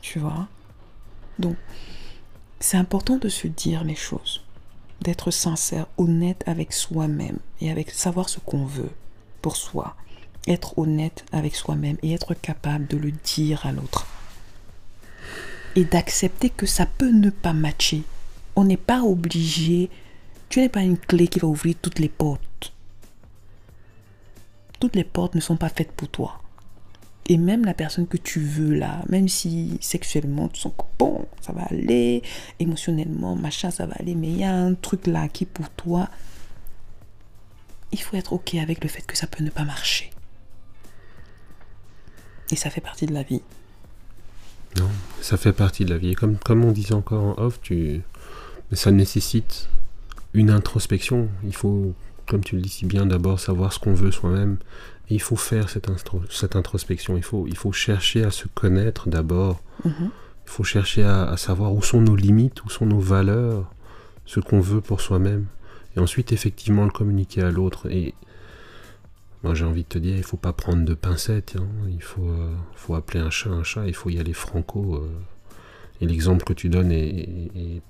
Tu 0.01 0.21
vois? 0.21 0.49
Donc, 1.39 1.59
c'est 2.61 2.79
important 2.79 3.19
de 3.19 3.29
se 3.29 3.47
dire 3.47 3.85
les 3.85 3.95
choses, 3.95 4.43
d'être 5.01 5.31
sincère, 5.31 5.87
honnête 5.99 6.43
avec 6.47 6.73
soi-même 6.73 7.39
et 7.61 7.71
avec 7.71 7.91
savoir 7.91 8.29
ce 8.29 8.39
qu'on 8.41 8.65
veut 8.65 8.91
pour 9.43 9.57
soi. 9.57 9.97
Être 10.47 10.79
honnête 10.79 11.25
avec 11.33 11.55
soi-même 11.55 11.97
et 12.03 12.13
être 12.13 12.35
capable 12.35 12.87
de 12.87 12.97
le 12.97 13.13
dire 13.13 13.67
à 13.67 13.73
l'autre. 13.73 14.07
Et 15.77 15.85
d'accepter 15.85 16.51
que 16.51 16.67
ça 16.67 16.87
peut 16.87 17.11
ne 17.11 17.31
pas 17.31 17.53
matcher. 17.53 18.03
On 18.57 18.65
n'est 18.65 18.77
pas 18.77 19.03
obligé. 19.03 19.91
Tu 20.49 20.61
n'es 20.61 20.69
pas 20.69 20.83
une 20.83 20.99
clé 20.99 21.29
qui 21.29 21.39
va 21.39 21.49
ouvrir 21.49 21.77
toutes 21.81 21.99
les 21.99 22.09
portes 22.09 22.73
toutes 24.81 24.97
les 24.97 25.05
portes 25.05 25.35
ne 25.35 25.41
sont 25.41 25.57
pas 25.57 25.69
faites 25.69 25.93
pour 25.93 26.09
toi. 26.09 26.41
Et 27.31 27.39
même 27.39 27.65
la 27.65 27.75
personne 27.75 28.09
que 28.09 28.17
tu 28.17 28.41
veux 28.41 28.75
là, 28.75 29.05
même 29.09 29.29
si 29.29 29.79
sexuellement 29.81 30.49
tu 30.49 30.63
sens 30.63 30.73
que 30.77 30.83
bon, 30.99 31.29
ça 31.41 31.53
va 31.53 31.63
aller, 31.63 32.25
émotionnellement, 32.59 33.37
machin, 33.37 33.71
ça 33.71 33.87
va 33.87 33.95
aller, 34.01 34.17
mais 34.17 34.27
il 34.27 34.39
y 34.39 34.43
a 34.43 34.53
un 34.53 34.75
truc 34.75 35.07
là 35.07 35.29
qui 35.29 35.45
pour 35.45 35.71
toi, 35.71 36.09
il 37.93 38.01
faut 38.01 38.17
être 38.17 38.33
ok 38.33 38.57
avec 38.57 38.83
le 38.83 38.89
fait 38.89 39.03
que 39.03 39.17
ça 39.17 39.29
peut 39.29 39.45
ne 39.45 39.51
pas 39.51 39.63
marcher. 39.63 40.11
Et 42.51 42.57
ça 42.57 42.69
fait 42.69 42.81
partie 42.81 43.07
de 43.07 43.15
la 43.15 43.23
vie. 43.23 43.43
Non, 44.77 44.89
ça 45.21 45.37
fait 45.37 45.53
partie 45.53 45.85
de 45.85 45.91
la 45.91 45.99
vie. 45.99 46.11
Et 46.11 46.15
comme, 46.17 46.37
comme 46.37 46.65
on 46.65 46.73
disait 46.73 46.95
encore 46.95 47.23
en 47.23 47.41
off, 47.41 47.61
tu... 47.61 48.03
ça 48.73 48.91
nécessite 48.91 49.69
une 50.35 50.51
introspection. 50.51 51.29
Il 51.45 51.55
faut 51.55 51.95
comme 52.31 52.45
tu 52.45 52.55
le 52.55 52.63
dis 52.63 52.69
si 52.69 52.87
bien, 52.87 53.07
d'abord 53.07 53.41
savoir 53.41 53.73
ce 53.73 53.81
qu'on 53.81 53.93
veut 53.93 54.13
soi-même. 54.13 54.59
Et 55.11 55.15
il 55.15 55.21
faut 55.21 55.37
faire 55.37 55.69
cette, 55.69 55.89
cette, 56.31 56.57
introspection. 56.57 57.17
Il 57.17 57.25
faut, 57.25 57.47
il 57.49 57.57
faut 57.57 57.73
chercher 57.73 58.25
à 58.25 58.31
se 58.31 58.47
connaître 58.47 59.09
d'abord. 59.09 59.61
Mhm. 59.85 60.11
Il 60.47 60.51
faut 60.51 60.65
chercher 60.65 61.03
à, 61.03 61.37
savoir 61.37 61.75
où 61.75 61.83
sont 61.83 62.01
nos 62.01 62.17
limites, 62.17 62.65
où 62.65 62.71
sont 62.71 62.87
nos 62.87 63.01
valeurs, 63.01 63.73
ce 64.25 64.41
qu'on 64.41 64.61
veut 64.61 64.81
pour 64.81 65.01
soi-même. 65.01 65.47
Et 65.97 66.01
ensuite, 66.01 66.33
effectivement, 66.33 66.85
le 66.85 66.91
communiquer 66.91 67.43
à 67.43 67.51
l'autre. 67.51 67.91
Et 67.91 68.15
moi, 69.43 69.55
j'ai 69.55 69.65
envie 69.65 69.83
de 69.83 69.89
te 69.89 69.99
dire, 69.99 70.17
il 70.17 70.23
faut 70.23 70.37
pas 70.37 70.53
prendre 70.53 70.85
de 70.85 70.95
pincettes. 70.95 71.57
Hein. 71.59 71.67
Il 71.89 72.03
faut, 72.03 72.29
euh, 72.29 72.55
faut 72.75 72.95
appeler 72.95 73.21
un 73.21 73.31
chat 73.31 73.51
un 73.51 73.65
chat. 73.65 73.87
Il 73.87 73.95
faut 73.95 74.11
y 74.11 74.19
aller 74.19 74.33
franco. 74.33 74.95
Euh. 74.95 75.09
Et 76.01 76.07
l'exemple 76.07 76.45
que 76.45 76.53
tu 76.53 76.69
donnes 76.69 76.93
est, 76.93 77.83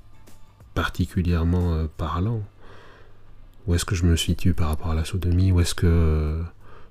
particulièrement 0.72 1.74
euh, 1.74 1.86
parlant 1.96 2.42
où 3.66 3.74
est-ce 3.74 3.84
que 3.84 3.94
je 3.94 4.04
me 4.04 4.16
situe 4.16 4.54
par 4.54 4.68
rapport 4.68 4.90
à 4.90 4.94
la 4.94 5.04
sodomie, 5.04 5.52
où 5.52 5.60
est-ce 5.60 5.74
que 5.74 6.42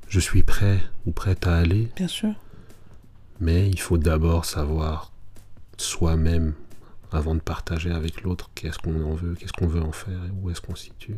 je 0.10 0.20
suis 0.20 0.44
prêt 0.44 0.80
ou 1.06 1.12
prête 1.12 1.48
à 1.48 1.56
aller. 1.56 1.90
Bien 1.96 2.08
sûr. 2.08 2.34
Mais 3.40 3.70
il 3.70 3.80
faut 3.80 3.98
d'abord 3.98 4.46
savoir 4.46 5.12
soi-même 5.78 6.54
avant 7.12 7.34
de 7.34 7.40
partager 7.40 7.92
avec 7.92 8.22
l'autre 8.22 8.52
qu'est-ce 8.54 8.78
qu'on 8.78 9.04
en 9.04 9.16
veut, 9.16 9.36
qu'est-ce 9.36 9.54
qu'on 9.54 9.68
veut 9.68 9.82
en 9.82 9.92
faire 9.92 10.14
et 10.14 10.32
où 10.42 10.52
est-ce 10.52 10.62
qu'on 10.62 10.76
se 10.76 10.86
situe. 10.86 11.16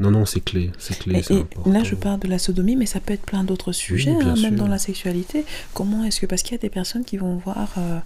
Non, 0.00 0.10
non, 0.10 0.24
c'est 0.24 0.40
clé, 0.40 0.70
c'est 0.78 0.98
clé. 0.98 1.22
Et, 1.28 1.44
là, 1.68 1.82
je 1.84 1.94
parle 1.94 2.20
de 2.20 2.28
la 2.28 2.38
sodomie, 2.38 2.76
mais 2.76 2.86
ça 2.86 3.00
peut 3.00 3.12
être 3.12 3.26
plein 3.26 3.44
d'autres 3.44 3.72
sujets, 3.72 4.12
hein, 4.12 4.34
même 4.40 4.56
dans 4.56 4.68
la 4.68 4.78
sexualité. 4.78 5.44
Comment 5.74 6.04
est-ce 6.04 6.20
que, 6.20 6.26
parce 6.26 6.42
qu'il 6.42 6.52
y 6.52 6.54
a 6.54 6.58
des 6.58 6.70
personnes 6.70 7.04
qui 7.04 7.18
vont 7.18 7.36
voir 7.36 7.68
euh, 7.76 7.98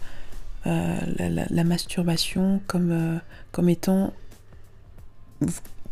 euh, 0.67 1.47
la, 1.51 1.65
masturbation 1.65 2.61
comme, 2.67 3.21
comme 3.53 3.69
étant 3.69 4.13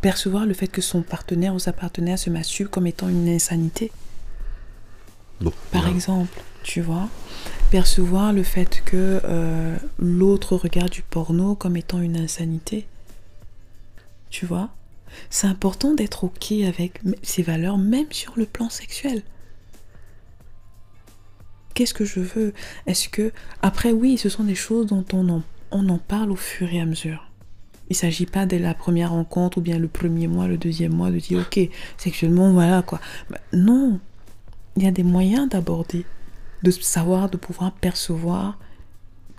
percevoir 0.01 0.45
le 0.45 0.53
fait 0.53 0.67
que 0.67 0.81
son 0.81 1.01
partenaire 1.01 1.55
ou 1.55 1.59
sa 1.59 1.71
partenaire 1.71 2.19
se 2.19 2.29
masturbe 2.29 2.69
comme 2.69 2.87
étant 2.87 3.07
une 3.07 3.29
insanité? 3.29 3.91
Par 5.71 5.87
exemple, 5.87 6.41
tu 6.63 6.81
vois, 6.81 7.09
percevoir 7.69 8.33
le 8.33 8.43
fait 8.43 8.81
que 8.85 9.21
euh, 9.23 9.77
l'autre 9.99 10.55
regarde 10.55 10.89
du 10.89 11.01
porno 11.01 11.55
comme 11.55 11.77
étant 11.77 11.99
une 11.99 12.17
insanité. 12.17 12.87
Tu 14.29 14.45
vois, 14.45 14.69
c'est 15.29 15.47
important 15.47 15.93
d'être 15.93 16.23
ok 16.23 16.51
avec 16.67 17.01
ces 17.23 17.43
valeurs, 17.43 17.77
même 17.77 18.11
sur 18.11 18.33
le 18.35 18.45
plan 18.45 18.69
sexuel. 18.69 19.23
Qu'est-ce 21.73 21.93
que 21.93 22.05
je 22.05 22.19
veux? 22.19 22.53
Est-ce 22.87 23.07
que... 23.07 23.31
Après, 23.61 23.91
oui, 23.91 24.17
ce 24.17 24.29
sont 24.29 24.43
des 24.43 24.55
choses 24.55 24.87
dont 24.87 25.05
on 25.13 25.29
en, 25.29 25.43
on 25.71 25.87
en 25.89 25.99
parle 25.99 26.31
au 26.31 26.35
fur 26.35 26.73
et 26.73 26.81
à 26.81 26.85
mesure. 26.85 27.29
Il 27.89 27.93
ne 27.93 27.97
s'agit 27.97 28.25
pas 28.25 28.45
dès 28.45 28.59
la 28.59 28.73
première 28.73 29.11
rencontre 29.11 29.59
ou 29.59 29.61
bien 29.61 29.77
le 29.77 29.87
premier 29.87 30.27
mois, 30.27 30.47
le 30.47 30.57
deuxième 30.57 30.93
mois, 30.93 31.11
de 31.11 31.19
dire, 31.19 31.39
ok, 31.39 31.69
sexuellement, 31.97 32.51
voilà 32.51 32.81
quoi. 32.81 32.99
Bah, 33.29 33.37
non, 33.53 33.99
il 34.77 34.83
y 34.83 34.87
a 34.87 34.91
des 34.91 35.03
moyens 35.03 35.49
d'aborder, 35.49 36.05
de 36.61 36.69
savoir, 36.69 37.29
de 37.29 37.37
pouvoir 37.37 37.71
percevoir 37.73 38.59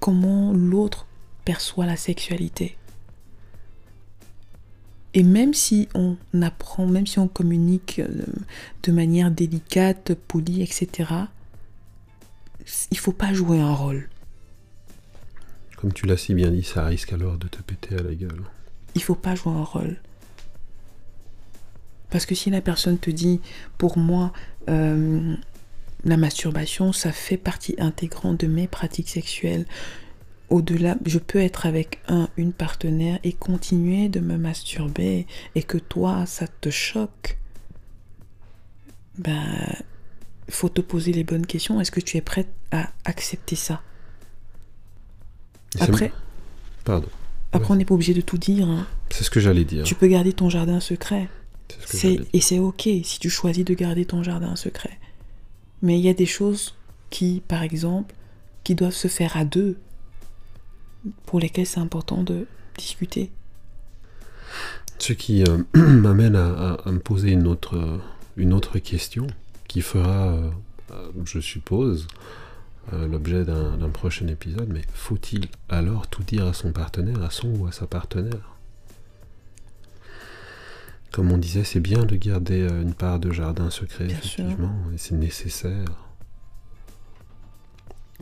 comment 0.01 0.53
l'autre 0.53 1.07
perçoit 1.45 1.87
la 1.87 1.97
sexualité. 1.97 2.77
Et 5.15 5.23
même 5.23 5.55
si 5.55 5.89
on 5.95 6.17
apprend, 6.43 6.87
même 6.87 7.07
si 7.07 7.21
on 7.21 7.29
communique 7.29 8.01
euh, 8.01 8.25
de 8.83 8.93
manière 8.93 9.31
délicate, 9.31 10.15
polie, 10.15 10.63
etc., 10.63 11.11
il 12.91 12.99
faut 12.99 13.13
pas 13.13 13.33
jouer 13.33 13.61
un 13.61 13.73
rôle. 13.73 14.09
Comme 15.77 15.93
tu 15.93 16.07
l'as 16.07 16.17
si 16.17 16.35
bien 16.35 16.51
dit, 16.51 16.65
ça 16.65 16.85
risque 16.85 17.13
alors 17.13 17.39
de 17.39 17.47
te 17.47 17.63
péter 17.63 17.95
à 17.95 18.03
la 18.03 18.15
gueule. 18.15 18.43
Il 18.97 19.03
faut 19.03 19.15
pas 19.15 19.37
jouer 19.37 19.53
un 19.53 19.65
rôle. 19.65 19.97
Parce 22.11 22.27
que 22.27 22.35
si 22.35 22.51
la 22.51 22.61
personne 22.61 22.99
te 22.99 23.11
dit, 23.11 23.41
pour 23.77 23.99
moi, 23.99 24.33
euh, 24.69 25.35
la 26.05 26.17
masturbation, 26.17 26.93
ça 26.93 27.13
fait 27.13 27.37
partie 27.37 27.75
intégrante 27.79 28.41
de 28.41 28.47
mes 28.47 28.69
pratiques 28.69 29.09
sexuelles, 29.09 29.67
au-delà, 30.51 30.97
je 31.05 31.19
peux 31.19 31.41
être 31.41 31.67
avec 31.67 32.01
un, 32.09 32.29
une 32.37 32.53
partenaire 32.53 33.19
et 33.23 33.33
continuer 33.33 34.09
de 34.09 34.21
me 34.21 34.37
masturber 34.39 35.27
et 35.55 35.63
que 35.63 35.77
toi, 35.77 36.25
ça 36.27 36.47
te 36.47 36.71
choque, 36.71 37.39
ben, 39.19 39.45
faut 40.49 40.69
te 40.69 40.81
poser 40.81 41.13
les 41.13 41.25
bonnes 41.25 41.47
questions. 41.47 41.81
Est-ce 41.81 41.91
que 41.91 42.01
tu 42.01 42.17
es 42.17 42.21
prête 42.23 42.49
à 42.71 42.89
accepter 43.05 43.57
ça? 43.57 43.83
Après, 45.81 46.13
pardon. 46.85 47.09
Après, 47.53 47.73
on 47.73 47.77
n'est 47.77 47.85
pas 47.85 47.95
obligé 47.95 48.15
de 48.15 48.21
tout 48.21 48.39
dire. 48.39 48.69
Hein. 48.69 48.87
C'est 49.11 49.25
ce 49.25 49.31
que 49.31 49.41
j'allais 49.41 49.65
dire. 49.65 49.85
Tu 49.85 49.95
peux 49.95 50.07
garder 50.07 50.33
ton 50.33 50.49
jardin 50.49 50.81
secret. 50.81 51.29
C'est 51.85 52.21
et 52.33 52.41
c'est 52.41 52.59
ok 52.59 52.89
si 53.03 53.19
tu 53.19 53.31
choisis 53.31 53.65
de 53.65 53.75
garder 53.75 54.05
ton 54.05 54.23
jardin 54.23 54.57
secret. 54.57 54.99
Mais 55.83 55.99
il 55.99 56.05
y 56.05 56.09
a 56.09 56.15
des 56.15 56.27
choses 56.27 56.75
qui, 57.11 57.43
par 57.47 57.63
exemple, 57.63 58.15
qui 58.65 58.75
doivent 58.75 58.95
se 58.95 59.09
faire 59.09 59.37
à 59.37 59.45
deux 59.45 59.79
pour 61.27 61.41
lesquels 61.41 61.67
c'est 61.67 61.81
important 61.81 62.23
de 62.23 62.47
discuter. 62.77 63.31
Ce 64.99 65.13
qui 65.13 65.45
euh, 65.45 65.59
m'amène 65.75 66.37
à, 66.37 66.79
me 66.87 66.99
poser 66.99 67.31
une 67.31 67.47
autre, 67.47 68.01
une 68.37 68.53
autre 68.53 68.79
question 68.79 69.27
qui 69.69 69.81
fera, 69.81 70.33
euh, 70.33 70.51
je 71.25 71.39
suppose, 71.39 72.09
euh, 72.93 73.07
l'objet 73.07 73.45
d'un 73.45 73.91
prochain 73.91 74.27
épisode, 74.29 74.69
mais 74.69 74.83
faut-il 74.95 75.49
alors 75.69 76.07
tout 76.07 76.23
dire 76.23 76.47
à 76.47 76.53
son 76.53 76.73
partenaire, 76.73 77.23
à 77.23 77.31
son 77.31 77.49
ou 77.49 77.67
à 77.67 77.73
sa 77.73 77.87
partenaire? 77.87 78.58
Comme 81.13 81.33
on 81.33 81.39
disait, 81.39 81.65
c'est 81.65 81.81
bien 81.81 82.05
de 82.05 82.17
garder 82.17 82.69
une 82.69 82.95
part 82.95 83.19
de 83.19 83.33
jardin 83.33 83.71
secret, 83.71 84.07
effectivement, 84.07 84.75
et 84.95 84.99
c'est 84.99 85.15
nécessaire. 85.15 85.87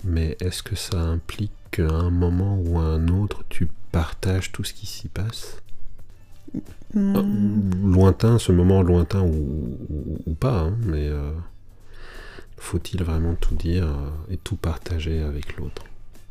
Mais 0.05 0.37
est-ce 0.41 0.63
que 0.63 0.77
ça 0.77 1.01
implique 1.01 1.53
qu'à 1.71 1.89
un 1.89 2.11
moment 2.11 2.59
ou 2.59 2.79
à 2.79 2.85
un 2.85 3.09
autre, 3.09 3.45
tu 3.49 3.69
partages 3.93 4.53
tout 4.53 4.63
ce 4.63 4.73
qui 4.73 4.87
s'y 4.87 5.09
passe? 5.09 5.57
Euh, 6.97 7.23
Lointain, 7.83 8.39
ce 8.39 8.53
moment 8.53 8.83
lointain 8.83 9.23
ou, 9.23 10.35
pas, 10.39 10.61
hein, 10.61 10.77
mais 10.85 11.09
euh, 11.09 11.33
faut-il 12.57 13.03
vraiment 13.03 13.35
tout 13.35 13.55
dire 13.55 13.87
euh, 13.87 14.11
et 14.31 14.37
tout 14.37 14.57
partager 14.57 15.21
avec 15.21 15.57
l'autre? 15.57 15.85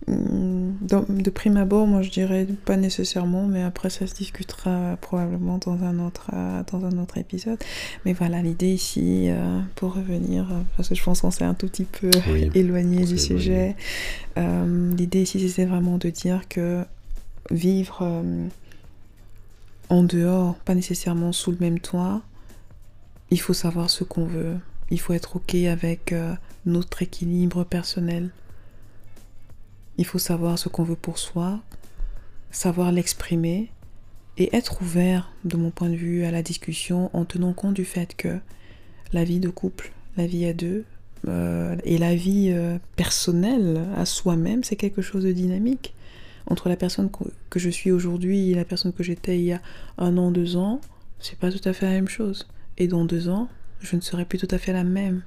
De 0.07 1.29
prime 1.29 1.57
abord, 1.57 1.87
moi 1.87 2.01
je 2.01 2.11
dirais 2.11 2.47
pas 2.65 2.77
nécessairement, 2.77 3.45
mais 3.47 3.63
après 3.63 3.89
ça 3.89 4.05
se 4.05 4.13
discutera 4.13 4.97
probablement 5.01 5.57
dans 5.57 5.83
un 5.83 5.99
autre, 6.05 6.29
euh, 6.33 6.61
dans 6.71 6.85
un 6.85 6.99
autre 6.99 7.17
épisode. 7.17 7.57
Mais 8.05 8.13
voilà, 8.13 8.41
l'idée 8.41 8.73
ici, 8.73 9.29
euh, 9.29 9.59
pour 9.75 9.95
revenir, 9.95 10.43
euh, 10.51 10.61
parce 10.77 10.89
que 10.89 10.95
je 10.95 11.03
pense 11.03 11.21
qu'on 11.21 11.31
s'est 11.31 11.43
un 11.43 11.55
tout 11.55 11.67
petit 11.67 11.85
peu 11.85 12.11
éloigné 12.53 13.03
du 13.05 13.17
sujet, 13.17 13.75
l'idée 14.37 15.23
ici 15.23 15.49
c'est 15.49 15.65
vraiment 15.65 15.97
de 15.97 16.09
dire 16.09 16.47
que 16.49 16.83
vivre 17.51 18.23
en 19.89 20.03
dehors, 20.03 20.55
pas 20.65 20.75
nécessairement 20.75 21.31
sous 21.31 21.51
le 21.51 21.57
même 21.59 21.79
toit, 21.79 22.21
il 23.31 23.39
faut 23.39 23.53
savoir 23.53 23.89
ce 23.89 24.03
qu'on 24.03 24.25
veut. 24.25 24.55
Il 24.91 24.99
faut 24.99 25.13
être 25.13 25.37
ok 25.37 25.55
avec 25.55 26.13
notre 26.65 27.01
équilibre 27.01 27.63
personnel 27.63 28.29
il 29.97 30.05
faut 30.05 30.19
savoir 30.19 30.59
ce 30.59 30.69
qu'on 30.69 30.83
veut 30.83 30.95
pour 30.95 31.17
soi, 31.17 31.61
savoir 32.51 32.91
l'exprimer 32.91 33.69
et 34.37 34.55
être 34.55 34.81
ouvert, 34.81 35.31
de 35.45 35.55
mon 35.55 35.71
point 35.71 35.89
de 35.89 35.95
vue, 35.95 36.25
à 36.25 36.31
la 36.31 36.41
discussion 36.41 37.09
en 37.13 37.25
tenant 37.25 37.53
compte 37.53 37.73
du 37.73 37.85
fait 37.85 38.15
que 38.15 38.39
la 39.13 39.23
vie 39.23 39.39
de 39.39 39.49
couple, 39.49 39.93
la 40.17 40.27
vie 40.27 40.45
à 40.45 40.53
deux 40.53 40.83
euh, 41.27 41.75
et 41.85 41.97
la 41.97 42.15
vie 42.15 42.51
euh, 42.51 42.77
personnelle 42.95 43.85
à 43.95 44.05
soi-même, 44.05 44.63
c'est 44.63 44.75
quelque 44.75 45.01
chose 45.01 45.23
de 45.23 45.31
dynamique. 45.31 45.93
Entre 46.47 46.69
la 46.69 46.75
personne 46.75 47.09
que 47.49 47.59
je 47.59 47.69
suis 47.69 47.91
aujourd'hui 47.91 48.51
et 48.51 48.55
la 48.55 48.65
personne 48.65 48.93
que 48.93 49.03
j'étais 49.03 49.39
il 49.39 49.45
y 49.45 49.53
a 49.53 49.61
un 49.97 50.17
an, 50.17 50.29
deux 50.29 50.57
ans, 50.57 50.79
c'est 51.19 51.39
pas 51.39 51.51
tout 51.51 51.67
à 51.67 51.73
fait 51.73 51.85
la 51.87 51.93
même 51.93 52.07
chose. 52.07 52.47
Et 52.77 52.87
dans 52.87 53.05
deux 53.05 53.29
ans, 53.29 53.47
je 53.79 53.95
ne 53.95 54.01
serai 54.01 54.25
plus 54.25 54.37
tout 54.37 54.47
à 54.51 54.59
fait 54.59 54.73
la 54.73 54.83
même. 54.83 55.23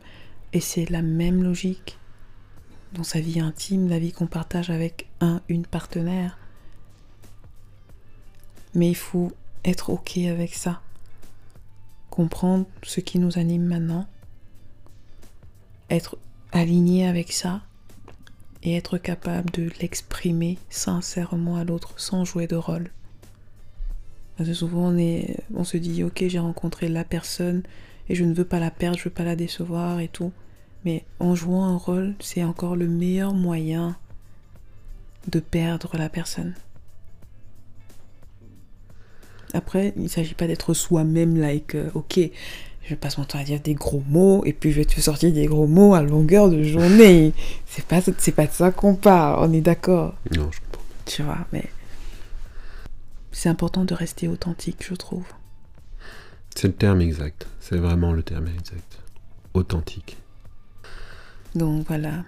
Et 0.53 0.61
c'est 0.61 0.89
la 0.91 1.03
même 1.03 1.43
logique 1.43 1.98
dans 2.93 3.05
sa 3.05 3.21
vie 3.21 3.41
intime, 3.41 3.89
la 3.89 3.99
vie 3.99 4.13
qu'on 4.13 4.27
partage 4.27 4.71
avec 4.71 5.09
un, 5.21 5.41
une 5.49 5.67
partenaire. 5.67 6.39
Mais 8.75 8.89
il 8.89 8.97
faut 8.97 9.33
être 9.65 9.91
ok 9.91 10.19
avec 10.19 10.55
ça. 10.55 10.81
Comprendre 12.11 12.67
ce 12.83 13.01
qui 13.01 13.19
nous 13.19 13.39
anime 13.39 13.65
maintenant. 13.65 14.07
Être 15.91 16.19
aligné 16.53 17.07
avec 17.07 17.33
ça. 17.33 17.63
Et 18.63 18.77
être 18.77 18.99
capable 18.99 19.51
de 19.51 19.71
l'exprimer 19.81 20.59
sincèrement 20.69 21.57
à 21.57 21.65
l'autre 21.65 21.95
sans 21.97 22.25
jouer 22.25 22.47
de 22.47 22.57
rôle. 22.57 22.91
Parce 24.37 24.49
que 24.49 24.55
souvent 24.55 24.89
on, 24.89 24.99
est, 24.99 25.37
on 25.55 25.65
se 25.65 25.77
dit 25.77 26.03
ok 26.03 26.25
j'ai 26.27 26.39
rencontré 26.39 26.89
la 26.89 27.05
personne 27.05 27.63
et 28.09 28.15
je 28.15 28.25
ne 28.25 28.35
veux 28.35 28.45
pas 28.45 28.61
la 28.61 28.71
perdre, 28.71 28.99
je 28.99 29.05
veux 29.05 29.11
pas 29.11 29.25
la 29.25 29.37
décevoir 29.37 30.01
et 30.01 30.09
tout. 30.09 30.33
Mais 30.85 31.05
en 31.19 31.35
jouant 31.35 31.65
un 31.65 31.77
rôle, 31.77 32.15
c'est 32.21 32.45
encore 32.45 32.77
le 32.77 32.87
meilleur 32.87 33.35
moyen 33.35 33.97
de 35.29 35.41
perdre 35.41 35.97
la 35.97 36.09
personne. 36.09 36.55
Après, 39.55 39.93
il 39.97 40.05
ne 40.05 40.09
s'agit 40.09 40.35
pas 40.35 40.47
d'être 40.47 40.75
soi-même, 40.75 41.37
like, 41.39 41.75
euh, 41.75 41.91
ok, 41.95 42.21
je 42.85 42.95
passe 42.95 43.19
mon 43.19 43.25
temps 43.25 43.39
à 43.39 43.45
dire 43.45 43.61
des 43.61 43.75
gros 43.75 44.03
mots 44.09 44.45
et 44.45 44.53
puis 44.53 44.73
je 44.73 44.77
vais 44.77 44.85
te 44.85 45.01
sortir 45.01 45.33
des 45.33 45.47
gros 45.47 45.67
mots 45.67 45.95
à 45.95 46.03
longueur 46.03 46.49
de 46.51 46.63
journée. 46.63 47.33
c'est 47.67 47.85
pas, 47.85 48.01
c'est 48.19 48.33
pas 48.33 48.47
de 48.47 48.53
ça 48.53 48.71
qu'on 48.71 48.95
parle, 48.95 49.49
on 49.49 49.53
est 49.53 49.61
d'accord. 49.61 50.15
Non, 50.37 50.51
je 50.53 50.61
comprends. 50.61 50.85
Tu 51.05 51.23
vois, 51.23 51.47
mais 51.53 51.65
c'est 53.33 53.49
important 53.49 53.85
de 53.85 53.95
rester 53.95 54.29
authentique, 54.29 54.85
je 54.87 54.95
trouve. 54.95 55.25
C'est 56.55 56.69
le 56.69 56.75
terme 56.75 57.01
exact. 57.01 57.47
C'est 57.61 57.77
vraiment 57.77 58.13
le 58.13 58.23
terme 58.23 58.49
exact. 58.49 58.99
Authentique. 59.55 60.17
Donc 61.55 61.87
voilà, 61.87 62.25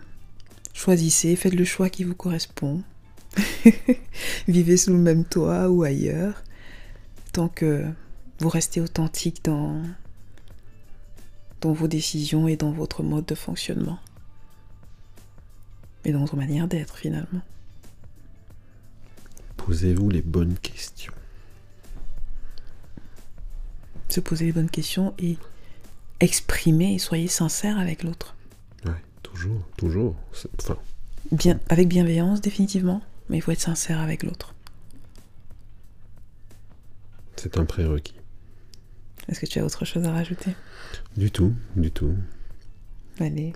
choisissez, 0.73 1.37
faites 1.37 1.55
le 1.55 1.65
choix 1.65 1.91
qui 1.91 2.05
vous 2.05 2.15
correspond. 2.15 2.83
Vivez 4.49 4.77
sous 4.77 4.91
le 4.91 4.99
même 4.99 5.25
toit 5.25 5.69
ou 5.69 5.83
ailleurs, 5.83 6.43
tant 7.33 7.49
que 7.49 7.85
vous 8.39 8.49
restez 8.49 8.81
authentique 8.81 9.45
dans, 9.45 9.83
dans 11.61 11.73
vos 11.73 11.89
décisions 11.89 12.49
et 12.49 12.57
dans 12.57 12.73
votre 12.73 13.03
mode 13.03 13.27
de 13.27 13.35
fonctionnement. 13.35 13.99
Et 16.05 16.13
dans 16.13 16.21
votre 16.21 16.37
manière 16.37 16.67
d'être 16.67 16.97
finalement. 16.97 17.43
Posez-vous 19.59 20.09
les 20.09 20.23
bonnes 20.23 20.57
questions. 20.57 21.13
Se 24.09 24.21
poser 24.21 24.47
les 24.47 24.53
bonnes 24.53 24.71
questions 24.71 25.15
et 25.19 25.37
exprimer 26.19 26.95
et 26.95 26.99
soyez 26.99 27.29
sincère 27.29 27.79
avec 27.79 28.03
l'autre. 28.03 28.35
Toujours, 29.33 29.63
toujours. 29.77 30.17
Bien, 31.33 31.61
avec 31.69 31.89
bienveillance, 31.89 32.41
définitivement, 32.41 33.03
mais 33.29 33.39
il 33.39 33.41
faut 33.41 33.53
être 33.53 33.61
sincère 33.61 34.01
avec 34.01 34.23
l'autre. 34.23 34.55
C'est 37.37 37.57
un 37.59 37.65
prérequis. 37.65 38.15
Est-ce 39.29 39.41
que 39.41 39.47
tu 39.47 39.59
as 39.61 39.65
autre 39.65 39.85
chose 39.85 40.05
à 40.05 40.13
rajouter? 40.13 40.51
Du 41.17 41.31
tout, 41.31 41.55
du 41.77 41.91
tout. 41.91 42.15
Allez. 43.19 43.53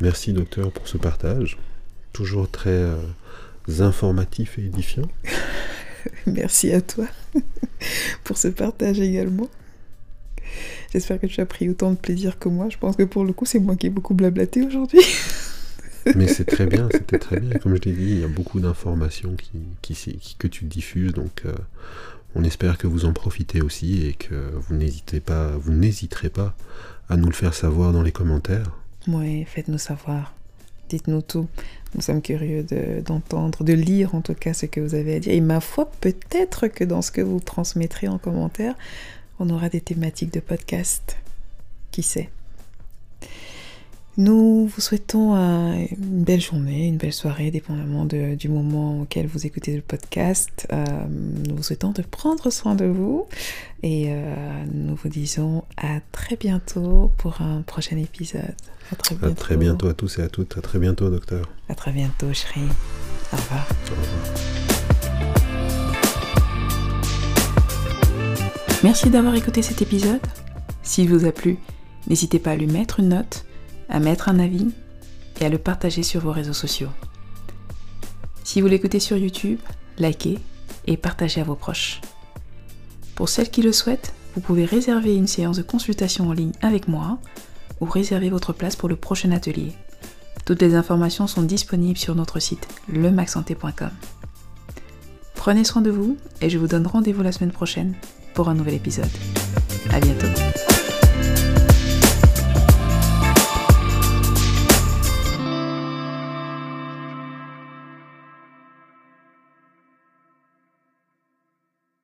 Merci 0.00 0.32
docteur 0.32 0.72
pour 0.72 0.88
ce 0.88 0.96
partage. 0.96 1.58
Toujours 2.12 2.50
très 2.50 2.70
euh, 2.70 2.96
informatif 3.80 4.58
et 4.58 4.64
édifiant. 4.64 5.08
Merci 6.26 6.72
à 6.72 6.80
toi 6.80 7.06
pour 8.24 8.38
ce 8.38 8.48
partage 8.48 8.98
également. 9.00 9.48
J'espère 10.92 11.18
que 11.18 11.26
tu 11.26 11.40
as 11.40 11.46
pris 11.46 11.70
autant 11.70 11.92
de 11.92 11.96
plaisir 11.96 12.38
que 12.38 12.50
moi. 12.50 12.68
Je 12.68 12.76
pense 12.76 12.96
que 12.96 13.04
pour 13.04 13.24
le 13.24 13.32
coup, 13.32 13.46
c'est 13.46 13.58
moi 13.58 13.76
qui 13.76 13.86
ai 13.86 13.90
beaucoup 13.90 14.12
blablaté 14.12 14.62
aujourd'hui. 14.62 15.00
Mais 16.16 16.28
c'est 16.28 16.44
très 16.44 16.66
bien, 16.66 16.88
c'était 16.92 17.18
très 17.18 17.40
bien. 17.40 17.58
Comme 17.58 17.76
je 17.76 17.80
l'ai 17.80 17.92
dit, 17.92 18.10
il 18.10 18.20
y 18.20 18.24
a 18.24 18.28
beaucoup 18.28 18.60
d'informations 18.60 19.34
qui, 19.36 19.94
qui, 19.94 20.36
que 20.38 20.48
tu 20.48 20.64
diffuses, 20.64 21.14
donc 21.14 21.42
euh, 21.46 21.54
on 22.34 22.44
espère 22.44 22.76
que 22.76 22.86
vous 22.86 23.06
en 23.06 23.14
profitez 23.14 23.62
aussi 23.62 24.06
et 24.06 24.12
que 24.12 24.34
vous 24.34 24.74
n'hésitez 24.74 25.20
pas, 25.20 25.52
vous 25.52 25.72
n'hésiterez 25.72 26.28
pas 26.28 26.54
à 27.08 27.16
nous 27.16 27.26
le 27.26 27.34
faire 27.34 27.54
savoir 27.54 27.92
dans 27.92 28.02
les 28.02 28.12
commentaires. 28.12 28.76
Oui, 29.08 29.44
faites-nous 29.44 29.78
savoir. 29.78 30.34
Dites-nous 30.90 31.22
tout. 31.22 31.48
Nous 31.94 32.02
sommes 32.02 32.20
curieux 32.20 32.66
d'entendre, 33.04 33.64
de, 33.64 33.72
lire 33.72 34.14
en 34.14 34.20
tout 34.20 34.34
cas 34.34 34.52
ce 34.52 34.66
que 34.66 34.80
vous 34.80 34.94
avez 34.94 35.14
à 35.14 35.20
dire. 35.20 35.32
Et 35.32 35.40
ma 35.40 35.60
foi, 35.60 35.90
peut-être 36.00 36.68
que 36.68 36.84
dans 36.84 37.00
ce 37.00 37.10
que 37.10 37.22
vous 37.22 37.40
transmettrez 37.40 38.08
en 38.08 38.18
commentaire, 38.18 38.74
on 39.42 39.50
aura 39.50 39.68
des 39.68 39.80
thématiques 39.80 40.32
de 40.32 40.40
podcast. 40.40 41.16
Qui 41.90 42.02
sait 42.02 42.30
nous 44.18 44.66
vous 44.66 44.80
souhaitons 44.82 45.34
euh, 45.34 45.86
une 45.90 46.22
belle 46.22 46.40
journée, 46.42 46.86
une 46.86 46.98
belle 46.98 47.14
soirée, 47.14 47.50
dépendamment 47.50 48.04
du 48.04 48.48
moment 48.50 49.00
auquel 49.00 49.26
vous 49.26 49.46
écoutez 49.46 49.74
le 49.74 49.80
podcast. 49.80 50.66
Euh, 50.70 50.84
nous 51.08 51.56
vous 51.56 51.62
souhaitons 51.62 51.92
de 51.92 52.02
prendre 52.02 52.50
soin 52.50 52.74
de 52.74 52.84
vous 52.84 53.26
et 53.82 54.08
euh, 54.08 54.34
nous 54.70 54.96
vous 54.96 55.08
disons 55.08 55.64
à 55.78 56.00
très 56.12 56.36
bientôt 56.36 57.10
pour 57.16 57.40
un 57.40 57.62
prochain 57.62 57.96
épisode. 57.96 58.54
À 58.92 58.96
très 58.96 59.14
bientôt. 59.14 59.32
À 59.32 59.34
très 59.34 59.56
bientôt 59.56 59.88
à 59.88 59.94
tous 59.94 60.18
et 60.18 60.22
à 60.22 60.28
toutes. 60.28 60.58
À 60.58 60.60
très 60.60 60.78
bientôt, 60.78 61.08
docteur. 61.08 61.48
À 61.70 61.74
très 61.74 61.92
bientôt, 61.92 62.30
chérie. 62.34 62.68
Au 63.32 63.36
revoir. 63.36 63.66
Au 63.70 63.94
revoir. 63.94 64.71
Merci 68.82 69.10
d'avoir 69.10 69.36
écouté 69.36 69.62
cet 69.62 69.80
épisode. 69.80 70.20
S'il 70.82 71.08
vous 71.08 71.24
a 71.24 71.30
plu, 71.30 71.58
n'hésitez 72.08 72.40
pas 72.40 72.50
à 72.50 72.56
lui 72.56 72.66
mettre 72.66 72.98
une 72.98 73.10
note 73.10 73.44
à 73.88 74.00
mettre 74.00 74.28
un 74.28 74.40
avis 74.40 74.68
et 75.40 75.44
à 75.44 75.48
le 75.48 75.58
partager 75.58 76.02
sur 76.02 76.20
vos 76.20 76.32
réseaux 76.32 76.52
sociaux. 76.52 76.88
Si 78.42 78.60
vous 78.60 78.66
l'écoutez 78.66 78.98
sur 78.98 79.16
YouTube, 79.16 79.60
likez 79.98 80.38
et 80.86 80.96
partagez 80.96 81.40
à 81.40 81.44
vos 81.44 81.54
proches. 81.54 82.00
Pour 83.14 83.28
celles 83.28 83.50
qui 83.50 83.62
le 83.62 83.72
souhaitent, 83.72 84.14
vous 84.34 84.40
pouvez 84.40 84.64
réserver 84.64 85.14
une 85.14 85.28
séance 85.28 85.58
de 85.58 85.62
consultation 85.62 86.28
en 86.28 86.32
ligne 86.32 86.52
avec 86.60 86.88
moi 86.88 87.18
ou 87.80 87.84
réserver 87.84 88.30
votre 88.30 88.52
place 88.52 88.74
pour 88.74 88.88
le 88.88 88.96
prochain 88.96 89.30
atelier. 89.30 89.72
Toutes 90.44 90.62
les 90.62 90.74
informations 90.74 91.28
sont 91.28 91.42
disponibles 91.42 91.98
sur 91.98 92.16
notre 92.16 92.40
site 92.40 92.66
lemaxsanté.com. 92.88 93.90
Prenez 95.34 95.62
soin 95.62 95.82
de 95.82 95.90
vous 95.90 96.16
et 96.40 96.50
je 96.50 96.58
vous 96.58 96.66
donne 96.66 96.86
rendez-vous 96.86 97.22
la 97.22 97.30
semaine 97.30 97.52
prochaine 97.52 97.94
pour 98.34 98.48
un 98.48 98.54
nouvel 98.54 98.74
épisode. 98.74 99.10
À 99.92 100.00
bientôt. 100.00 100.71